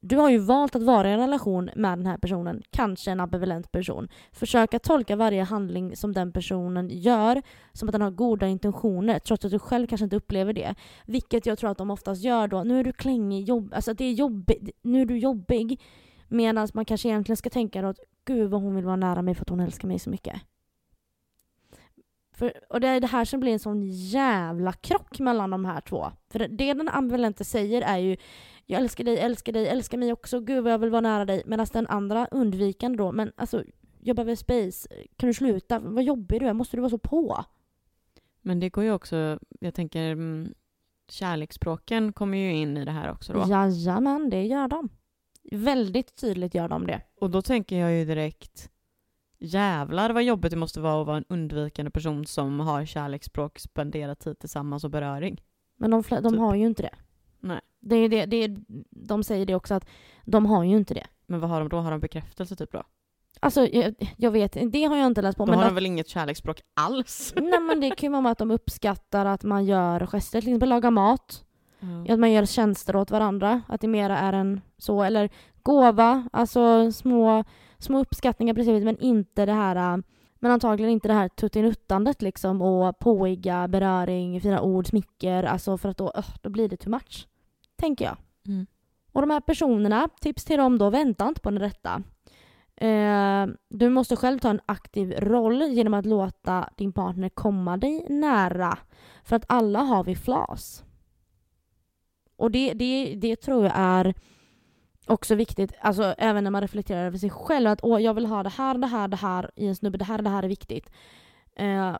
Du 0.00 0.16
har 0.16 0.30
ju 0.30 0.38
valt 0.38 0.76
att 0.76 0.82
vara 0.82 1.10
i 1.10 1.12
en 1.12 1.18
relation 1.18 1.70
med 1.76 1.98
den 1.98 2.06
här 2.06 2.18
personen, 2.18 2.62
kanske 2.70 3.10
en 3.10 3.20
ambivalent 3.20 3.72
person. 3.72 4.08
Försök 4.32 4.74
att 4.74 4.82
tolka 4.82 5.16
varje 5.16 5.42
handling 5.42 5.96
som 5.96 6.12
den 6.12 6.32
personen 6.32 6.88
gör 6.90 7.42
som 7.72 7.88
att 7.88 7.92
den 7.92 8.02
har 8.02 8.10
goda 8.10 8.46
intentioner, 8.46 9.18
trots 9.18 9.44
att 9.44 9.50
du 9.50 9.58
själv 9.58 9.86
kanske 9.86 10.04
inte 10.04 10.16
upplever 10.16 10.52
det. 10.52 10.74
Vilket 11.06 11.46
jag 11.46 11.58
tror 11.58 11.70
att 11.70 11.78
de 11.78 11.90
oftast 11.90 12.24
gör 12.24 12.48
då. 12.48 12.64
Nu 12.64 12.80
är 12.80 12.84
du 12.84 12.92
klängig, 12.92 13.48
jobb, 13.48 13.72
alltså 13.74 13.94
det 13.94 14.04
är 14.04 14.12
jobbig, 14.12 14.70
nu 14.82 15.00
är 15.00 15.06
du 15.06 15.18
jobbig. 15.18 15.80
Medan 16.28 16.68
man 16.74 16.84
kanske 16.84 17.08
egentligen 17.08 17.36
ska 17.36 17.50
tänka 17.50 17.82
då 17.82 17.88
att 17.88 18.00
gud 18.24 18.50
vad 18.50 18.62
hon 18.62 18.74
vill 18.74 18.84
vara 18.84 18.96
nära 18.96 19.22
mig 19.22 19.34
för 19.34 19.42
att 19.42 19.48
hon 19.48 19.60
älskar 19.60 19.88
mig 19.88 19.98
så 19.98 20.10
mycket. 20.10 20.42
För, 22.38 22.52
och 22.70 22.80
det 22.80 22.88
är 22.88 23.00
det 23.00 23.06
här 23.06 23.24
som 23.24 23.40
blir 23.40 23.52
en 23.52 23.58
sån 23.58 23.82
jävla 23.90 24.72
krock 24.72 25.18
mellan 25.18 25.50
de 25.50 25.64
här 25.64 25.80
två. 25.80 26.12
För 26.30 26.38
det, 26.38 26.46
det 26.46 26.72
den 26.72 26.88
ambivalente 26.88 27.44
säger 27.44 27.82
är 27.82 27.98
ju 27.98 28.16
jag 28.66 28.80
älskar 28.80 29.04
dig, 29.04 29.18
älskar 29.18 29.52
dig, 29.52 29.66
älskar 29.66 29.98
mig 29.98 30.12
också, 30.12 30.40
gud 30.40 30.64
vad 30.64 30.72
jag 30.72 30.78
vill 30.78 30.90
vara 30.90 31.00
nära 31.00 31.24
dig. 31.24 31.42
Medan 31.46 31.66
den 31.72 31.86
andra 31.86 32.26
undvikande 32.26 32.98
då, 32.98 33.12
men 33.12 33.32
alltså 33.36 33.64
jag 34.00 34.16
behöver 34.16 34.34
space, 34.34 34.88
kan 35.16 35.26
du 35.26 35.34
sluta? 35.34 35.78
Vad 35.78 36.04
jobbig 36.04 36.40
du 36.40 36.46
är, 36.46 36.52
måste 36.52 36.76
du 36.76 36.80
vara 36.80 36.90
så 36.90 36.98
på? 36.98 37.44
Men 38.42 38.60
det 38.60 38.68
går 38.68 38.84
ju 38.84 38.92
också, 38.92 39.38
jag 39.60 39.74
tänker 39.74 40.12
mm, 40.12 40.54
kärleksspråken 41.08 42.12
kommer 42.12 42.38
ju 42.38 42.52
in 42.52 42.76
i 42.76 42.84
det 42.84 42.90
här 42.90 43.10
också 43.10 43.32
då. 43.32 43.44
Jajamän, 43.48 44.30
det 44.30 44.42
gör 44.42 44.68
de. 44.68 44.88
Väldigt 45.52 46.16
tydligt 46.16 46.54
gör 46.54 46.68
de 46.68 46.86
det. 46.86 47.02
Och 47.20 47.30
då 47.30 47.42
tänker 47.42 47.78
jag 47.78 47.92
ju 47.92 48.04
direkt, 48.04 48.70
jävlar 49.38 50.10
vad 50.10 50.22
jobbigt 50.22 50.50
det 50.50 50.56
måste 50.56 50.80
vara 50.80 51.00
att 51.00 51.06
vara 51.06 51.16
en 51.16 51.24
undvikande 51.28 51.90
person 51.90 52.26
som 52.26 52.60
har 52.60 52.84
kärleksspråk, 52.84 53.58
spendera 53.58 54.14
tid 54.14 54.38
tillsammans 54.38 54.84
och 54.84 54.90
beröring. 54.90 55.42
Men 55.76 55.90
de, 55.90 56.02
de 56.08 56.30
Typ. 56.30 56.38
har 56.38 56.54
ju 56.54 56.66
inte 56.66 56.82
det. 56.82 56.94
Nej. 57.40 57.60
Det 57.80 57.96
är 57.96 58.08
det, 58.08 58.26
det 58.26 58.36
är, 58.36 58.56
de 58.90 59.24
säger 59.24 59.46
det 59.46 59.54
också 59.54 59.74
att 59.74 59.88
de 60.24 60.46
har 60.46 60.64
ju 60.64 60.76
inte 60.76 60.94
det. 60.94 61.06
Men 61.26 61.40
vad 61.40 61.50
har 61.50 61.58
de 61.60 61.68
då? 61.68 61.76
Har 61.76 61.90
de 61.90 62.00
bekräftelse 62.00 62.56
typ 62.56 62.72
då? 62.72 62.82
Alltså 63.40 63.66
jag, 63.66 64.14
jag 64.16 64.30
vet, 64.30 64.56
det 64.72 64.84
har 64.84 64.96
jag 64.96 65.06
inte 65.06 65.22
läst 65.22 65.38
på. 65.38 65.46
Då 65.46 65.50
men 65.50 65.58
har 65.58 65.64
att, 65.64 65.70
de 65.70 65.74
väl 65.74 65.86
inget 65.86 66.08
kärleksspråk 66.08 66.60
alls? 66.74 67.34
nej 67.36 67.60
men 67.60 67.80
det 67.80 67.90
kan 67.90 68.12
ju 68.12 68.22
vara 68.22 68.32
att 68.32 68.38
de 68.38 68.50
uppskattar 68.50 69.26
att 69.26 69.44
man 69.44 69.64
gör 69.64 70.06
gester, 70.06 70.40
till 70.40 70.50
exempel 70.50 70.68
laga 70.68 70.90
mat. 70.90 71.44
Ja. 71.80 72.14
Att 72.14 72.20
man 72.20 72.32
gör 72.32 72.46
tjänster 72.46 72.96
åt 72.96 73.10
varandra. 73.10 73.62
Att 73.68 73.80
det 73.80 73.88
mera 73.88 74.18
är 74.18 74.32
en 74.32 74.60
så, 74.78 75.02
eller 75.02 75.30
gåva, 75.62 76.28
alltså 76.32 76.92
små, 76.92 77.44
små 77.78 77.98
uppskattningar 77.98 78.54
precis, 78.54 78.84
men 78.84 78.98
inte 78.98 79.46
det 79.46 79.52
här 79.52 79.94
äh, 79.94 80.02
men 80.40 80.50
antagligen 80.50 80.92
inte 80.92 81.08
det 81.08 81.14
här 81.14 81.28
tuttinuttandet 81.28 82.22
liksom 82.22 82.62
och 82.62 82.98
påiga 82.98 83.68
beröring, 83.68 84.40
fina 84.40 84.60
ord, 84.60 84.86
smicker, 84.86 85.44
alltså 85.44 85.78
för 85.78 85.88
att 85.88 85.96
då, 85.96 86.12
öh, 86.14 86.34
då 86.42 86.50
blir 86.50 86.68
det 86.68 86.76
too 86.76 86.90
much. 86.90 87.28
Tänker 87.76 88.04
jag. 88.04 88.16
Mm. 88.46 88.66
Och 89.12 89.20
de 89.20 89.30
här 89.30 89.40
personerna, 89.40 90.08
tips 90.20 90.44
till 90.44 90.58
dem 90.58 90.78
då, 90.78 90.90
vänta 90.90 91.28
inte 91.28 91.40
på 91.40 91.50
den 91.50 91.58
rätta. 91.58 92.02
Eh, 92.76 93.46
du 93.68 93.88
måste 93.88 94.16
själv 94.16 94.38
ta 94.38 94.50
en 94.50 94.60
aktiv 94.66 95.12
roll 95.18 95.62
genom 95.62 95.94
att 95.94 96.06
låta 96.06 96.70
din 96.76 96.92
partner 96.92 97.28
komma 97.28 97.76
dig 97.76 98.06
nära. 98.08 98.78
För 99.24 99.36
att 99.36 99.44
alla 99.48 99.80
har 99.80 100.04
vi 100.04 100.16
flas. 100.16 100.84
Och 102.36 102.50
det, 102.50 102.72
det, 102.72 103.14
det 103.16 103.36
tror 103.36 103.64
jag 103.64 103.72
är 103.76 104.14
också 105.08 105.34
viktigt, 105.34 105.72
alltså 105.80 106.14
även 106.18 106.44
när 106.44 106.50
man 106.50 106.60
reflekterar 106.60 107.06
över 107.06 107.18
sig 107.18 107.30
själv, 107.30 107.70
att 107.70 107.80
åh, 107.82 108.02
jag 108.02 108.14
vill 108.14 108.26
ha 108.26 108.42
det 108.42 108.48
här, 108.48 108.78
det 108.78 108.86
här, 108.86 109.08
det 109.08 109.16
här 109.16 109.50
i 109.56 109.66
en 109.66 109.76
snubbe, 109.76 109.98
det 109.98 110.04
här, 110.04 110.22
det 110.22 110.30
här 110.30 110.42
är 110.42 110.48
viktigt. 110.48 110.90
Eh, 111.56 111.96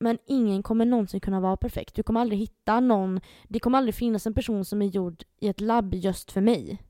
men 0.00 0.18
ingen 0.26 0.62
kommer 0.62 0.84
någonsin 0.84 1.20
kunna 1.20 1.40
vara 1.40 1.56
perfekt. 1.56 1.94
Du 1.94 2.02
kommer 2.02 2.20
aldrig 2.20 2.38
hitta 2.38 2.80
någon, 2.80 3.20
det 3.48 3.60
kommer 3.60 3.78
aldrig 3.78 3.94
finnas 3.94 4.26
en 4.26 4.34
person 4.34 4.64
som 4.64 4.82
är 4.82 4.86
gjord 4.86 5.22
i 5.40 5.48
ett 5.48 5.60
labb 5.60 5.94
just 5.94 6.32
för 6.32 6.40
mig. 6.40 6.82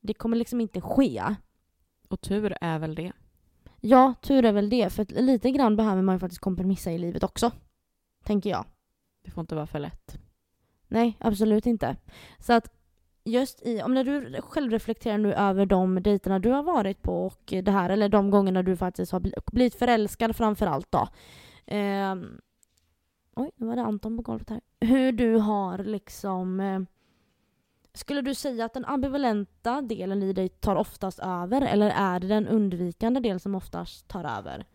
Det 0.00 0.14
kommer 0.14 0.36
liksom 0.36 0.60
inte 0.60 0.80
ske. 0.80 1.22
Och 2.08 2.20
tur 2.20 2.56
är 2.60 2.78
väl 2.78 2.94
det. 2.94 3.12
Ja, 3.80 4.14
tur 4.22 4.44
är 4.44 4.52
väl 4.52 4.70
det. 4.70 4.92
För 4.92 5.22
lite 5.22 5.50
grann 5.50 5.76
behöver 5.76 6.02
man 6.02 6.14
ju 6.14 6.18
faktiskt 6.18 6.40
kompromissa 6.40 6.92
i 6.92 6.98
livet 6.98 7.24
också. 7.24 7.50
Tänker 8.24 8.50
jag. 8.50 8.64
Det 9.24 9.30
får 9.30 9.40
inte 9.40 9.54
vara 9.54 9.66
för 9.66 9.78
lätt. 9.78 10.18
Nej, 10.88 11.16
absolut 11.20 11.66
inte. 11.66 11.96
Så 12.38 12.52
att 12.52 12.72
just 13.24 13.66
i, 13.66 13.82
om 13.82 13.94
när 13.94 14.04
du 14.04 14.42
själv 14.42 14.70
reflekterar 14.70 15.18
nu 15.18 15.34
över 15.34 15.66
de 15.66 16.02
dejterna 16.02 16.38
du 16.38 16.50
har 16.50 16.62
varit 16.62 17.02
på 17.02 17.26
och 17.26 17.40
det 17.44 17.70
här, 17.70 17.90
eller 17.90 18.08
de 18.08 18.30
gångerna 18.30 18.62
du 18.62 18.76
faktiskt 18.76 19.12
har 19.12 19.22
blivit 19.52 19.74
förälskad 19.74 20.36
framför 20.36 20.66
allt 20.66 20.92
då. 20.92 21.08
Eh, 21.74 22.14
oj, 23.36 23.50
nu 23.56 23.66
var 23.66 23.76
det 23.76 23.82
Anton 23.82 24.16
på 24.16 24.22
golvet 24.22 24.50
här. 24.50 24.60
Hur 24.80 25.12
du 25.12 25.36
har 25.36 25.78
liksom 25.78 26.60
eh, 26.60 26.80
skulle 27.94 28.22
du 28.22 28.34
säga 28.34 28.64
att 28.64 28.74
den 28.74 28.84
ambivalenta 28.84 29.82
delen 29.82 30.22
i 30.22 30.32
dig 30.32 30.48
tar 30.48 30.76
oftast 30.76 31.18
över 31.18 31.62
eller 31.62 31.90
är 31.90 32.20
det 32.20 32.26
den 32.26 32.48
undvikande 32.48 33.20
del 33.20 33.40
som 33.40 33.54
oftast 33.54 34.08
tar 34.08 34.24
över? 34.24 34.66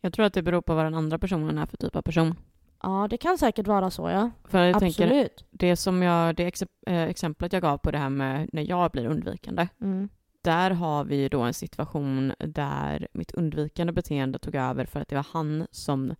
Jag 0.00 0.12
tror 0.12 0.26
att 0.26 0.34
det 0.34 0.42
beror 0.42 0.60
på 0.60 0.74
vad 0.74 0.84
den 0.84 0.94
andra 0.94 1.18
personen 1.18 1.58
är 1.58 1.66
för 1.66 1.76
typ 1.76 1.96
av 1.96 2.02
person. 2.02 2.34
Ja, 2.82 3.06
det 3.10 3.16
kan 3.16 3.38
säkert 3.38 3.66
vara 3.66 3.90
så 3.90 4.10
ja. 4.10 4.30
För 4.44 4.64
jag 4.64 4.76
Absolut. 4.76 4.96
tänker, 4.96 5.28
det 5.50 5.76
som 5.76 6.02
jag, 6.02 6.36
det 6.36 6.62
eh, 6.86 7.02
exemplet 7.02 7.52
jag 7.52 7.62
gav 7.62 7.78
på 7.78 7.90
det 7.90 7.98
här 7.98 8.08
med 8.08 8.50
när 8.52 8.68
jag 8.68 8.90
blir 8.90 9.06
undvikande. 9.06 9.68
Mm. 9.80 10.08
Där 10.42 10.70
har 10.70 11.04
vi 11.04 11.16
ju 11.16 11.28
då 11.28 11.40
en 11.40 11.54
situation 11.54 12.32
där 12.38 13.08
mitt 13.12 13.30
undvikande 13.30 13.92
beteende 13.92 14.38
tog 14.38 14.54
över 14.54 14.84
för 14.84 15.00
att 15.00 15.08
det 15.08 15.14
var 15.14 15.26
han 15.30 15.66
som 15.70 16.14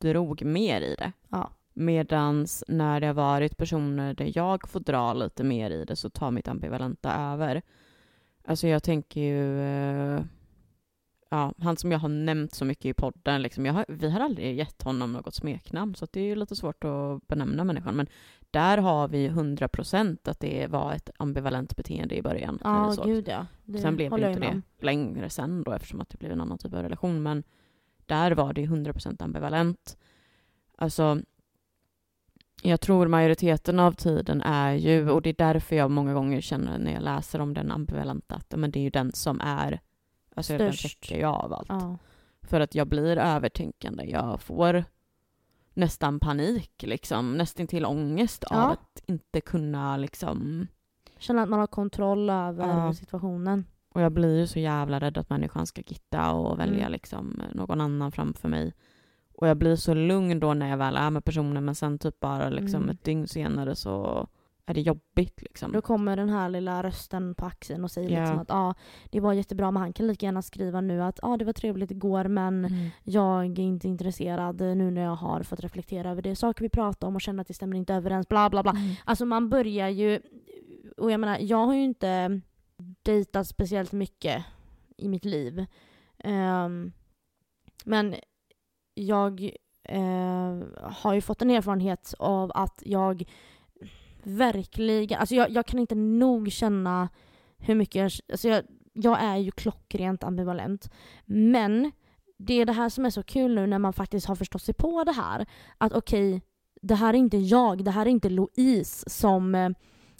drog 0.00 0.42
mer 0.44 0.80
i 0.80 0.94
det. 0.94 1.12
Ja. 1.28 1.50
Medans 1.72 2.64
när 2.68 3.00
det 3.00 3.06
har 3.06 3.14
varit 3.14 3.56
personer 3.56 4.14
där 4.14 4.32
jag 4.34 4.68
får 4.68 4.80
dra 4.80 5.12
lite 5.12 5.44
mer 5.44 5.70
i 5.70 5.84
det 5.84 5.96
så 5.96 6.10
tar 6.10 6.30
mitt 6.30 6.48
ambivalenta 6.48 7.32
över. 7.32 7.62
Alltså 8.44 8.68
jag 8.68 8.82
tänker 8.82 9.20
ju... 9.20 10.24
Ja, 11.34 11.52
han 11.58 11.76
som 11.76 11.92
jag 11.92 11.98
har 11.98 12.08
nämnt 12.08 12.54
så 12.54 12.64
mycket 12.64 12.84
i 12.84 12.94
podden, 12.94 13.42
liksom, 13.42 13.66
jag 13.66 13.72
har, 13.72 13.84
vi 13.88 14.10
har 14.10 14.20
aldrig 14.20 14.56
gett 14.56 14.82
honom 14.82 15.12
något 15.12 15.34
smeknamn 15.34 15.94
så 15.94 16.06
det 16.12 16.20
är 16.20 16.24
ju 16.24 16.36
lite 16.36 16.56
svårt 16.56 16.84
att 16.84 17.26
benämna 17.26 17.64
människan. 17.64 17.96
Men 17.96 18.06
där 18.50 18.78
har 18.78 19.08
vi 19.08 19.28
100% 19.28 20.28
att 20.30 20.40
det 20.40 20.66
var 20.66 20.92
ett 20.92 21.10
ambivalent 21.16 21.76
beteende 21.76 22.16
i 22.16 22.22
början. 22.22 22.58
Ja, 22.64 22.92
sågs. 22.92 23.06
gud 23.06 23.28
ja. 23.28 23.46
Det 23.64 23.78
Sen 23.78 23.96
blev 23.96 24.10
det 24.10 24.28
inte 24.30 24.40
det 24.40 24.62
längre 24.84 25.30
sen 25.30 25.62
då 25.62 25.72
eftersom 25.72 26.00
att 26.00 26.08
det 26.08 26.18
blev 26.18 26.32
en 26.32 26.40
annan 26.40 26.58
typ 26.58 26.74
av 26.74 26.82
relation. 26.82 27.22
Men 27.22 27.42
där 28.06 28.32
var 28.32 28.52
det 28.52 28.60
ju 28.60 28.66
100% 28.66 29.22
ambivalent. 29.22 29.98
Alltså, 30.78 31.20
jag 32.62 32.80
tror 32.80 33.08
majoriteten 33.08 33.80
av 33.80 33.92
tiden 33.92 34.42
är 34.42 34.72
ju, 34.72 35.10
och 35.10 35.22
det 35.22 35.30
är 35.30 35.52
därför 35.52 35.76
jag 35.76 35.90
många 35.90 36.14
gånger 36.14 36.40
känner 36.40 36.78
när 36.78 36.92
jag 36.92 37.02
läser 37.02 37.40
om 37.40 37.54
den 37.54 37.70
ambivalenta, 37.70 38.34
att 38.34 38.54
men 38.56 38.70
det 38.70 38.78
är 38.78 38.84
ju 38.84 38.90
den 38.90 39.12
som 39.12 39.40
är, 39.40 39.80
alltså 40.34 40.58
den 40.58 40.72
Störst. 40.72 41.04
checkar 41.04 41.16
ju 41.16 41.24
av 41.24 41.52
allt. 41.52 41.66
Ja. 41.68 41.98
För 42.42 42.60
att 42.60 42.74
jag 42.74 42.86
blir 42.88 43.16
övertänkande, 43.18 44.04
jag 44.04 44.40
får 44.40 44.84
nästan 45.74 46.20
panik 46.20 46.82
liksom, 46.82 47.36
nästan 47.36 47.66
till 47.66 47.86
ångest 47.86 48.44
av 48.44 48.56
Ja. 48.56 48.70
att 48.72 49.02
inte 49.06 49.40
kunna 49.40 49.96
liksom 49.96 50.66
Känna 51.18 51.42
att 51.42 51.48
man 51.48 51.60
har 51.60 51.66
kontroll 51.66 52.30
över 52.30 52.68
Ja. 52.68 52.94
situationen. 52.94 53.64
Och 53.94 54.00
jag 54.00 54.12
blir 54.12 54.38
ju 54.38 54.46
så 54.46 54.58
jävla 54.58 55.00
rädd 55.00 55.18
att 55.18 55.30
människan 55.30 55.66
ska 55.66 55.80
gitta 55.86 56.32
och 56.32 56.58
välja 56.58 56.78
Mm. 56.80 56.92
liksom 56.92 57.42
någon 57.54 57.80
annan 57.80 58.12
framför 58.12 58.48
mig. 58.48 58.74
Och 59.34 59.48
jag 59.48 59.56
blir 59.56 59.76
så 59.76 59.94
lugn 59.94 60.40
då 60.40 60.54
när 60.54 60.68
jag 60.70 60.76
väl 60.76 60.96
är 60.96 61.10
med 61.10 61.24
personen 61.24 61.64
men 61.64 61.74
sen 61.74 61.98
typ 61.98 62.20
bara 62.20 62.48
liksom 62.48 62.82
Mm. 62.82 62.90
ett 62.90 63.04
dygn 63.04 63.28
senare 63.28 63.74
så 63.74 64.26
är 64.66 64.74
det 64.74 64.80
jobbigt 64.80 65.42
liksom. 65.42 65.72
Då 65.72 65.80
kommer 65.82 66.16
den 66.16 66.28
här 66.28 66.48
lilla 66.48 66.82
rösten 66.82 67.34
på 67.34 67.46
axeln 67.46 67.84
och 67.84 67.90
säger 67.90 68.10
Ja. 68.10 68.20
liksom 68.20 68.38
att 68.38 68.48
ja, 68.48 68.74
det 69.10 69.20
var 69.20 69.32
jättebra 69.32 69.70
men 69.70 69.82
han 69.82 69.92
kan 69.92 70.06
lika 70.06 70.26
gärna 70.26 70.42
skriva 70.42 70.80
nu 70.80 71.02
att 71.02 71.18
ja, 71.22 71.36
det 71.36 71.44
var 71.44 71.52
trevligt 71.52 71.90
igår 71.90 72.24
men 72.28 72.64
Mm. 72.64 72.88
jag 73.02 73.44
är 73.44 73.60
inte 73.60 73.88
intresserad 73.88 74.60
nu 74.60 74.90
när 74.90 75.02
jag 75.02 75.14
har 75.16 75.42
fått 75.42 75.60
reflektera 75.60 76.10
över 76.10 76.22
det. 76.22 76.36
Saker 76.36 76.62
vi 76.62 76.68
pratar 76.68 77.08
om 77.08 77.14
och 77.14 77.20
känner 77.20 77.40
att 77.40 77.48
det 77.48 77.54
stämmer 77.54 77.76
inte 77.76 77.94
överens, 77.94 78.28
bla 78.28 78.50
bla 78.50 78.62
bla. 78.62 78.72
Mm. 78.72 78.94
Alltså 79.04 79.26
man 79.26 79.48
börjar 79.50 79.88
ju, 79.88 80.20
och 80.96 81.10
jag 81.12 81.20
menar 81.20 81.38
jag 81.40 81.66
har 81.66 81.74
ju 81.74 81.82
inte 81.84 82.40
dejtat 83.02 83.46
speciellt 83.46 83.92
mycket 83.92 84.44
i 84.96 85.08
mitt 85.08 85.24
liv. 85.24 85.66
Ehm, 86.18 86.92
men 87.84 88.14
jag 88.94 89.50
eh, 89.88 90.60
har 90.82 91.14
ju 91.14 91.20
fått 91.20 91.42
en 91.42 91.50
erfarenhet 91.50 92.14
av 92.18 92.52
att 92.54 92.82
jag 92.86 93.24
verkligen, 94.26 95.20
alltså 95.20 95.34
jag, 95.34 95.50
jag 95.50 95.66
kan 95.66 95.78
inte 95.78 95.94
nog 95.94 96.52
känna 96.52 97.08
hur 97.58 97.74
mycket 97.74 97.94
jag, 97.94 98.10
alltså 98.32 98.48
jag, 98.48 98.64
jag 98.92 99.22
är 99.22 99.36
ju 99.36 99.50
klockrent 99.50 100.24
ambivalent. 100.24 100.92
Men 101.24 101.92
det 102.38 102.60
är 102.60 102.66
det 102.66 102.72
här 102.72 102.88
som 102.88 103.04
är 103.04 103.10
så 103.10 103.22
kul 103.22 103.54
nu 103.54 103.66
när 103.66 103.78
man 103.78 103.92
faktiskt 103.92 104.26
har 104.26 104.34
förstått 104.34 104.62
sig 104.62 104.74
på 104.74 105.04
det 105.04 105.12
här. 105.12 105.46
Att 105.78 105.92
okej, 105.92 106.42
det 106.82 106.94
här 106.94 107.14
är 107.14 107.18
inte 107.18 107.36
jag, 107.36 107.84
det 107.84 107.90
här 107.90 108.06
är 108.06 108.10
inte 108.10 108.28
Louise 108.28 109.10
som, 109.10 109.54
eh, 109.54 109.70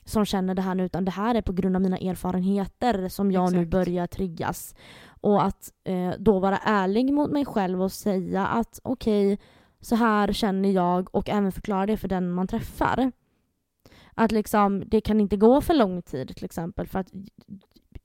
som 0.05 0.25
känner 0.25 0.55
det 0.55 0.63
här 0.63 0.75
nu 0.75 0.85
utan 0.85 1.05
det 1.05 1.11
här 1.11 1.35
är 1.35 1.43
på 1.43 1.53
grund 1.53 1.77
av 1.77 1.83
mina 1.83 1.99
erfarenheter 1.99 3.09
som 3.09 3.33
jag 3.33 3.53
nu 3.53 3.59
Exakt. 3.59 3.71
börjar 3.71 4.07
triggas. 4.07 4.75
Och 5.21 5.45
att 5.45 5.73
eh, 5.85 6.13
då 6.19 6.39
vara 6.39 6.59
ärlig 6.59 7.13
mot 7.13 7.31
mig 7.31 7.45
själv 7.45 7.83
och 7.83 7.93
säga 7.93 8.47
att 8.47 8.81
okej, 8.83 9.39
så 9.81 9.97
här 9.97 10.33
känner 10.33 10.71
jag 10.71 11.15
och 11.15 11.29
även 11.29 11.53
förklara 11.53 11.87
det 11.87 11.97
för 11.97 12.09
den 12.09 12.31
man 12.31 12.47
träffar. 12.47 13.13
Att 14.15 14.33
liksom, 14.33 14.83
det 14.87 15.01
kan 15.01 15.21
inte 15.21 15.37
gå 15.37 15.61
för 15.61 15.75
lång 15.75 16.03
tid 16.03 16.37
till 16.37 16.45
exempel 16.45 16.87
för 16.87 16.99
att 16.99 17.13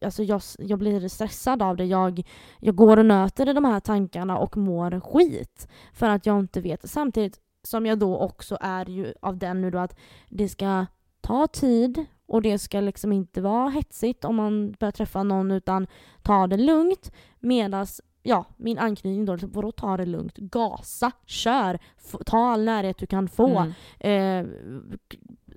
alltså 0.02 0.24
jag, 0.24 0.42
jag 0.60 0.80
blir 0.80 1.08
stressad 1.08 1.62
av 1.62 1.78
det. 1.78 1.86
Jag, 1.86 2.28
jag 2.60 2.76
går 2.76 2.98
och 2.98 3.06
nöter 3.06 3.50
i 3.50 3.54
de 3.54 3.66
här 3.66 3.80
tankarna 3.80 4.38
och 4.38 4.58
mår 4.58 5.00
skit 5.00 5.68
för 5.94 6.10
att 6.10 6.26
jag 6.26 6.40
inte 6.40 6.62
vet. 6.62 6.90
Samtidigt 6.90 7.40
som 7.64 7.86
jag 7.86 8.00
då 8.00 8.18
också 8.18 8.58
är 8.62 8.90
ju 8.90 9.14
av 9.22 9.38
den 9.38 9.62
nu 9.62 9.72
då 9.72 9.78
att 9.78 9.96
det 10.30 10.50
ska 10.50 10.86
ta 11.22 11.48
tid 11.48 12.06
och 12.26 12.42
det 12.42 12.60
ska 12.60 12.80
liksom 12.80 13.12
inte 13.12 13.42
vara 13.42 13.70
hetsigt 13.70 14.26
om 14.26 14.36
man 14.36 14.72
börjar 14.72 14.92
träffa 14.92 15.24
någon 15.24 15.52
utan 15.52 15.88
ta 16.22 16.48
det 16.48 16.58
lugnt 16.58 17.12
medas 17.40 18.02
Ja, 18.24 18.46
min 18.58 18.78
anknytning 18.78 19.26
då, 19.26 19.34
liksom, 19.34 19.52
vadå 19.52 19.72
ta 19.72 19.98
det 19.98 20.06
lugnt? 20.06 20.38
Gasa, 20.38 21.12
kör, 21.26 21.80
ta 22.26 22.38
all 22.38 22.64
närhet 22.64 22.98
du 22.98 23.08
kan 23.08 23.28
få. 23.28 23.72
Mm. 24.00 24.50
Eh, 24.50 24.52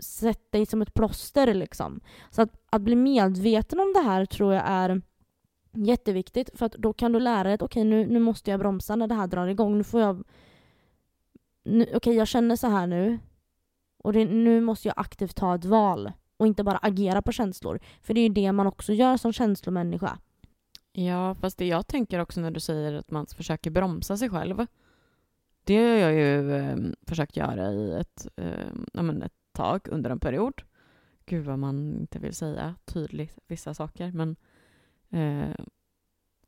sätt 0.01 0.53
dig 0.53 0.67
som 0.67 0.83
ett 0.83 0.95
plåster 0.95 1.55
liksom. 1.55 2.01
Så 2.31 2.43
att, 2.43 2.51
att 2.71 2.83
bli 2.83 2.97
medveten 2.97 3.81
om 3.81 3.93
det 3.95 4.01
här 4.01 4.27
tror 4.27 4.55
jag 4.55 4.63
är 4.67 5.03
jätteviktigt 5.73 6.51
för 6.55 6.67
att 6.67 6.73
då 6.73 6.93
kan 6.93 7.13
du 7.13 7.21
lära 7.21 7.43
dig 7.45 7.53
att 7.53 7.63
okej 7.63 7.85
nu, 7.85 8.07
nu 8.07 8.19
måste 8.19 8.51
jag 8.51 8.61
bromsa 8.61 8.97
när 8.97 9.07
det 9.07 9.15
här 9.15 9.27
drar 9.27 9.47
igång. 9.47 9.79
Nu 9.79 9.85
får 9.85 10.01
jag... 10.01 10.25
Okej, 11.65 11.93
okej 11.95 12.15
jag 12.15 12.29
känner 12.29 12.57
så 12.57 12.67
här 12.67 12.87
nu 12.87 13.19
och 14.03 14.13
det, 14.13 14.25
nu 14.25 14.61
måste 14.61 14.89
jag 14.89 14.95
aktivt 14.97 15.37
ta 15.37 15.55
ett 15.55 15.65
val 15.65 16.13
och 16.37 16.47
inte 16.47 16.65
bara 16.65 16.79
agera 16.79 17.23
på 17.23 17.33
känslor. 17.33 17.81
För 18.03 18.15
det 18.15 18.21
är 18.21 18.23
ju 18.23 18.35
det 18.35 18.53
man 18.53 18.67
också 18.67 18.93
gör 18.93 19.17
som 19.17 19.33
känslomänniska. 19.33 20.19
Ja, 20.93 21.35
fast 21.35 21.59
det 21.59 21.67
jag 21.67 21.87
tänker 21.87 22.19
också 22.19 22.41
när 22.41 22.51
du 22.51 22.61
säger 22.61 22.93
att 22.93 23.11
man 23.11 23.27
försöker 23.27 23.71
bromsa 23.71 24.17
sig 24.17 24.31
själv. 24.31 24.67
Det 25.65 25.77
har 25.77 25.97
jag 25.97 26.13
ju 26.13 26.57
eh, 26.57 26.77
försökt 27.07 27.37
göra 27.37 27.73
i 27.73 27.93
ett, 27.93 28.29
eh, 28.37 28.73
ja, 28.93 29.03
men 29.03 29.23
ett 29.23 29.42
tag 29.53 29.89
under 29.91 30.11
en 30.11 30.21
period. 30.21 30.63
Gud 31.27 31.45
vad 31.45 31.59
man 31.59 31.95
inte 32.01 32.19
vill 32.19 32.35
säga 32.35 32.75
tydligt 32.85 33.39
vissa 33.49 33.75
saker. 33.75 34.13
Men, 34.13 34.37
eh, 35.11 35.55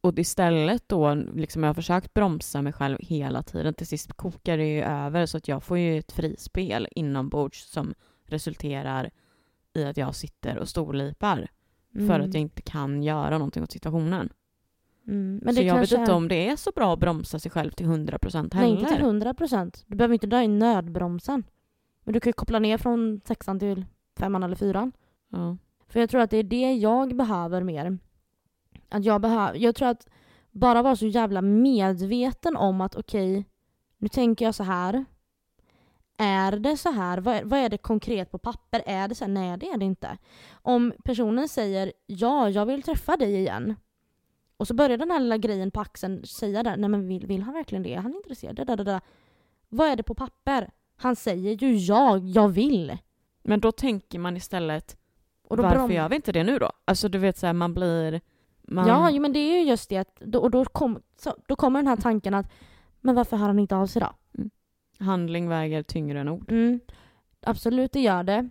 och 0.01 0.19
istället 0.19 0.89
då, 0.89 1.15
liksom 1.15 1.63
jag 1.63 1.69
har 1.69 1.75
försökt 1.75 2.15
bromsa 2.15 2.63
mig 2.63 2.73
själv 2.73 2.99
hela 3.01 3.43
tiden. 3.43 3.75
Till 3.75 3.87
sist 3.87 4.13
kokar 4.13 4.57
det 4.59 4.67
ju 4.75 4.83
över 4.83 5.27
så 5.27 5.37
att 5.37 5.49
jag 5.49 5.63
får 5.63 5.79
ju 5.79 5.99
ett 5.99 6.13
frispel 6.13 6.89
inombords 6.91 7.71
som 7.71 7.95
resulterar 8.25 9.11
i 9.75 9.85
att 9.85 9.97
jag 9.97 10.15
sitter 10.15 10.59
och 10.59 10.69
storlipar. 10.69 11.49
för 11.93 12.01
Mm. 12.01 12.21
att 12.21 12.35
jag 12.35 12.41
inte 12.41 12.63
kan 12.63 13.03
göra 13.03 13.39
någonting 13.39 13.63
åt 13.63 13.73
situationen. 13.73 14.29
Mm. 15.07 15.41
Men 15.45 15.55
så 15.55 15.63
jag 15.63 15.77
kanske 15.77 15.95
vet 15.97 16.01
inte 16.01 16.13
om 16.13 16.29
det 16.29 16.49
är 16.49 16.57
så 16.57 16.71
bra 16.75 16.93
att 16.93 16.99
bromsa 17.01 17.39
sig 17.39 17.51
själv 17.51 17.71
till 17.71 17.87
100% 17.87 18.55
Nej, 18.55 18.63
heller. 18.65 18.81
inte 18.81 18.93
till 18.95 19.05
100 19.05 19.35
procent. 19.35 19.85
Du 19.87 19.97
behöver 19.97 20.13
inte 20.13 20.27
dra 20.27 20.43
in 20.43 20.59
nödbromsen. 20.59 21.45
Men 22.05 22.13
du 22.13 22.21
kan 22.21 22.29
ju 22.29 22.33
koppla 22.33 22.59
ner 22.59 22.79
från 22.79 23.21
sexan 23.25 23.59
till 23.59 23.85
femman 24.17 24.43
eller 24.43 24.57
fyran. 24.57 24.93
ja. 25.29 25.57
För 25.89 26.01
jag 26.01 26.11
tror 26.11 26.21
att 26.21 26.31
det 26.31 26.37
är 26.37 26.43
det 26.43 26.73
jag 26.73 27.17
behöver 27.17 27.63
mer. 27.63 27.99
Att 28.89 29.05
jag, 29.05 29.21
behöver, 29.21 29.55
jag 29.55 29.75
tror 29.75 29.89
att 29.89 30.07
bara 30.51 30.83
vara 30.83 30.97
så 30.97 31.07
jävla 31.07 31.43
medveten 31.43 32.57
om 32.57 32.81
att 32.81 32.97
okej, 32.97 33.45
nu 33.99 34.09
tänker 34.09 34.45
jag 34.45 34.55
så 34.55 34.63
här. 34.63 35.05
Är 36.17 36.53
det 36.53 36.77
så 36.77 36.91
här? 36.91 37.19
Vad 37.19 37.35
är, 37.35 37.45
vad 37.45 37.59
är 37.59 37.69
det 37.69 37.79
konkret 37.79 38.31
på 38.31 38.39
papper? 38.39 38.83
Är 38.87 39.09
det 39.09 39.15
så 39.15 39.25
här? 39.25 39.33
Nej, 39.33 39.59
det 39.59 39.69
är 39.69 39.79
det 39.79 39.85
inte. 39.85 40.19
Om 40.53 40.93
personen 41.05 41.49
säger 41.49 41.93
ja, 42.07 42.51
jag 42.51 42.67
vill 42.67 42.83
träffa 42.83 43.17
dig 43.17 43.35
igen. 43.35 43.75
Och 44.57 44.69
så 44.69 44.75
börjar 44.75 44.99
den 44.99 45.11
här 45.11 45.21
lilla 45.21 45.39
grejen 45.39 45.71
på 45.71 45.81
axeln 45.81 46.27
säga 46.27 46.63
där, 46.63 46.77
nej 46.77 46.91
men 46.91 47.09
vill, 47.09 47.27
vill 47.27 47.43
han 47.43 47.55
verkligen 47.55 47.83
det? 47.83 47.95
Är 47.95 48.01
han 48.01 48.15
intresserad? 48.15 48.57
Da, 48.57 48.65
da, 48.65 48.77
da, 48.77 48.85
da. 48.85 49.01
Vad 49.69 49.89
är 49.89 49.97
det 49.97 50.03
på 50.03 50.15
papper? 50.15 50.71
Han 50.97 51.17
säger 51.17 51.53
ju 51.53 51.77
ja, 51.77 52.19
jag 52.19 52.49
vill. 52.49 52.99
Men 53.43 53.61
då 53.61 53.73
tänker 53.73 54.19
man 54.19 54.37
istället, 54.37 54.97
Och 55.49 55.57
då 55.57 55.63
varför 55.63 55.77
brom- 55.79 55.93
gör 55.93 56.09
vi 56.09 56.17
inte 56.17 56.33
det 56.33 56.45
nu 56.45 56.59
då? 56.59 56.71
Alltså 56.85 57.09
du 57.09 57.19
vet 57.19 57.39
så 57.39 57.47
här, 57.47 57.53
man 57.53 57.75
blir... 57.75 58.21
Man, 58.63 58.89
Ja, 58.89 59.21
men 59.21 59.33
det 59.33 59.39
är 59.39 59.59
ju 59.61 59.69
just 59.71 59.89
det. 59.89 59.97
Att, 59.97 60.35
och 60.35 60.51
då, 60.51 60.65
kom, 60.65 61.03
så, 61.17 61.37
då 61.47 61.57
kommer 61.57 61.79
den 61.79 61.87
här 61.87 61.97
tanken 61.97 62.35
att 62.35 62.47
men 63.01 63.15
varför 63.15 63.37
hör 63.37 63.47
han 63.47 63.59
inte 63.59 63.77
av 63.77 63.87
sig 63.87 64.03
då? 64.03 64.13
Handling 65.05 65.49
väger 65.49 65.83
tyngre 65.83 66.21
än 66.21 66.29
ord. 66.29 66.53
Mm, 66.53 66.81
absolut, 67.41 67.93
det 67.93 68.01
gör 68.01 68.23
det. 68.23 68.49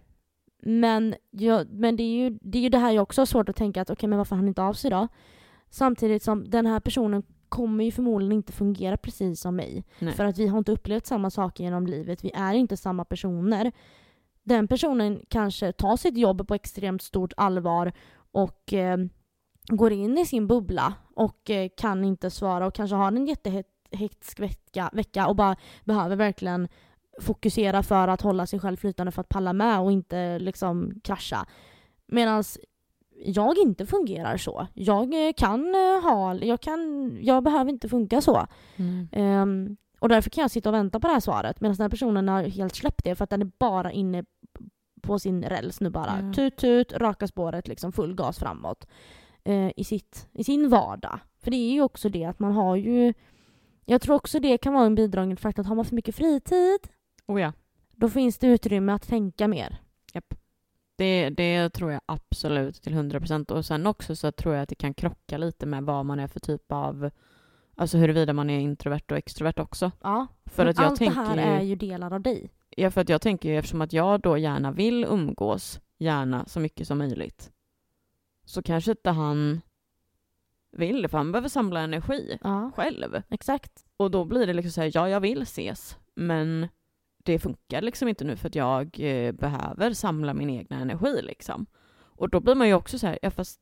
Men, 0.63 1.15
jag, 1.31 1.71
men 1.71 1.95
det, 1.95 2.03
är 2.03 2.15
ju, 2.15 2.37
det 2.41 2.57
är 2.57 2.61
ju 2.61 2.69
det 2.69 2.77
här 2.77 2.91
jag 2.91 3.01
också 3.03 3.21
har 3.21 3.25
svårt 3.25 3.49
att 3.49 3.55
tänka 3.55 3.81
att 3.81 3.89
okej, 3.89 4.09
men 4.09 4.17
varför 4.17 4.35
hör 4.35 4.39
han 4.41 4.47
inte 4.47 4.63
av 4.63 4.73
sig 4.73 4.91
då? 4.91 5.07
Samtidigt 5.69 6.23
som 6.23 6.49
den 6.49 6.65
här 6.65 6.79
personen 6.79 7.23
kommer 7.53 7.83
ju 7.83 7.91
förmodligen 7.91 8.31
inte 8.31 8.53
fungera 8.53 8.97
precis 8.97 9.41
som 9.41 9.55
mig. 9.55 9.83
Nej. 9.99 10.13
För 10.13 10.25
att 10.25 10.37
vi 10.37 10.47
har 10.47 10.57
inte 10.57 10.71
upplevt 10.71 11.05
samma 11.05 11.29
saker 11.29 11.63
genom 11.63 11.87
livet. 11.87 12.23
Vi 12.23 12.31
är 12.35 12.53
inte 12.53 12.77
samma 12.77 13.05
personer. 13.05 13.71
Den 14.43 14.67
personen 14.67 15.19
kanske 15.29 15.71
tar 15.71 15.97
sitt 15.97 16.17
jobb 16.17 16.47
på 16.47 16.55
extremt 16.55 17.01
stort 17.01 17.33
allvar 17.37 17.93
och 18.31 18.73
eh, 18.73 18.97
går 19.67 19.91
in 19.91 20.17
i 20.17 20.25
sin 20.25 20.47
bubbla 20.47 20.93
och 21.15 21.49
eh, 21.49 21.69
kan 21.77 22.05
inte 22.05 22.29
svara 22.29 22.67
och 22.67 22.73
kanske 22.73 22.95
har 22.95 23.07
en 23.07 23.25
jättehektisk 23.25 24.39
vecka, 24.39 24.89
vecka 24.93 25.27
och 25.27 25.35
bara 25.35 25.55
behöver 25.83 26.15
verkligen 26.15 26.67
fokusera 27.21 27.83
för 27.83 28.07
att 28.07 28.21
hålla 28.21 28.47
sig 28.47 28.59
själv 28.59 28.77
flytande 28.77 29.11
för 29.11 29.21
att 29.21 29.29
palla 29.29 29.53
med 29.53 29.79
och 29.79 29.91
inte 29.91 30.39
liksom 30.39 30.93
krascha. 31.03 31.45
Medan 32.07 32.43
jag 33.25 33.57
inte 33.57 33.85
fungerar 33.85 34.37
så. 34.37 34.67
Jag 34.73 35.27
eh, 35.27 35.33
kan 35.33 35.75
eh, 35.75 36.01
ha, 36.03 36.35
jag 36.35 36.61
kan, 36.61 37.11
jag 37.21 37.43
behöver 37.43 37.71
inte 37.71 37.89
funka 37.89 38.21
så. 38.21 38.47
Mm. 38.75 39.07
Ehm, 39.11 39.77
och 39.99 40.09
därför 40.09 40.29
kan 40.29 40.41
jag 40.41 40.51
sitta 40.51 40.69
och 40.69 40.75
vänta 40.75 40.99
på 40.99 41.07
det 41.07 41.13
här 41.13 41.19
svaret 41.19 41.61
medan 41.61 41.75
den 41.75 41.83
här 41.83 41.89
personen 41.89 42.27
har 42.27 42.43
helt 42.43 42.75
släppt 42.75 43.03
det 43.03 43.15
för 43.15 43.23
att 43.23 43.29
den 43.29 43.41
är 43.41 43.51
bara 43.57 43.91
inne 43.91 44.23
på 45.01 45.19
sin 45.19 45.43
räls 45.43 45.81
nu 45.81 45.89
bara. 45.89 46.19
Ja. 46.21 46.33
Tut 46.33 46.57
tut, 46.57 46.93
raka 46.93 47.27
spåret, 47.27 47.67
liksom 47.67 47.91
full 47.91 48.15
gas 48.15 48.39
framåt. 48.39 48.87
eh, 49.43 49.71
i, 49.75 49.83
sitt, 49.83 50.27
I 50.33 50.43
sin 50.43 50.69
vardag. 50.69 51.19
För 51.43 51.51
det 51.51 51.57
är 51.57 51.73
ju 51.73 51.81
också 51.81 52.09
det 52.09 52.25
att 52.25 52.39
man 52.39 52.51
har 52.51 52.75
ju... 52.75 53.13
Jag 53.85 54.01
tror 54.01 54.15
också 54.15 54.39
det 54.39 54.57
kan 54.57 54.73
vara 54.73 54.85
en 54.85 54.95
bidragande 54.95 55.35
faktor 55.35 55.61
att 55.61 55.67
har 55.67 55.75
man 55.75 55.85
för 55.85 55.95
mycket 55.95 56.15
fritid 56.15 56.79
Oh 57.27 57.41
ja, 57.41 57.53
då 57.95 58.09
finns 58.09 58.37
det 58.37 58.47
utrymme 58.47 58.93
att 58.93 59.07
tänka 59.07 59.47
mer. 59.47 59.77
Det, 60.95 61.29
det 61.29 61.69
tror 61.69 61.91
jag 61.91 62.01
absolut 62.05 62.81
till 62.81 62.93
100% 62.93 63.51
och 63.51 63.65
sen 63.65 63.87
också 63.87 64.15
så 64.15 64.31
tror 64.31 64.53
jag 64.53 64.63
att 64.63 64.69
det 64.69 64.75
kan 64.75 64.93
krocka 64.93 65.37
lite 65.37 65.65
med 65.65 65.83
vad 65.83 66.05
man 66.05 66.19
är 66.19 66.27
för 66.27 66.39
typ 66.39 66.71
av 66.71 67.09
Alltså 67.75 67.97
huruvida 67.97 68.33
man 68.33 68.49
är 68.49 68.59
introvert 68.59 69.11
och 69.11 69.17
extrovert 69.17 69.59
också. 69.59 69.91
Ja, 70.01 70.27
För 70.45 70.65
att 70.65 70.77
jag 70.77 70.85
allt 70.85 70.99
det 70.99 71.05
tänker 71.05 71.21
här 71.21 71.35
ju, 71.35 71.41
är 71.41 71.61
ju 71.61 71.75
delar 71.75 72.13
av 72.13 72.21
dig. 72.21 72.51
Ja, 72.77 72.91
för 72.91 73.01
att 73.01 73.09
jag 73.09 73.21
tänker 73.21 73.49
ju 73.49 73.57
eftersom 73.57 73.81
att 73.81 73.93
jag 73.93 74.21
då 74.21 74.37
gärna 74.37 74.71
vill 74.71 75.03
umgås, 75.09 75.79
gärna 75.97 76.45
så 76.47 76.59
mycket 76.59 76.87
som 76.87 76.97
möjligt, 76.97 77.51
så 78.45 78.61
kanske 78.63 78.91
inte 78.91 79.09
han 79.09 79.61
vill 80.71 81.01
det, 81.01 81.09
för 81.09 81.17
han 81.17 81.31
behöver 81.31 81.49
samla 81.49 81.79
energi 81.79 82.37
Ja, 82.43 82.71
själv. 82.75 83.21
exakt. 83.29 83.85
Och 83.97 84.11
då 84.11 84.25
blir 84.25 84.47
det 84.47 84.53
liksom 84.53 84.71
så 84.71 84.81
här, 84.81 84.91
ja 84.93 85.09
jag 85.09 85.19
vill 85.19 85.41
ses, 85.41 85.97
men 86.15 86.67
det 87.23 87.39
funkar 87.39 87.81
liksom 87.81 88.07
inte 88.07 88.23
nu 88.23 88.35
för 88.35 88.47
att 88.47 88.55
jag 88.55 88.99
eh, 88.99 89.31
behöver 89.31 89.93
samla 89.93 90.33
min 90.33 90.49
egna 90.49 90.79
energi 90.79 91.21
liksom. 91.21 91.65
Och 92.01 92.29
då 92.29 92.39
blir 92.39 92.55
man 92.55 92.67
ju 92.67 92.73
också 92.73 92.99
så 92.99 93.07
här, 93.07 93.19
ja 93.21 93.29
fast 93.31 93.59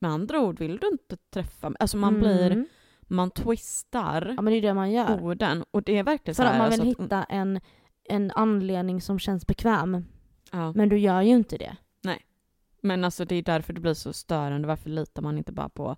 med 0.00 0.10
andra 0.10 0.40
ord 0.40 0.58
vill 0.58 0.76
du 0.78 0.88
inte 0.88 1.16
träffa 1.30 1.68
mig? 1.70 1.76
Alltså 1.80 1.96
man 1.96 2.18
blir, 2.18 2.50
Mm. 2.50 2.66
man 3.00 3.30
twistar 3.30 4.26
Ja 4.36 4.42
men 4.42 4.52
det 4.52 4.58
är 4.58 4.62
det 4.62 4.74
man 4.74 4.92
gör. 4.92 5.22
orden 5.22 5.64
och 5.70 5.82
det 5.82 5.98
är 5.98 6.02
verkligen 6.02 6.34
så 6.34 6.42
För 6.42 6.46
att 6.48 6.52
här, 6.52 6.58
man 6.58 6.70
vill 6.70 6.80
alltså 6.80 7.02
att- 7.02 7.04
hitta 7.06 7.24
en, 7.24 7.60
en 8.04 8.30
anledning 8.30 9.00
som 9.00 9.18
känns 9.18 9.46
bekväm. 9.46 10.04
ja. 10.52 10.72
Men 10.72 10.88
du 10.88 10.98
gör 10.98 11.22
ju 11.22 11.30
inte 11.30 11.56
det. 11.56 11.76
Men 12.80 13.04
alltså 13.04 13.24
det 13.24 13.34
är 13.34 13.42
därför 13.42 13.72
det 13.72 13.80
blir 13.80 13.94
så 13.94 14.12
störande. 14.12 14.68
Varför 14.68 14.90
litar 14.90 15.22
man 15.22 15.38
inte 15.38 15.52
bara 15.52 15.68
på... 15.68 15.96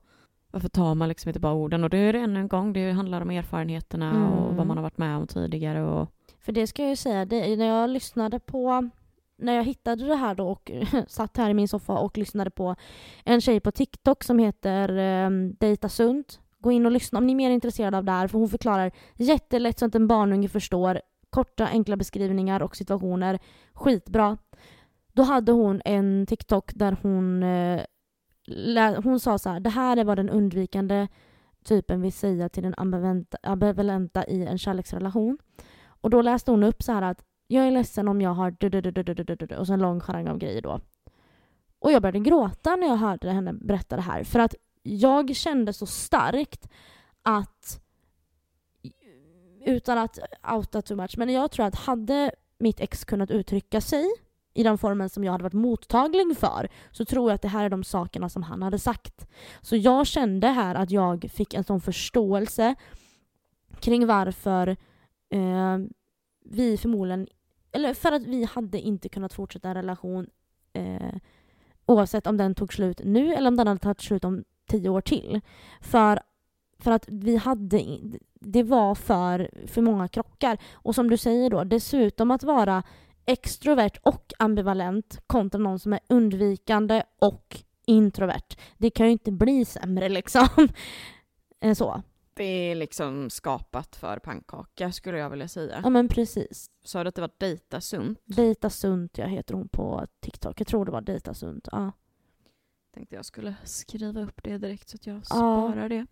Varför 0.51 0.69
tar 0.69 0.95
man 0.95 1.09
liksom 1.09 1.29
inte 1.29 1.41
bara 1.41 1.53
orden? 1.55 1.85
Och 1.85 1.91
det 1.91 1.97
är 1.99 2.12
det 2.12 2.19
ännu 2.19 2.41
en 2.41 2.49
gång, 2.49 2.73
det 2.73 2.91
handlar 2.93 3.21
om 3.21 3.31
erfarenheterna 3.31 4.29
och 4.29 4.43
Mm. 4.45 4.57
vad 4.57 4.67
man 4.67 4.77
har 4.77 4.83
varit 4.83 4.99
med 4.99 5.17
om 5.17 5.27
tidigare 5.27 5.83
och... 5.85 6.12
För 6.47 6.53
det 6.53 6.67
ska 6.67 6.83
jag 6.83 6.91
ju 6.91 6.97
säga, 6.97 7.25
det, 7.25 7.57
när 7.57 7.67
jag 7.67 7.91
lyssnade 7.91 8.41
på 8.41 8.91
när 9.39 9.53
jag 9.53 9.65
hittade 9.65 10.07
det 10.07 10.15
här 10.15 10.35
då 10.35 10.49
och 10.49 10.71
satt 11.07 11.37
här 11.37 11.51
i 11.51 11.55
min 11.55 11.69
soffa 11.69 11.93
och 11.93 12.19
lyssnade 12.19 12.51
på 12.51 12.77
en 13.25 13.41
tjej 13.41 13.61
på 13.61 13.71
TikTok 13.71 14.25
som 14.25 14.39
heter 14.39 14.97
eh, 14.97 15.31
Dejta 15.59 15.89
sunt. 15.89 16.41
Gå 16.59 16.73
in 16.73 16.87
och 16.87 16.93
lyssna 16.93 17.19
om 17.19 17.27
ni 17.27 17.33
är 17.33 17.37
mer 17.37 17.51
intresserade 17.51 17.97
av 17.97 18.05
det 18.05 18.13
här 18.13 18.29
för 18.29 18.39
hon 18.39 18.49
förklarar 18.49 18.93
jättelätt 19.15 19.79
så 19.79 19.87
att 19.87 19.95
en 19.95 20.09
barnunge 20.09 20.49
förstår. 20.49 21.01
Korta 21.31 21.67
enkla 21.67 21.97
beskrivningar 21.97 22.63
och 22.63 22.77
situationer. 22.77 23.39
Skitbra. 23.73 24.39
Då 25.13 25.23
hade 25.23 25.53
hon 25.53 25.83
en 25.85 26.27
TikTok 26.27 26.73
där 26.75 26.97
hon, 27.03 27.43
eh, 27.43 29.03
hon 29.03 29.21
sa 29.21 29.39
så 29.39 29.51
här, 29.51 29.61
det 29.61 29.71
här 29.71 29.97
är 29.97 30.05
vad 30.05 30.19
den 30.19 30.31
undvikande 30.31 31.09
typen 31.65 32.03
vill 32.03 32.13
säga 32.13 32.49
till 32.49 32.63
den 32.63 32.75
ambivalenta, 32.77 33.39
ambivalenta 33.43 34.27
i 34.27 34.47
en 34.47 34.59
kärleksrelation. 34.59 35.39
Och 36.07 36.11
då 36.11 36.23
läste 36.23 36.51
hon 36.51 36.63
upp 36.63 36.83
så 36.83 36.93
här 36.93 37.03
att 37.03 37.25
jag 37.47 37.67
är 37.67 37.71
ledsen 37.71 38.09
om 38.09 38.21
jag 38.21 38.31
har 38.31 38.57
och 39.59 39.67
så 39.67 39.73
en 39.73 39.81
lång 39.81 40.01
charang 40.01 40.29
av 40.29 40.39
grejer 40.39 40.63
då. 40.63 40.81
Och 41.79 41.93
jag 41.93 42.03
började 42.03 42.19
gråta 42.19 42.77
när 42.77 42.87
jag 42.87 42.97
hörde 42.97 43.31
henne 43.31 43.53
berätta 43.53 43.97
det 43.97 44.03
här 44.03 44.25
för 44.25 44.39
att 44.39 44.55
jag 44.83 45.37
kände 45.37 45.73
så 45.73 45.87
starkt 45.87 46.69
att 47.23 47.81
utan 49.65 49.99
att 49.99 50.19
outa 50.53 50.83
too 50.83 50.97
much, 50.97 51.15
men 51.19 51.29
jag 51.29 51.51
tror 51.51 51.67
att 51.67 51.75
hade 51.75 52.31
mitt 52.59 52.81
ex 52.81 53.05
kunnat 53.05 53.31
uttrycka 53.31 53.81
sig 53.81 54.07
i 54.55 54.63
den 54.63 54.79
formen 54.79 55.09
som 55.09 55.25
jag 55.25 55.33
hade 55.33 55.45
varit 55.45 55.53
mottaglig 55.53 56.39
för 56.39 56.69
så 56.91 57.05
tror 57.05 57.31
jag 57.31 57.35
att 57.35 57.43
det 57.43 57.49
här 57.49 57.65
är 57.65 57.71
de 57.71 57.85
sakerna 57.85 58.29
som 58.29 58.43
han 58.43 58.63
hade 58.63 58.79
sagt. 58.79 59.27
Så 59.61 59.77
jag 59.77 60.07
kände 60.07 60.49
här 60.49 60.75
att 60.75 60.91
jag 60.91 61.31
fick 61.35 61.55
en 61.55 61.65
sån 61.65 61.81
förståelse 61.81 62.75
kring 63.81 64.07
varför 64.07 64.77
eh, 65.31 65.79
vi 66.45 66.77
förmodligen, 66.79 67.29
eller 67.72 67.95
för 67.95 68.12
att 68.12 68.27
vi 68.27 68.45
hade 68.45 68.81
inte 68.81 69.09
kunnat 69.09 69.33
fortsätta 69.33 69.68
en 69.68 69.74
relation 69.74 70.27
eh, 70.72 71.14
oavsett 71.87 72.27
om 72.27 72.37
den 72.37 72.55
tog 72.55 72.72
slut 72.72 73.01
nu 73.05 73.35
eller 73.35 73.49
om 73.49 73.57
den 73.57 73.66
hade 73.66 73.81
tagit 73.81 74.01
slut 74.01 74.24
om 74.24 74.45
tio 74.66 74.89
år 74.89 75.01
till. 75.01 75.41
För, 75.81 76.20
för 76.79 76.91
att 76.91 77.05
vi 77.09 77.37
hade, 77.37 77.99
det 78.35 78.62
var 78.62 78.95
för, 78.95 79.51
för 79.66 79.83
många 79.83 80.09
krockar. 80.09 80.59
Och 80.72 80.95
som 80.95 81.11
du 81.11 81.16
säger 81.16 81.51
då, 81.51 81.64
dessutom 81.64 82.31
att 82.31 82.43
vara 82.43 82.83
extrovert 83.27 83.99
och 84.03 84.33
ambivalent 84.39 85.20
kontra 85.27 85.59
någon 85.59 85.79
som 85.79 85.93
är 85.93 86.01
undvikande 86.09 87.03
och 87.18 87.62
introvert. 87.87 88.57
Det 88.79 88.91
kan 88.91 89.07
ju 89.07 89.12
inte 89.12 89.33
bli 89.33 89.64
sämre 89.64 90.09
liksom. 90.09 90.49
Eh, 91.61 91.74
så. 91.74 92.03
Det 92.37 92.45
är 92.45 92.74
liksom 92.74 93.30
skapat 93.30 93.97
för 93.97 94.18
pannkaka 94.18 94.93
skulle 94.93 95.18
jag 95.18 95.30
vilja 95.30 95.49
säga. 95.49 95.80
Ja 95.82 95.91
men 95.91 96.09
precis. 96.09 96.70
Sa 96.84 97.03
du 97.05 97.09
att 97.09 97.14
det 97.14 97.20
var 97.20 97.30
dejta 97.39 97.80
sunt? 97.80 98.18
Dejta 98.24 98.70
sunt, 98.70 99.18
jag 99.18 99.28
heter 99.28 99.55
hon 99.55 99.68
på 99.68 100.07
TikTok. 100.20 100.61
Jag 100.61 100.66
tror 100.66 100.84
det 100.84 100.91
var 100.93 101.01
Dejta 101.01 101.34
sunt. 101.34 101.68
Ja. 101.72 101.93
Tänkte 102.95 103.16
jag 103.16 103.24
skulle 103.24 103.55
skriva 103.64 104.20
upp 104.20 104.41
det 104.43 104.59
direkt 104.59 104.89
så 104.89 104.97
att 104.97 105.07
jag 105.07 105.16
Ja. 105.16 105.22
sparar 105.24 105.89
det. 105.89 106.07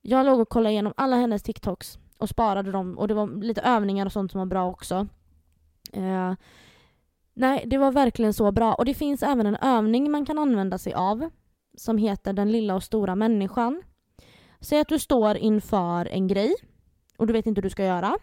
Jag 0.00 0.26
låg 0.26 0.40
och 0.40 0.48
kollade 0.48 0.72
igenom 0.72 0.92
alla 0.96 1.16
hennes 1.16 1.42
TikToks 1.42 1.98
och 2.18 2.28
sparade 2.28 2.72
dem 2.72 2.98
och 2.98 3.08
det 3.08 3.14
var 3.14 3.42
lite 3.42 3.60
övningar 3.60 4.06
och 4.06 4.12
sånt 4.12 4.32
som 4.32 4.38
var 4.38 4.46
bra 4.46 4.70
också. 4.70 5.06
Eh, 5.92 6.34
nej, 7.34 7.64
det 7.66 7.78
var 7.78 7.92
verkligen 7.92 8.34
så 8.34 8.52
bra. 8.52 8.74
Och 8.74 8.84
det 8.84 8.94
finns 8.94 9.22
även 9.22 9.46
en 9.46 9.56
övning 9.56 10.10
man 10.10 10.26
kan 10.26 10.38
använda 10.38 10.78
sig 10.78 10.94
av 10.94 11.30
som 11.76 11.98
heter 11.98 12.32
Den 12.32 12.52
lilla 12.52 12.74
och 12.74 12.82
stora 12.82 13.14
människan. 13.16 13.82
Säg 14.62 14.80
att 14.80 14.88
du 14.88 14.98
står 14.98 15.36
inför 15.36 16.06
en 16.06 16.26
grej 16.26 16.54
och 17.16 17.26
du 17.26 17.32
vet 17.32 17.46
inte 17.46 17.58
hur 17.58 17.62
du 17.62 17.70
ska 17.70 17.84
göra. 17.84 18.18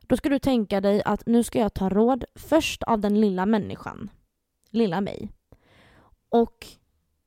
Då 0.00 0.16
ska 0.16 0.28
du 0.28 0.38
tänka 0.38 0.80
dig 0.80 1.02
att 1.04 1.26
nu 1.26 1.42
ska 1.42 1.58
jag 1.58 1.74
ta 1.74 1.88
råd 1.88 2.24
först 2.34 2.82
av 2.82 3.00
den 3.00 3.20
lilla 3.20 3.46
människan. 3.46 4.10
Lilla 4.70 5.00
mig. 5.00 5.30
Och 6.28 6.66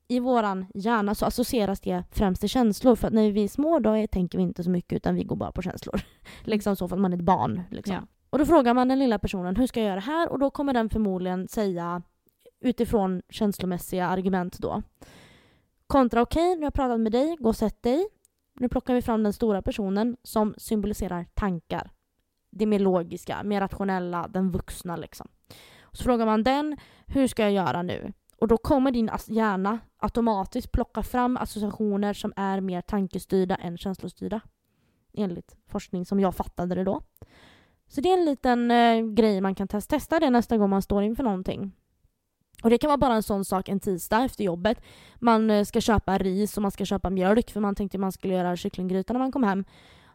i 0.08 0.20
våran 0.20 0.66
hjärna 0.74 1.14
så 1.14 1.26
associeras 1.26 1.80
det 1.80 2.04
främst 2.10 2.40
till 2.40 2.48
känslor. 2.48 2.96
För 2.96 3.08
att 3.08 3.14
när 3.14 3.30
vi 3.30 3.44
är 3.44 3.48
små 3.48 3.78
då 3.78 3.92
är, 3.92 4.06
tänker 4.06 4.38
vi 4.38 4.44
inte 4.44 4.64
så 4.64 4.70
mycket 4.70 4.96
utan 4.96 5.14
vi 5.14 5.24
går 5.24 5.36
bara 5.36 5.52
på 5.52 5.62
känslor. 5.62 6.00
liksom 6.42 6.76
så 6.76 6.88
för 6.88 6.96
att 6.96 7.02
man 7.02 7.12
är 7.12 7.16
ett 7.16 7.22
barn. 7.22 7.62
Liksom. 7.70 7.94
Ja. 7.94 8.02
Och 8.30 8.38
då 8.38 8.46
frågar 8.46 8.74
man 8.74 8.88
den 8.88 8.98
lilla 8.98 9.18
personen 9.18 9.56
hur 9.56 9.66
ska 9.66 9.80
jag 9.80 9.86
göra 9.86 10.00
det 10.00 10.06
här? 10.06 10.28
Och 10.28 10.38
då 10.38 10.50
kommer 10.50 10.72
den 10.72 10.90
förmodligen 10.90 11.48
säga 11.48 12.02
utifrån 12.60 13.22
känslomässiga 13.28 14.06
argument 14.06 14.58
då. 14.58 14.82
Kontra 15.86 16.22
okej, 16.22 16.42
okay, 16.42 16.54
nu 16.54 16.60
har 16.60 16.66
jag 16.66 16.74
pratat 16.74 17.00
med 17.00 17.12
dig, 17.12 17.36
gå 17.40 17.48
och 17.48 17.56
sätt 17.56 17.82
dig. 17.82 18.06
Nu 18.60 18.68
plockar 18.68 18.94
vi 18.94 19.02
fram 19.02 19.22
den 19.22 19.32
stora 19.32 19.62
personen 19.62 20.16
som 20.22 20.54
symboliserar 20.58 21.26
tankar. 21.34 21.90
Det 22.50 22.66
mer 22.66 22.78
logiska, 22.78 23.42
mer 23.42 23.60
rationella, 23.60 24.28
den 24.28 24.50
vuxna 24.50 24.96
liksom. 24.96 25.28
Så 25.92 26.04
frågar 26.04 26.26
man 26.26 26.42
den, 26.42 26.76
hur 27.06 27.26
ska 27.26 27.42
jag 27.42 27.52
göra 27.52 27.82
nu? 27.82 28.12
Och 28.36 28.48
då 28.48 28.56
kommer 28.56 28.90
din 28.90 29.10
hjärna 29.26 29.78
automatiskt 29.96 30.72
plocka 30.72 31.02
fram 31.02 31.36
associationer 31.36 32.12
som 32.12 32.32
är 32.36 32.60
mer 32.60 32.80
tankestyrda 32.80 33.56
än 33.56 33.78
känslostyrda. 33.78 34.40
Enligt 35.12 35.56
forskning 35.66 36.06
som 36.06 36.20
jag 36.20 36.34
fattade 36.34 36.74
det 36.74 36.84
då. 36.84 37.02
Så 37.88 38.00
det 38.00 38.08
är 38.08 38.18
en 38.18 38.24
liten 38.24 38.70
eh, 38.70 39.00
grej 39.00 39.40
man 39.40 39.54
kan 39.54 39.68
testa. 39.68 39.96
Testa 39.96 40.20
det 40.20 40.30
nästa 40.30 40.56
gång 40.56 40.70
man 40.70 40.82
står 40.82 41.02
inför 41.02 41.22
någonting. 41.22 41.72
Och 42.62 42.70
det 42.70 42.78
kan 42.78 42.88
vara 42.88 42.98
bara 42.98 43.14
en 43.14 43.22
sån 43.22 43.44
sak 43.44 43.68
en 43.68 43.80
tisdag 43.80 44.24
efter 44.24 44.44
jobbet. 44.44 44.80
Man 45.14 45.50
eh, 45.50 45.64
ska 45.64 45.80
köpa 45.80 46.18
ris 46.18 46.56
och 46.56 46.62
man 46.62 46.70
ska 46.70 46.84
köpa 46.84 47.10
mjölk 47.10 47.50
för 47.50 47.60
man 47.60 47.74
tänkte 47.74 47.98
man 47.98 48.12
skulle 48.12 48.34
göra 48.34 48.56
kycklinggryta 48.56 49.12
när 49.12 49.20
man 49.20 49.32
kom 49.32 49.44
hem. 49.44 49.64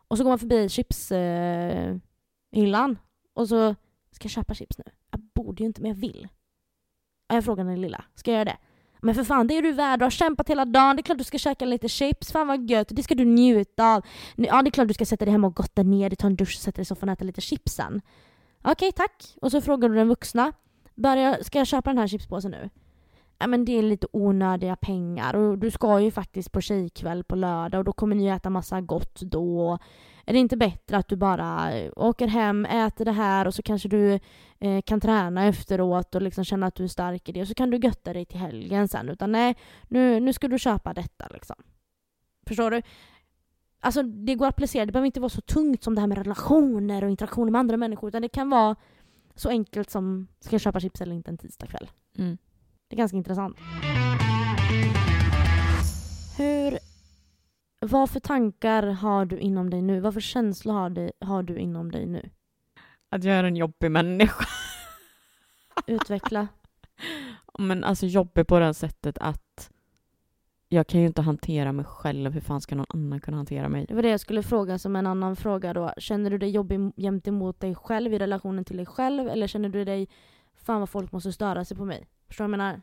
Och 0.08 0.18
så 0.18 0.24
går 0.24 0.32
man 0.32 0.40
förbi 0.40 0.70
chipshyllan 0.70 2.02
eh, 2.92 2.98
och 3.34 3.48
så 3.48 3.76
ska 4.12 4.26
jag 4.26 4.32
köpa 4.32 4.54
chips 4.54 4.78
nu? 4.78 4.84
Jag 5.12 5.22
borde 5.36 5.64
ju 5.64 5.68
inte 5.68 5.82
men 5.82 5.90
jag 5.92 5.98
vill. 5.98 6.28
Jag 7.28 7.46
frågar 7.46 7.64
den 7.64 7.82
lilla, 7.82 8.04
ska 8.16 8.32
jag 8.32 8.36
göra 8.38 8.46
det? 8.46 8.58
Men 9.02 9.16
för 9.16 9.24
fan, 9.24 9.48
det 9.48 9.58
är 9.58 9.62
du 9.62 9.72
värd. 9.72 10.00
Du 10.00 10.06
har 10.06 10.10
kämpat 10.10 10.50
hela 10.50 10.66
dagen. 10.66 10.96
Det 10.96 11.00
är 11.00 11.04
klart 11.04 11.18
du 11.18 11.24
ska 11.24 11.38
käka 11.38 11.66
lite 11.66 11.90
chips. 11.90 12.32
Fan 12.32 12.48
vad 12.48 12.70
gött. 12.70 12.88
Det 12.92 13.04
ska 13.04 13.16
du 13.16 13.26
njuta 13.26 13.96
av. 13.96 14.06
Ja, 14.36 14.62
det 14.62 14.70
är 14.70 14.72
klart 14.72 14.88
du 14.88 14.94
ska 14.94 15.06
sätta 15.06 15.26
dig 15.26 15.32
hemma 15.32 15.48
och 15.48 15.56
gotta 15.56 15.84
ner 15.84 16.10
dig, 16.10 16.18
ta 16.18 16.28
en 16.28 16.36
dusch, 16.36 16.58
sätta 16.58 16.76
dig 16.76 16.82
i 16.82 16.86
soffan 16.86 17.10
och 17.10 17.14
äta 17.14 17.26
lite 17.26 17.42
chips 17.42 17.74
sen. 17.74 18.02
Okej, 18.62 18.72
okay, 18.72 18.92
tack. 18.92 19.36
Och 19.42 19.52
så 19.52 19.62
frågar 19.62 19.90
du 19.90 19.96
den 19.96 20.08
vuxna. 20.08 20.54
Börja, 21.00 21.44
ska 21.44 21.58
jag 21.58 21.68
köpa 21.68 21.90
den 21.90 21.98
här 21.98 22.08
chipspåsen 22.08 22.52
nu? 22.52 22.70
Ja, 23.38 23.48
men 23.48 23.66
det 23.66 23.72
är 23.72 23.84
lite 23.84 24.08
onödiga 24.12 24.76
pengar 24.76 25.36
och 25.36 25.58
du 25.58 25.72
ska 25.72 26.00
ju 26.00 26.12
faktiskt 26.12 26.52
på 26.52 26.62
tjejkväll 26.62 27.24
på 27.24 27.36
lördag 27.36 27.80
och 27.80 27.86
då 27.86 27.94
kommer 27.94 28.16
ni 28.16 28.24
ju 28.24 28.30
äta 28.30 28.50
massa 28.50 28.82
gott 28.82 29.22
då. 29.22 29.78
Är 30.26 30.34
det 30.34 30.40
inte 30.40 30.58
bättre 30.58 30.98
att 30.98 31.08
du 31.08 31.16
bara 31.16 31.74
eh, 31.74 31.92
åker 31.96 32.28
hem, 32.28 32.66
äter 32.66 33.06
det 33.06 33.12
här 33.12 33.48
och 33.48 33.54
så 33.54 33.62
kanske 33.62 33.90
du 33.90 34.20
eh, 34.60 34.82
kan 34.86 35.02
träna 35.02 35.46
efteråt 35.46 36.16
och 36.16 36.22
liksom 36.22 36.44
känna 36.44 36.68
att 36.68 36.76
du 36.76 36.84
är 36.84 36.88
stark 36.88 37.30
i 37.30 37.32
det 37.32 37.42
och 37.42 37.48
så 37.48 37.54
kan 37.54 37.70
du 37.70 37.78
götta 37.78 38.14
dig 38.14 38.26
till 38.26 38.40
helgen 38.40 38.88
sen. 38.88 39.10
Utan 39.10 39.32
nej, 39.32 39.56
nu, 39.88 40.20
nu 40.20 40.34
ska 40.34 40.48
du 40.48 40.60
köpa 40.60 40.94
detta 40.94 41.28
liksom. 41.34 41.56
Förstår 42.48 42.72
du? 42.72 42.82
Alltså 43.80 44.04
det 44.04 44.36
går 44.36 44.48
att 44.48 44.54
applicera, 44.54 44.86
det 44.86 44.92
behöver 44.92 45.06
inte 45.06 45.20
vara 45.20 45.30
så 45.30 45.42
tungt 45.42 45.84
som 45.84 45.96
det 45.96 46.02
här 46.02 46.08
med 46.08 46.18
relationer 46.18 47.04
och 47.04 47.10
interaktioner 47.10 47.52
med 47.52 47.60
andra 47.60 47.78
människor 47.78 48.08
utan 48.08 48.22
det 48.22 48.30
kan 48.30 48.50
vara 48.50 48.76
så 49.40 49.50
enkelt 49.50 49.90
som 49.90 50.28
ska 50.40 50.54
jag 50.54 50.62
köpa 50.62 50.80
chips 50.80 51.02
eller 51.02 51.16
inte 51.16 51.32
en 51.32 51.38
tisdagkväll. 51.38 51.90
Mm. 52.18 52.38
Det 52.88 52.96
är 52.96 52.98
ganska 52.98 53.18
intressant. 53.18 53.58
Hur 56.38 56.80
vad 57.82 58.10
för 58.10 58.20
tankar 58.20 58.84
har 58.84 59.26
du 59.26 59.40
inom 59.40 59.70
dig 59.70 59.82
nu? 59.82 60.00
Vad 60.00 60.14
för 60.14 60.22
känslor 60.22 60.74
har, 60.74 60.90
det, 60.90 61.12
har 61.22 61.44
du 61.44 61.58
inom 61.58 61.92
dig 61.92 62.06
nu? 62.06 62.30
Att 63.10 63.24
jag 63.24 63.36
är 63.36 63.44
en 63.44 63.56
jobbig 63.56 63.92
människa. 63.92 64.46
Utveckla. 65.88 66.48
Men 67.60 67.84
alltså 67.84 68.06
jobbig 68.06 68.48
på 68.48 68.60
det 68.60 68.74
sättet 68.74 69.18
att 69.18 69.44
jag 70.70 70.88
kan 70.88 71.02
ju 71.02 71.08
inte 71.08 71.22
hantera 71.22 71.72
mig 71.72 71.86
själv. 71.86 72.32
Hur 72.32 72.42
fan 72.42 72.62
ska 72.62 72.76
någon 72.76 72.86
annan 72.90 73.20
kunna 73.20 73.38
hantera 73.38 73.70
mig? 73.70 73.86
Det 73.86 73.94
var 73.94 74.02
det 74.02 74.10
jag 74.10 74.20
skulle 74.20 74.44
fråga 74.44 74.78
som 74.78 74.96
en 74.96 75.08
annan 75.08 75.36
fråga 75.36 75.74
då. 75.74 75.94
Känner 75.98 76.30
du 76.30 76.38
dig 76.38 76.50
jobbig 76.50 76.92
gentemot 76.98 77.60
dig 77.60 77.76
själv 77.76 78.14
i 78.14 78.20
relationen 78.20 78.66
till 78.66 78.78
dig 78.78 78.86
själv? 78.86 79.28
Eller 79.28 79.48
känner 79.48 79.70
du 79.70 79.86
dig, 79.86 80.08
fan 80.56 80.80
vad 80.80 80.90
folk 80.90 81.12
måste 81.12 81.34
störa 81.34 81.66
sig 81.66 81.78
på 81.78 81.86
mig? 81.86 82.08
Förstår 82.28 82.46
du 82.46 82.52
vad 82.52 82.54
jag 82.54 82.58
menar? 82.58 82.82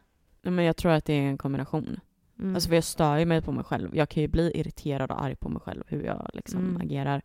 men 0.51 0.65
jag 0.65 0.77
tror 0.77 0.93
att 0.93 1.05
det 1.05 1.13
är 1.13 1.23
en 1.23 1.39
kombination. 1.39 2.01
Mm. 2.39 2.55
Alltså 2.55 2.69
för 2.69 2.75
jag 2.75 2.85
stör 2.85 3.19
ju 3.19 3.27
mig 3.27 3.43
på 3.43 3.53
mig 3.53 3.65
själv. 3.65 3.97
Jag 3.97 4.09
kan 4.09 4.23
ju 4.23 4.29
bli 4.29 4.53
irriterad 4.55 5.11
och 5.11 5.23
arg 5.23 5.37
på 5.37 5.49
mig 5.49 5.61
själv 5.61 5.85
hur 5.87 6.03
jag 6.03 6.31
liksom 6.35 6.61
mm. 6.61 6.83
agerar. 6.83 7.23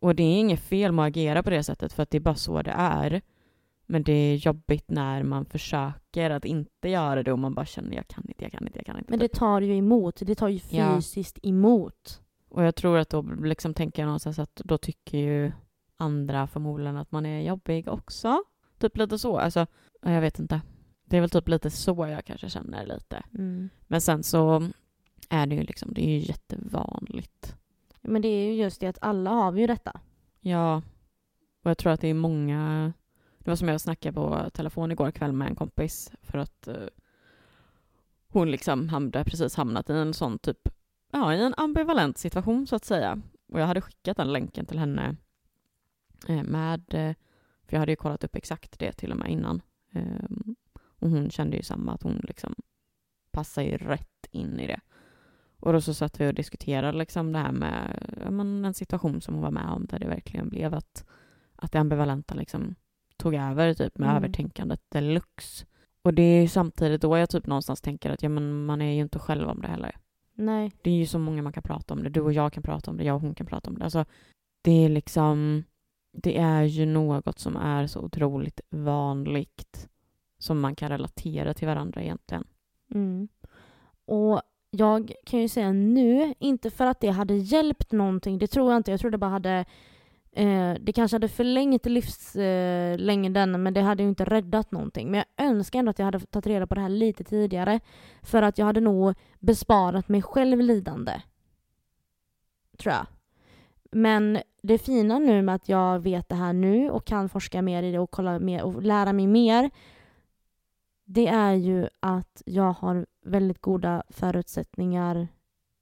Och 0.00 0.14
det 0.14 0.22
är 0.22 0.38
inget 0.38 0.60
fel 0.60 0.92
med 0.92 1.02
att 1.02 1.08
agera 1.08 1.42
på 1.42 1.50
det 1.50 1.62
sättet 1.62 1.92
för 1.92 2.02
att 2.02 2.10
det 2.10 2.18
är 2.18 2.20
bara 2.20 2.34
så 2.34 2.62
det 2.62 2.74
är. 2.76 3.22
Men 3.86 4.02
det 4.02 4.12
är 4.12 4.36
jobbigt 4.36 4.90
när 4.90 5.22
man 5.22 5.44
försöker 5.44 6.30
att 6.30 6.44
inte 6.44 6.88
göra 6.88 7.22
det 7.22 7.32
och 7.32 7.38
man 7.38 7.54
bara 7.54 7.66
känner 7.66 7.96
jag 7.96 8.08
kan 8.08 8.24
inte, 8.28 8.44
jag 8.44 8.52
kan 8.52 8.66
inte, 8.66 8.78
jag 8.78 8.86
kan 8.86 8.98
inte. 8.98 9.10
Men 9.10 9.18
det 9.18 9.28
tar 9.28 9.60
ju 9.60 9.76
emot. 9.76 10.22
Det 10.26 10.34
tar 10.34 10.48
ju 10.48 10.58
fysiskt 10.58 11.38
ja. 11.42 11.48
emot. 11.48 12.20
Och 12.48 12.64
jag 12.64 12.74
tror 12.74 12.98
att 12.98 13.08
då 13.10 13.22
liksom 13.22 13.74
tänker 13.74 14.02
jag 14.02 14.06
någonstans 14.06 14.38
att 14.38 14.54
då 14.54 14.78
tycker 14.78 15.18
ju 15.18 15.52
andra 15.96 16.46
förmodligen 16.46 16.96
att 16.96 17.12
man 17.12 17.26
är 17.26 17.40
jobbig 17.40 17.88
också. 17.88 18.42
Typ 18.78 18.96
lite 18.96 19.18
så. 19.18 19.38
Alltså, 19.38 19.66
jag 20.02 20.20
vet 20.20 20.38
inte. 20.38 20.60
Det 21.04 21.16
är 21.16 21.20
väl 21.20 21.30
typ 21.30 21.48
lite 21.48 21.70
så 21.70 22.06
jag 22.06 22.24
kanske 22.24 22.50
känner 22.50 22.86
lite. 22.86 23.22
Mm. 23.34 23.68
Men 23.86 24.00
sen 24.00 24.22
så 24.22 24.68
är 25.28 25.46
det 25.46 25.54
ju 25.54 25.62
liksom, 25.62 25.94
det 25.94 26.04
är 26.04 26.10
ju 26.10 26.18
jättevanligt. 26.18 27.56
Men 28.02 28.22
det 28.22 28.28
är 28.28 28.46
ju 28.46 28.62
just 28.62 28.80
det 28.80 28.86
att 28.86 28.98
alla 29.00 29.30
har 29.30 29.52
ju 29.52 29.66
detta. 29.66 30.00
Ja. 30.40 30.82
Och 31.62 31.70
jag 31.70 31.78
tror 31.78 31.92
att 31.92 32.00
det 32.00 32.08
är 32.08 32.14
många... 32.14 32.92
Det 33.46 33.50
var 33.50 33.56
som 33.56 33.68
jag 33.68 33.80
snackade 33.80 34.12
på 34.12 34.50
telefon 34.50 34.92
igår 34.92 35.10
kväll 35.10 35.32
med 35.32 35.48
en 35.48 35.54
kompis 35.54 36.10
för 36.22 36.38
att 36.38 36.68
eh, 36.68 36.86
hon 38.28 38.50
liksom 38.50 38.88
hade 38.88 39.24
precis 39.24 39.54
hamnat 39.54 39.90
i 39.90 39.92
en 39.92 40.14
sån 40.14 40.38
typ, 40.38 40.68
ja 41.12 41.34
i 41.34 41.42
en 41.42 41.54
ambivalent 41.56 42.18
situation 42.18 42.66
så 42.66 42.76
att 42.76 42.84
säga. 42.84 43.22
Och 43.48 43.60
jag 43.60 43.66
hade 43.66 43.80
skickat 43.80 44.16
den 44.16 44.32
länken 44.32 44.66
till 44.66 44.78
henne 44.78 45.16
eh, 46.28 46.42
med, 46.42 46.94
eh, 46.94 47.14
för 47.64 47.76
jag 47.76 47.78
hade 47.78 47.92
ju 47.92 47.96
kollat 47.96 48.24
upp 48.24 48.36
exakt 48.36 48.78
det 48.78 48.92
till 48.92 49.10
och 49.10 49.16
med 49.16 49.30
innan. 49.30 49.62
Eh, 49.92 50.30
och 50.78 51.10
hon 51.10 51.30
kände 51.30 51.56
ju 51.56 51.62
samma, 51.62 51.92
att 51.92 52.02
hon 52.02 52.24
liksom 52.28 52.54
passar 53.30 53.62
ju 53.62 53.76
rätt 53.76 54.26
in 54.30 54.60
i 54.60 54.66
det. 54.66 54.80
Och 55.60 55.72
då 55.72 55.80
så 55.80 55.94
satt 55.94 56.20
vi 56.20 56.28
och 56.28 56.34
diskuterade 56.34 56.98
liksom 56.98 57.32
det 57.32 57.38
här 57.38 57.52
med 57.52 58.06
ja, 58.24 58.30
men 58.30 58.64
en 58.64 58.74
situation 58.74 59.20
som 59.20 59.34
hon 59.34 59.42
var 59.42 59.50
med 59.50 59.68
om 59.68 59.86
där 59.86 59.98
det 59.98 60.08
verkligen 60.08 60.48
blev 60.48 60.74
att, 60.74 61.06
att 61.56 61.72
det 61.72 61.78
ambivalenta 61.78 62.34
liksom 62.34 62.74
tog 63.26 63.34
över 63.34 63.74
typ 63.74 63.98
med 63.98 64.08
mm. 64.08 64.16
övertänkandet 64.16 64.80
deluxe. 64.88 65.66
Och 66.02 66.14
det 66.14 66.22
är 66.22 66.42
ju 66.42 66.48
samtidigt 66.48 67.00
då 67.00 67.18
jag 67.18 67.30
typ 67.30 67.46
någonstans 67.46 67.80
tänker 67.80 68.10
att 68.10 68.22
ja, 68.22 68.28
men 68.28 68.64
man 68.64 68.82
är 68.82 68.92
ju 68.92 69.00
inte 69.00 69.18
själv 69.18 69.48
om 69.48 69.60
det 69.60 69.68
heller. 69.68 69.96
Nej. 70.34 70.72
Det 70.82 70.90
är 70.90 70.94
ju 70.94 71.06
så 71.06 71.18
många 71.18 71.42
man 71.42 71.52
kan 71.52 71.62
prata 71.62 71.94
om 71.94 72.02
det. 72.02 72.08
Du 72.10 72.20
och 72.20 72.32
jag 72.32 72.52
kan 72.52 72.62
prata 72.62 72.90
om 72.90 72.96
det, 72.96 73.04
jag 73.04 73.14
och 73.14 73.20
hon 73.20 73.34
kan 73.34 73.46
prata 73.46 73.70
om 73.70 73.78
det. 73.78 73.84
Alltså, 73.84 74.04
det 74.62 74.84
är 74.84 74.88
liksom, 74.88 75.64
det 76.12 76.38
är 76.38 76.62
ju 76.62 76.86
något 76.86 77.38
som 77.38 77.56
är 77.56 77.86
så 77.86 78.00
otroligt 78.00 78.60
vanligt 78.70 79.88
som 80.38 80.60
man 80.60 80.74
kan 80.74 80.88
relatera 80.88 81.54
till 81.54 81.68
varandra 81.68 82.02
egentligen. 82.02 82.44
Mm. 82.94 83.28
Och 84.04 84.42
jag 84.70 85.12
kan 85.26 85.40
ju 85.40 85.48
säga 85.48 85.72
nu, 85.72 86.34
inte 86.38 86.70
för 86.70 86.86
att 86.86 87.00
det 87.00 87.10
hade 87.10 87.34
hjälpt 87.34 87.92
någonting, 87.92 88.38
det 88.38 88.46
tror 88.46 88.70
jag 88.70 88.76
inte. 88.76 88.90
Jag 88.90 89.00
tror 89.00 89.10
det 89.10 89.18
bara 89.18 89.30
hade 89.30 89.64
eh, 90.36 90.74
det 90.80 90.92
kanske 90.92 91.14
hade 91.14 91.28
förlängt 91.28 91.86
livslängden 91.86 93.54
eh, 93.54 93.58
men 93.58 93.74
det 93.74 93.80
hade 93.80 94.02
ju 94.02 94.08
inte 94.08 94.24
räddat 94.24 94.72
någonting. 94.72 95.10
Men 95.10 95.24
jag 95.36 95.46
önskar 95.46 95.78
ändå 95.78 95.90
att 95.90 95.98
jag 95.98 96.06
hade 96.06 96.20
tagit 96.20 96.46
reda 96.46 96.66
på 96.66 96.74
det 96.74 96.80
här 96.80 96.88
lite 96.88 97.24
tidigare. 97.24 97.80
För 98.22 98.42
att 98.42 98.58
jag 98.58 98.66
hade 98.66 98.80
nog 98.80 99.14
besparat 99.38 100.08
mig 100.08 100.22
själv 100.22 100.60
lidande. 100.60 101.22
Tror 102.78 102.94
jag. 102.94 103.06
Men 103.92 104.38
det 104.62 104.78
fina 104.78 105.18
nu 105.18 105.42
med 105.42 105.54
att 105.54 105.68
jag 105.68 105.98
vet 105.98 106.28
det 106.28 106.34
här 106.34 106.52
nu 106.52 106.90
och 106.90 107.04
kan 107.04 107.28
forska 107.28 107.62
mer 107.62 107.82
i 107.82 107.92
det 107.92 107.98
och 107.98 108.10
kolla 108.10 108.38
mer 108.38 108.62
och 108.62 108.82
lära 108.82 109.12
mig 109.12 109.26
mer 109.26 109.70
det 111.06 111.26
är 111.26 111.54
ju 111.54 111.88
att 112.00 112.42
jag 112.46 112.72
har 112.72 113.06
väldigt 113.22 113.60
goda 113.60 114.02
förutsättningar 114.08 115.28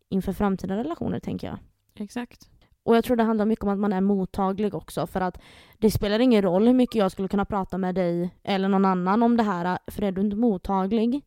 inför 0.08 0.32
framtida 0.32 0.76
relationer, 0.76 1.20
tänker 1.20 1.46
jag. 1.46 1.58
Exakt. 1.94 2.50
Och 2.84 2.96
jag 2.96 3.04
tror 3.04 3.16
det 3.16 3.22
handlar 3.22 3.46
mycket 3.46 3.62
om 3.62 3.68
att 3.68 3.78
man 3.78 3.92
är 3.92 4.00
mottaglig 4.00 4.74
också, 4.74 5.06
för 5.06 5.20
att 5.20 5.40
det 5.78 5.90
spelar 5.90 6.18
ingen 6.18 6.42
roll 6.42 6.66
hur 6.66 6.74
mycket 6.74 6.94
jag 6.94 7.12
skulle 7.12 7.28
kunna 7.28 7.44
prata 7.44 7.78
med 7.78 7.94
dig 7.94 8.30
eller 8.42 8.68
någon 8.68 8.84
annan 8.84 9.22
om 9.22 9.36
det 9.36 9.42
här, 9.42 9.78
för 9.86 10.02
är 10.02 10.12
du 10.12 10.20
inte 10.20 10.36
mottaglig 10.36 11.22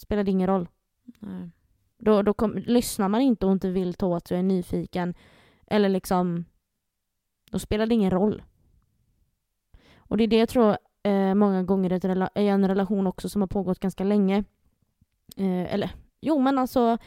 spelar 0.00 0.24
det 0.24 0.30
ingen 0.30 0.46
roll. 0.46 0.68
Nej. 1.18 1.50
Då, 1.98 2.22
då 2.22 2.34
kom, 2.34 2.58
lyssnar 2.58 3.08
man 3.08 3.20
inte 3.20 3.46
och 3.46 3.52
inte 3.52 3.70
vill 3.70 3.94
ta 3.94 4.06
åt 4.06 4.28
sig 4.28 4.34
och 4.34 4.38
är 4.38 4.42
nyfiken, 4.42 5.14
eller 5.66 5.88
liksom, 5.88 6.44
då 7.50 7.58
spelar 7.58 7.86
det 7.86 7.94
ingen 7.94 8.10
roll. 8.10 8.42
Och 9.96 10.16
det 10.16 10.24
är 10.24 10.28
det 10.28 10.36
jag 10.36 10.48
tror 10.48 10.78
eh, 11.02 11.34
många 11.34 11.62
gånger 11.62 11.92
i 12.38 12.48
en 12.48 12.68
relation 12.68 13.06
också 13.06 13.28
som 13.28 13.42
har 13.42 13.46
pågått 13.48 13.80
ganska 13.80 14.04
länge. 14.04 14.44
Eh, 15.36 15.74
eller 15.74 15.90
jo, 16.20 16.38
men 16.38 16.58
alltså 16.58 16.98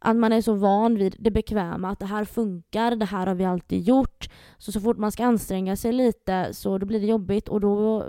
att 0.00 0.16
man 0.16 0.32
är 0.32 0.40
så 0.40 0.54
van 0.54 0.94
vid 0.94 1.16
det 1.18 1.30
bekväma, 1.30 1.90
att 1.90 1.98
det 1.98 2.06
här 2.06 2.24
funkar, 2.24 2.96
det 2.96 3.04
här 3.04 3.26
har 3.26 3.34
vi 3.34 3.44
alltid 3.44 3.82
gjort. 3.82 4.28
Så 4.58 4.72
så 4.72 4.80
fort 4.80 4.98
man 4.98 5.12
ska 5.12 5.24
anstränga 5.24 5.76
sig 5.76 5.92
lite 5.92 6.54
så 6.54 6.78
då 6.78 6.86
blir 6.86 7.00
det 7.00 7.06
jobbigt 7.06 7.48
och 7.48 7.60
då 7.60 8.04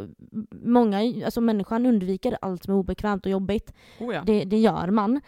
många, 0.52 0.98
alltså 1.26 1.42
människan 1.42 1.86
undviker 1.86 2.38
allt 2.42 2.64
som 2.64 2.74
är 2.74 2.78
obekvämt 2.78 3.26
och 3.26 3.32
jobbigt. 3.32 3.74
Oh 4.00 4.16
ja. 4.16 4.24
det, 4.26 4.44
det 4.44 4.60
gör 4.60 4.88
man. 4.88 5.22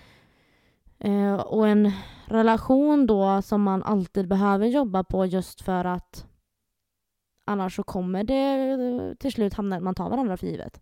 Eh, 1.00 1.36
och 1.36 1.68
en 1.68 1.92
relation 2.26 3.08
då 3.08 3.42
som 3.42 3.62
man 3.62 3.84
alltid 3.84 4.28
behöver 4.28 4.68
jobba 4.68 5.04
på 5.04 5.26
just 5.26 5.62
för 5.62 5.86
att 5.86 6.26
annars 7.46 7.76
så 7.76 7.84
kommer 7.84 8.24
det 8.24 9.16
till 9.20 9.32
slut 9.32 9.54
hamna 9.54 9.76
att 9.76 9.84
man 9.84 9.96
tar 9.96 10.10
varandra 10.10 10.38
för 10.38 10.48
givet. 10.48 10.82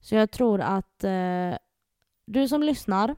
Så 0.00 0.14
jag 0.14 0.30
tror 0.30 0.60
att 0.60 1.04
eh, 1.04 1.54
du 2.26 2.48
som 2.48 2.62
lyssnar, 2.62 3.16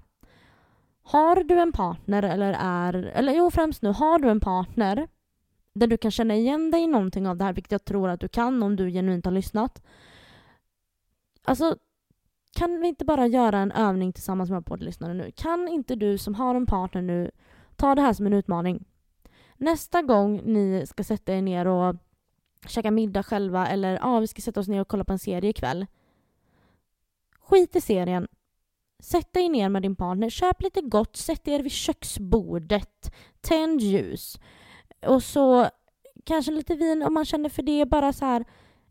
har 1.13 1.45
du 1.45 1.61
en 1.61 1.73
partner 1.73 2.23
eller 2.23 2.57
är, 2.61 2.95
eller 2.95 3.33
jo 3.33 3.51
främst 3.51 3.83
nu, 3.83 3.89
har 3.89 4.19
du 4.19 4.29
en 4.29 4.41
partner 4.41 5.09
där 5.73 5.87
du 5.87 5.97
kan 5.97 6.11
känna 6.11 6.35
igen 6.35 6.71
dig 6.71 6.83
i 6.83 6.87
någonting 6.87 7.29
av 7.29 7.37
det 7.37 7.45
här, 7.45 7.53
vilket 7.53 7.73
jag 7.73 7.85
tror 7.85 8.09
att 8.09 8.21
du 8.21 8.29
kan 8.29 8.63
om 8.63 8.77
du 8.77 8.91
genuint 8.91 9.25
har 9.25 9.33
lyssnat. 9.33 9.83
Alltså, 11.43 11.77
kan 12.57 12.81
vi 12.81 12.89
inte 12.89 13.05
bara 13.05 13.27
göra 13.27 13.59
en 13.59 13.73
övning 13.73 14.13
tillsammans 14.13 14.51
med 14.51 14.67
poddlyssnare 14.67 15.15
nu? 15.15 15.33
Kan 15.37 15.69
inte 15.69 15.95
du 15.95 16.19
som 16.19 16.35
har 16.35 16.55
en 16.55 16.67
partner 16.67 17.03
nu 17.03 17.31
ta 17.77 17.95
det 17.95 18.03
här 18.03 18.13
som 18.13 18.27
en 18.27 18.33
utmaning? 18.33 18.85
Nästa 19.57 20.03
gång 20.03 20.43
ni 20.45 20.87
ska 20.87 21.05
sätta 21.05 21.35
er 21.35 21.43
ner 21.43 21.67
och 21.67 21.97
käka 22.67 22.91
middag 22.91 23.23
själva 23.23 23.67
eller 23.67 23.93
ja, 23.93 24.01
ah, 24.03 24.21
vi 24.21 24.27
ska 24.27 24.43
sätta 24.43 24.61
oss 24.61 24.69
ner 24.69 24.81
och 24.81 24.89
kolla 24.89 25.05
på 25.05 25.13
en 25.13 25.19
serie 25.19 25.51
ikväll. 25.51 25.87
Skit 27.41 27.77
i 27.77 27.81
serien. 27.81 28.29
Sätt 29.01 29.33
dig 29.33 29.49
ner 29.49 29.69
med 29.69 29.83
din 29.83 29.97
partner, 29.97 30.31
köp 30.31 30.63
lite 30.63 30.81
gott, 30.81 31.17
sätt 31.17 31.49
er 31.49 31.63
vid 31.63 31.73
köksbordet, 31.73 33.15
tänd 33.41 33.81
ljus. 33.81 34.41
Och 35.07 35.23
så 35.23 35.69
kanske 36.25 36.53
lite 36.53 36.75
vin 36.75 37.03
om 37.03 37.15
man 37.15 37.25
känner 37.25 37.49
för 37.49 37.63
det. 37.63 37.87
Bara 37.87 38.13
så 38.13 38.25
här, 38.25 38.45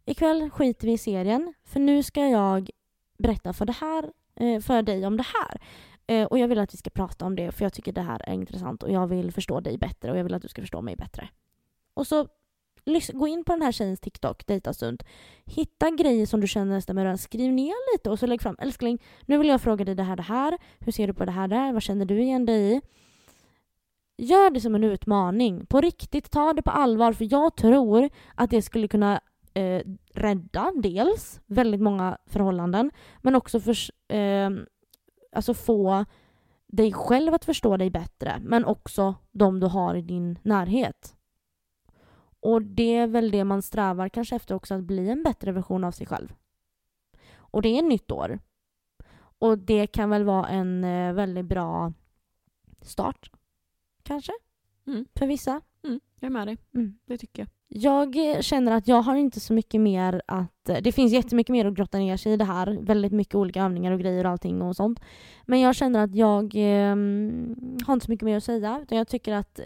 ikväll 0.05 0.49
skiter 0.49 0.87
vi 0.87 0.93
i 0.93 0.97
serien 0.97 1.53
för 1.63 1.79
nu 1.79 2.03
ska 2.03 2.27
jag 2.27 2.69
berätta 3.17 3.53
för, 3.53 3.65
det 3.65 3.75
här, 3.81 4.11
eh, 4.35 4.61
för 4.61 4.81
dig 4.81 5.05
om 5.05 5.17
det 5.17 5.25
här. 5.25 5.61
Eh, 6.07 6.25
och 6.25 6.39
jag 6.39 6.47
vill 6.47 6.59
att 6.59 6.73
vi 6.73 6.77
ska 6.77 6.89
prata 6.89 7.25
om 7.25 7.35
det 7.35 7.51
för 7.51 7.65
jag 7.65 7.73
tycker 7.73 7.91
det 7.91 8.01
här 8.01 8.21
är 8.29 8.33
intressant 8.33 8.83
och 8.83 8.91
jag 8.91 9.07
vill 9.07 9.31
förstå 9.31 9.59
dig 9.59 9.77
bättre 9.77 10.11
och 10.11 10.17
jag 10.17 10.23
vill 10.23 10.33
att 10.33 10.41
du 10.41 10.47
ska 10.47 10.61
förstå 10.61 10.81
mig 10.81 10.95
bättre. 10.95 11.29
Och 11.93 12.07
så 12.07 12.27
gå 13.13 13.27
in 13.27 13.43
på 13.43 13.51
den 13.51 13.61
här 13.61 13.71
tjejens 13.71 13.99
TikTok, 13.99 14.47
dejta 14.47 14.73
sunt. 14.73 15.03
Hitta 15.45 15.89
grejer 15.89 16.25
som 16.25 16.41
du 16.41 16.47
känner 16.47 16.79
stämmer 16.79 17.01
överens. 17.01 17.23
Skriv 17.23 17.51
ner 17.51 17.93
lite 17.93 18.09
och 18.09 18.19
så 18.19 18.27
lägg 18.27 18.41
fram. 18.41 18.55
Älskling, 18.59 19.01
nu 19.25 19.37
vill 19.37 19.47
jag 19.47 19.61
fråga 19.61 19.85
dig 19.85 19.95
det 19.95 20.03
här, 20.03 20.15
det 20.15 20.23
här. 20.23 20.57
Hur 20.79 20.91
ser 20.91 21.07
du 21.07 21.13
på 21.13 21.25
det 21.25 21.31
här, 21.31 21.47
där? 21.47 21.73
Vad 21.73 21.83
känner 21.83 22.05
du 22.05 22.21
igen 22.21 22.45
dig 22.45 22.73
i? 22.73 22.81
Gör 24.17 24.49
det 24.49 24.61
som 24.61 24.75
en 24.75 24.83
utmaning. 24.83 25.65
På 25.65 25.81
riktigt, 25.81 26.31
ta 26.31 26.53
det 26.53 26.61
på 26.61 26.71
allvar 26.71 27.13
för 27.13 27.27
jag 27.31 27.55
tror 27.55 28.09
att 28.35 28.49
det 28.49 28.61
skulle 28.61 28.87
kunna 28.87 29.21
eh, 29.53 29.81
rädda 30.13 30.73
dels 30.75 31.41
väldigt 31.45 31.81
många 31.81 32.17
förhållanden 32.25 32.91
men 33.21 33.35
också 33.35 33.59
för, 33.59 33.75
eh, 34.13 34.49
alltså 35.31 35.53
få 35.53 36.05
dig 36.67 36.93
själv 36.93 37.33
att 37.33 37.45
förstå 37.45 37.77
dig 37.77 37.89
bättre 37.89 38.41
men 38.43 38.65
också 38.65 39.15
de 39.31 39.59
du 39.59 39.67
har 39.67 39.95
i 39.95 40.01
din 40.01 40.39
närhet. 40.43 41.15
Och 42.39 42.61
det 42.61 42.95
är 42.95 43.07
väl 43.07 43.31
det 43.31 43.43
man 43.43 43.61
strävar 43.61 44.09
kanske 44.09 44.35
efter 44.35 44.55
också, 44.55 44.73
att 44.73 44.83
bli 44.83 45.09
en 45.09 45.23
bättre 45.23 45.51
version 45.51 45.83
av 45.83 45.91
sig 45.91 46.07
själv. 46.07 46.33
Och 47.37 47.61
det 47.61 47.77
är 47.77 47.81
nytt 47.81 48.11
år. 48.11 48.39
Och 49.39 49.57
det 49.57 49.87
kan 49.87 50.09
väl 50.09 50.23
vara 50.23 50.47
en 50.47 50.83
eh, 50.83 51.13
väldigt 51.13 51.45
bra 51.45 51.93
start. 52.81 53.31
Kanske? 54.03 54.31
Mm. 54.87 55.05
För 55.15 55.27
vissa. 55.27 55.61
Mm. 55.83 55.99
Jag 56.19 56.27
är 56.27 56.33
med 56.33 56.47
dig. 56.47 56.57
Mm. 56.73 56.99
Det 57.05 57.17
tycker 57.17 57.41
jag. 57.41 57.49
Jag 57.71 58.35
eh, 58.35 58.41
känner 58.41 58.71
att 58.71 58.87
jag 58.87 59.01
har 59.01 59.15
inte 59.15 59.39
så 59.39 59.53
mycket 59.53 59.81
mer 59.81 60.21
att... 60.25 60.69
Eh, 60.69 60.77
det 60.81 60.91
finns 60.91 61.13
jättemycket 61.13 61.51
mer 61.51 61.65
att 61.65 61.73
grotta 61.73 61.97
ner 61.97 62.17
sig 62.17 62.33
i 62.33 62.37
det 62.37 62.45
här. 62.45 62.77
Väldigt 62.81 63.11
mycket 63.11 63.35
olika 63.35 63.63
övningar 63.63 63.91
och 63.91 63.99
grejer 63.99 64.25
och 64.25 64.31
allting 64.31 64.61
och 64.61 64.75
sånt. 64.75 64.99
Men 65.45 65.59
jag 65.59 65.75
känner 65.75 66.03
att 66.03 66.15
jag 66.15 66.55
eh, 66.55 66.95
har 67.85 67.93
inte 67.93 68.05
så 68.05 68.11
mycket 68.11 68.25
mer 68.25 68.37
att 68.37 68.43
säga. 68.43 68.79
Utan 68.81 68.97
jag 68.97 69.07
tycker 69.07 69.33
att... 69.33 69.59
Eh, 69.59 69.65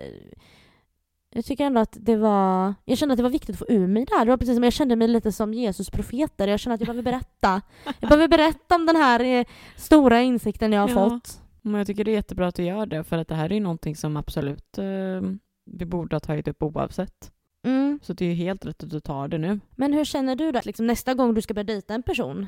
jag 1.36 1.46
tycker 1.46 1.66
ändå 1.66 1.82
att 1.82 1.98
det 2.00 2.16
var... 2.16 2.74
Jag 2.86 2.98
kände 2.98 3.14
att 3.14 3.18
det 3.18 3.24
var 3.24 3.30
viktigt 3.30 3.56
att 3.56 3.60
få 3.60 3.66
ur 3.70 3.88
mig 3.88 4.06
det 4.06 4.16
här. 4.16 4.26
Det 4.26 4.32
var 4.32 4.38
precis 4.38 4.56
som 4.56 4.64
jag 4.64 4.74
kände 4.74 4.96
mig 4.96 5.08
lite 5.08 5.32
som 5.32 5.54
Jesus 5.54 5.90
profeter. 5.90 6.48
Jag 6.48 6.60
kände 6.60 6.74
att 6.74 6.82
jag 6.82 6.88
behöver 6.88 7.04
berätta. 7.04 7.62
Jag 8.00 8.10
behöver 8.10 8.28
berätta 8.28 8.76
om 8.76 8.86
den 8.86 8.96
här 8.96 9.20
eh, 9.20 9.46
stora 9.76 10.22
insikten 10.22 10.74
jag 10.74 10.82
har 10.82 10.90
ja. 10.90 11.10
fått. 11.10 11.42
Men 11.62 11.74
jag 11.74 11.88
tycker 11.88 12.04
det 12.04 12.12
är 12.12 12.14
jättebra 12.14 12.48
att 12.48 12.56
du 12.56 12.64
gör 12.64 12.86
det, 12.86 13.04
för 13.04 13.18
att 13.18 13.28
det 13.28 13.36
här 13.36 13.50
är 13.50 13.54
ju 13.54 13.60
någonting 13.60 13.96
som 13.96 14.18
absolut 14.18 14.78
eh, 14.78 15.22
vi 15.66 15.86
borde 15.86 16.16
ha 16.16 16.20
tagit 16.20 16.48
upp 16.48 16.64
oavsett. 16.64 17.32
Mm. 17.66 18.00
Så 18.04 18.14
det 18.14 18.26
är 18.26 18.30
ju 18.30 18.36
helt 18.36 18.66
rätt 18.66 18.84
att 18.84 18.90
du 18.90 19.00
tar 19.00 19.28
det 19.28 19.38
nu. 19.38 19.60
Men 19.76 19.94
hur 19.94 20.06
känner 20.06 20.36
du 20.36 20.52
då? 20.52 20.62
Liksom, 20.64 20.88
nästa 20.88 21.14
gång 21.14 21.34
du 21.34 21.42
ska 21.42 21.54
börja 21.54 21.64
dejta 21.64 21.94
en 21.94 22.04
person, 22.04 22.48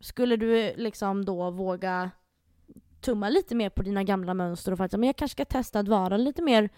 skulle 0.00 0.36
du 0.36 0.72
liksom 0.76 1.24
då 1.24 1.50
våga 1.50 2.10
tumma 3.00 3.28
lite 3.28 3.54
mer 3.54 3.70
på 3.70 3.82
dina 3.82 4.04
gamla 4.04 4.34
mönster 4.34 4.72
och 4.72 4.78
faktiskt, 4.78 4.98
men 4.98 5.06
jag 5.06 5.16
kanske 5.16 5.34
ska 5.34 5.44
testa 5.44 5.78
att 5.78 5.88
vara 5.88 6.16
lite 6.16 6.42
mer 6.42 6.62
eh, 6.62 6.68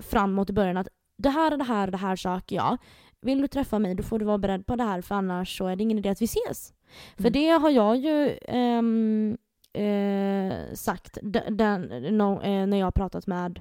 framåt 0.00 0.50
i 0.50 0.52
början. 0.52 0.76
Att 0.76 0.88
det 1.18 1.30
här 1.30 1.52
är 1.52 1.56
det 1.56 1.64
här, 1.64 1.90
det 1.90 1.96
här 1.96 2.16
söker 2.16 2.56
jag. 2.56 2.76
Vill 3.20 3.40
du 3.40 3.48
träffa 3.48 3.78
mig, 3.78 3.94
då 3.94 4.02
får 4.02 4.18
du 4.18 4.24
vara 4.24 4.38
beredd 4.38 4.66
på 4.66 4.76
det 4.76 4.84
här, 4.84 5.00
för 5.00 5.14
annars 5.14 5.58
så 5.58 5.66
är 5.66 5.76
det 5.76 5.82
ingen 5.82 5.98
idé 5.98 6.08
att 6.08 6.22
vi 6.22 6.24
ses. 6.24 6.72
Mm. 6.72 7.22
För 7.22 7.30
det 7.30 7.48
har 7.48 7.70
jag 7.70 7.96
ju 7.96 8.38
um, 8.78 9.36
eh, 9.72 10.74
sagt 10.74 11.18
den, 11.50 11.82
no, 12.18 12.42
eh, 12.42 12.66
när 12.66 12.76
jag 12.76 12.86
har 12.86 12.90
pratat 12.90 13.26
med 13.26 13.60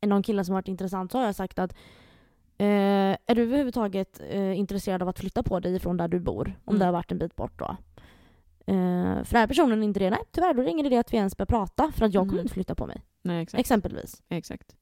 någon 0.00 0.22
kille 0.22 0.44
som 0.44 0.54
varit 0.54 0.68
intressant 0.68 1.12
så 1.12 1.18
har 1.18 1.24
jag 1.24 1.34
sagt 1.34 1.58
att 1.58 1.72
eh, 2.58 3.16
är 3.26 3.34
du 3.34 3.42
överhuvudtaget 3.42 4.20
eh, 4.30 4.58
intresserad 4.58 5.02
av 5.02 5.08
att 5.08 5.18
flytta 5.18 5.42
på 5.42 5.60
dig 5.60 5.78
från 5.78 5.96
där 5.96 6.08
du 6.08 6.20
bor? 6.20 6.58
Om 6.64 6.74
mm. 6.74 6.78
det 6.78 6.84
har 6.84 6.92
varit 6.92 7.12
en 7.12 7.18
bit 7.18 7.36
bort 7.36 7.58
då. 7.58 7.76
För 9.24 9.36
är 9.36 9.46
personen 9.46 9.82
inte 9.82 10.00
det, 10.00 10.10
nej 10.10 10.22
tyvärr 10.30 10.54
då 10.54 10.60
är 10.60 10.64
det 10.64 10.70
ingen 10.70 10.86
idé 10.86 10.96
att 10.96 11.12
vi 11.12 11.16
ens 11.16 11.36
börjar 11.36 11.46
prata 11.46 11.92
för 11.92 12.04
att 12.04 12.14
jag 12.14 12.22
mm. 12.22 12.28
kommer 12.28 12.42
inte 12.42 12.54
flytta 12.54 12.74
på 12.74 12.86
mig. 12.86 13.02
Nej, 13.22 13.42
exakt. 13.42 13.60
Exempelvis. 13.60 14.22
Exakt. 14.28 14.77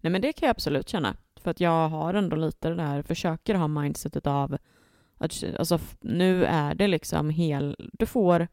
Nej 0.00 0.10
men 0.10 0.22
det 0.22 0.32
kan 0.32 0.46
jag 0.46 0.54
absolut 0.54 0.88
känna. 0.88 1.16
För 1.36 1.50
att 1.50 1.60
jag 1.60 1.88
har 1.88 2.14
ändå 2.14 2.36
lite 2.36 2.70
det 2.70 2.82
här, 2.82 3.02
försöker 3.02 3.54
ha 3.54 3.68
mindsetet 3.68 4.26
av 4.26 4.56
att 5.18 5.44
alltså, 5.58 5.78
nu 6.00 6.44
är 6.44 6.74
det 6.74 6.88
liksom 6.88 7.30
hel, 7.30 7.76
du 7.92 8.06
får 8.06 8.48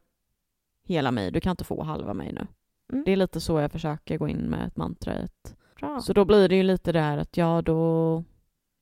hela 0.84 1.10
mig, 1.10 1.30
du 1.30 1.40
kan 1.40 1.50
inte 1.50 1.64
få 1.64 1.82
halva 1.82 2.14
mig 2.14 2.32
nu. 2.32 2.46
Mm. 2.92 3.04
Det 3.04 3.12
är 3.12 3.16
lite 3.16 3.40
så 3.40 3.60
jag 3.60 3.72
försöker 3.72 4.18
gå 4.18 4.28
in 4.28 4.50
med 4.50 4.66
ett 4.66 4.76
mantra. 4.76 5.14
Ett. 5.14 5.56
Så 6.02 6.12
då 6.12 6.24
blir 6.24 6.48
det 6.48 6.56
ju 6.56 6.62
lite 6.62 6.92
det 6.92 7.00
här 7.00 7.18
att 7.18 7.36
ja, 7.36 7.62
då... 7.62 8.24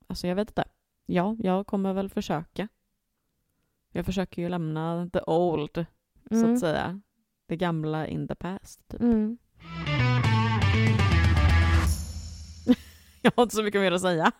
Alltså 0.07 0.27
jag 0.27 0.37
vet 0.37 0.51
inte. 0.51 0.65
Ja, 1.07 1.37
jag 1.39 1.67
kommer 1.67 1.93
väl 1.93 2.09
försöka. 2.09 2.69
Jag 3.93 4.07
försöker 4.07 4.43
ju 4.43 4.49
lämna 4.49 5.11
the 5.13 5.21
old, 5.27 5.77
mm. 5.77 5.87
så 6.31 6.37
att 6.37 6.45
mm. 6.45 6.57
säga. 6.57 7.01
Det 7.47 7.57
gamla 7.57 8.07
in 8.07 8.29
the 8.29 8.35
past, 8.35 8.89
typ. 8.89 9.01
Mm. 9.01 9.39
Jag 13.27 13.33
har 13.37 13.43
inte 13.43 13.57
så 13.57 13.63
mycket 13.63 13.81
mer 13.81 13.93
att 13.93 14.01
säga. 14.01 14.33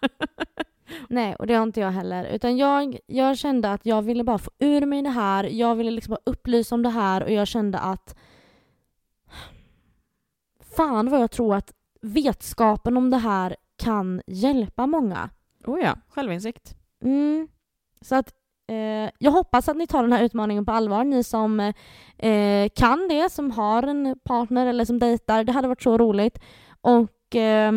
Nej, 1.09 1.35
och 1.35 1.47
det 1.47 1.55
har 1.55 1.63
inte 1.63 1.81
jag 1.81 1.91
heller. 1.91 2.25
Utan 2.25 2.57
jag, 2.57 2.99
jag 3.07 3.39
kände 3.39 3.73
att 3.73 3.87
jag 3.87 4.03
ville 4.03 4.25
bara 4.25 4.39
få 4.39 4.51
ur 4.59 4.87
mig 4.87 5.03
det 5.03 5.11
här. 5.11 5.45
Jag 5.45 5.75
ville 5.75 5.91
liksom 5.91 6.11
bara 6.11 6.31
upplysa 6.33 6.75
om 6.75 6.83
det 6.83 6.89
här 6.89 7.23
och 7.23 7.31
jag 7.31 7.49
kände 7.49 7.79
att 7.79 8.17
fan 10.77 11.11
vad 11.11 11.21
jag 11.21 11.31
tror 11.31 11.55
att 11.55 11.73
vetskapen 12.01 12.97
om 12.97 13.11
det 13.11 13.17
här 13.17 13.57
kan 13.77 14.23
hjälpa 14.27 14.87
många. 14.87 15.31
Oh 15.65 15.81
ja, 15.81 15.97
självinsikt. 16.09 16.77
Mm. 17.05 17.49
Så 18.01 18.15
att 18.15 18.33
eh, 18.69 19.11
jag 19.19 19.31
hoppas 19.31 19.69
att 19.69 19.77
ni 19.77 19.87
tar 19.87 20.03
den 20.03 20.13
här 20.13 20.25
utmaningen 20.25 20.67
på 20.67 20.73
allvar, 20.73 21.05
ni 21.05 21.25
som 21.25 21.61
eh, 22.19 22.69
kan 22.77 23.09
det, 23.09 23.33
som 23.33 23.51
har 23.51 23.83
en 23.83 24.19
partner 24.25 24.67
eller 24.67 24.85
som 24.85 24.99
dejtar. 24.99 25.45
Det 25.45 25.53
hade 25.53 25.69
varit 25.69 25.83
så 25.83 25.99
roligt. 25.99 26.39
Och 26.81 27.37
eh, 27.37 27.73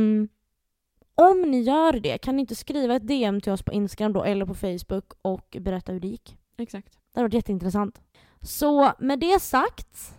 om 1.20 1.42
ni 1.42 1.62
gör 1.62 2.00
det, 2.00 2.18
kan 2.18 2.36
ni 2.36 2.42
inte 2.42 2.56
skriva 2.56 2.96
ett 2.96 3.08
DM 3.08 3.42
till 3.42 3.52
oss 3.52 3.64
på 3.64 3.72
Instagram 3.72 4.14
då, 4.14 4.24
eller 4.24 4.46
på 4.46 4.56
Facebook 4.56 5.14
och 5.22 5.58
berätta 5.60 5.92
hur 5.92 6.00
det 6.00 6.08
gick? 6.08 6.38
Exakt. 6.58 6.94
Det 6.94 7.20
hade 7.20 7.26
varit 7.26 7.34
jätteintressant. 7.34 8.02
Så 8.42 8.92
med 9.00 9.20
det 9.20 9.42
sagt 9.42 10.16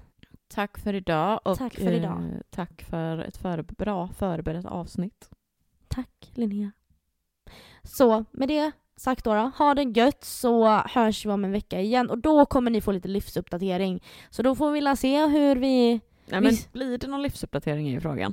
Tack 0.54 0.78
för 0.78 0.94
idag 0.94 1.40
och 1.44 1.58
tack 1.58 1.74
för, 1.74 1.92
idag. 1.92 2.22
Eh, 2.22 2.40
tack 2.50 2.82
för 2.82 3.18
ett 3.18 3.36
för, 3.36 3.62
bra 3.62 4.08
förberett 4.08 4.66
avsnitt. 4.66 5.30
Tack 5.88 6.30
Linnea. 6.34 6.72
Så 7.82 8.24
med 8.30 8.48
det 8.48 8.72
sagt 8.96 9.24
då, 9.24 9.34
då, 9.34 9.40
ha 9.58 9.74
det 9.74 9.82
gött 9.82 10.24
så 10.24 10.68
hörs 10.68 11.26
vi 11.26 11.30
om 11.30 11.44
en 11.44 11.52
vecka 11.52 11.80
igen 11.80 12.10
och 12.10 12.18
då 12.18 12.46
kommer 12.46 12.70
ni 12.70 12.80
få 12.80 12.92
lite 12.92 13.08
livsuppdatering. 13.08 14.02
Så 14.30 14.42
då 14.42 14.54
får 14.54 14.70
vi 14.70 14.96
se 14.96 15.26
hur 15.26 15.56
vi... 15.56 16.00
Nej, 16.26 16.40
men 16.40 16.52
blir 16.72 16.98
det 16.98 17.06
någon 17.06 17.22
livsuppdatering 17.22 17.96
i 17.96 18.00
frågan? 18.00 18.32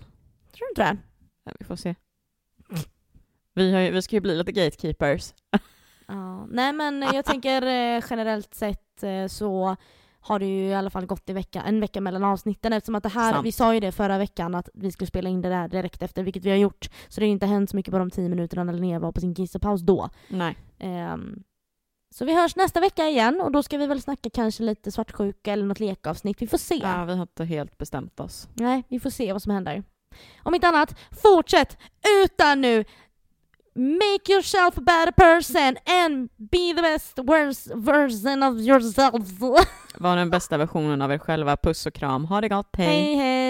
Tror 0.51 0.65
du 0.65 0.69
inte 0.69 0.81
det? 0.81 0.97
Ja, 1.43 1.51
vi 1.59 1.65
får 1.65 1.75
se. 1.75 1.95
Vi, 3.57 3.73
har 3.73 3.79
ju, 3.79 3.91
vi 3.91 4.01
ska 4.01 4.15
ju 4.15 4.19
bli 4.19 4.35
lite 4.35 4.51
gatekeepers. 4.51 5.33
ja, 6.07 6.45
nej 6.45 6.73
men 6.73 7.01
jag 7.01 7.25
tänker 7.25 7.61
eh, 7.61 8.03
generellt 8.09 8.53
sett 8.53 9.03
eh, 9.03 9.27
så 9.27 9.75
har 10.19 10.39
det 10.39 10.45
ju 10.45 10.67
i 10.67 10.73
alla 10.73 10.89
fall 10.89 11.05
gått 11.05 11.29
i 11.29 11.33
vecka, 11.33 11.61
en 11.61 11.79
vecka 11.79 12.01
mellan 12.01 12.23
avsnitten 12.23 12.73
eftersom 12.73 12.95
att 12.95 13.03
det 13.03 13.09
här, 13.09 13.33
Sant. 13.33 13.45
vi 13.45 13.51
sa 13.51 13.73
ju 13.73 13.79
det 13.79 13.91
förra 13.91 14.17
veckan 14.17 14.55
att 14.55 14.69
vi 14.73 14.91
skulle 14.91 15.07
spela 15.07 15.29
in 15.29 15.41
det 15.41 15.49
där 15.49 15.67
direkt 15.67 16.01
efter, 16.01 16.23
vilket 16.23 16.45
vi 16.45 16.49
har 16.49 16.57
gjort. 16.57 16.89
Så 17.07 17.19
det 17.19 17.25
har 17.25 17.31
inte 17.31 17.45
hänt 17.45 17.69
så 17.69 17.75
mycket 17.75 17.91
på 17.91 17.97
de 17.97 18.09
tio 18.11 18.29
minuterna 18.29 18.63
när 18.63 18.73
Linnea 18.73 18.99
var 18.99 19.11
på 19.11 19.21
sin 19.21 19.35
kissepaus 19.35 19.81
då. 19.81 20.09
Nej. 20.27 20.57
Um, 21.13 21.43
Så 22.15 22.25
vi 22.25 22.35
hörs 22.35 22.55
nästa 22.55 22.79
vecka 22.79 23.07
igen 23.09 23.41
och 23.41 23.51
då 23.51 23.63
ska 23.63 23.77
vi 23.77 23.87
väl 23.87 24.01
snacka 24.01 24.29
kanske 24.29 24.63
lite 24.63 24.91
svartsjuka 24.91 25.53
eller 25.53 25.65
något 25.65 25.79
lekavsnitt. 25.79 26.41
Vi 26.41 26.47
får 26.47 26.57
se. 26.57 26.79
Ja, 26.83 27.05
vi 27.05 27.13
har 27.13 27.21
inte 27.21 27.45
helt 27.45 27.77
bestämt 27.77 28.19
oss. 28.19 28.47
Nej, 28.53 28.83
vi 28.89 28.99
får 28.99 29.09
se 29.09 29.33
vad 29.33 29.41
som 29.41 29.51
händer. 29.51 29.83
Om 30.43 30.55
inte 30.55 30.67
annat, 30.67 30.95
fortsätt 31.23 31.77
utan 32.23 32.61
nu 32.61 32.85
Make 33.79 34.27
yourself 34.27 34.77
a 34.77 34.81
better 34.81 35.11
person 35.11 35.77
and 35.85 36.29
be 36.51 36.73
the 36.73 36.81
best 36.81 37.19
worst 37.19 37.67
version 37.75 38.43
of 38.43 38.59
yourself. 38.59 39.13
Var 39.99 40.15
den 40.15 40.29
bästa 40.29 40.57
versionen 40.57 41.01
av 41.01 41.11
er 41.11 41.17
själva. 41.17 41.57
Puss 41.57 41.85
och 41.85 41.93
kram. 41.93 42.25
Ha 42.25 42.41
det 42.41 42.49
gott. 42.49 42.75
Hej! 42.77 42.87
hej. 42.87 43.15
hej. 43.15 43.46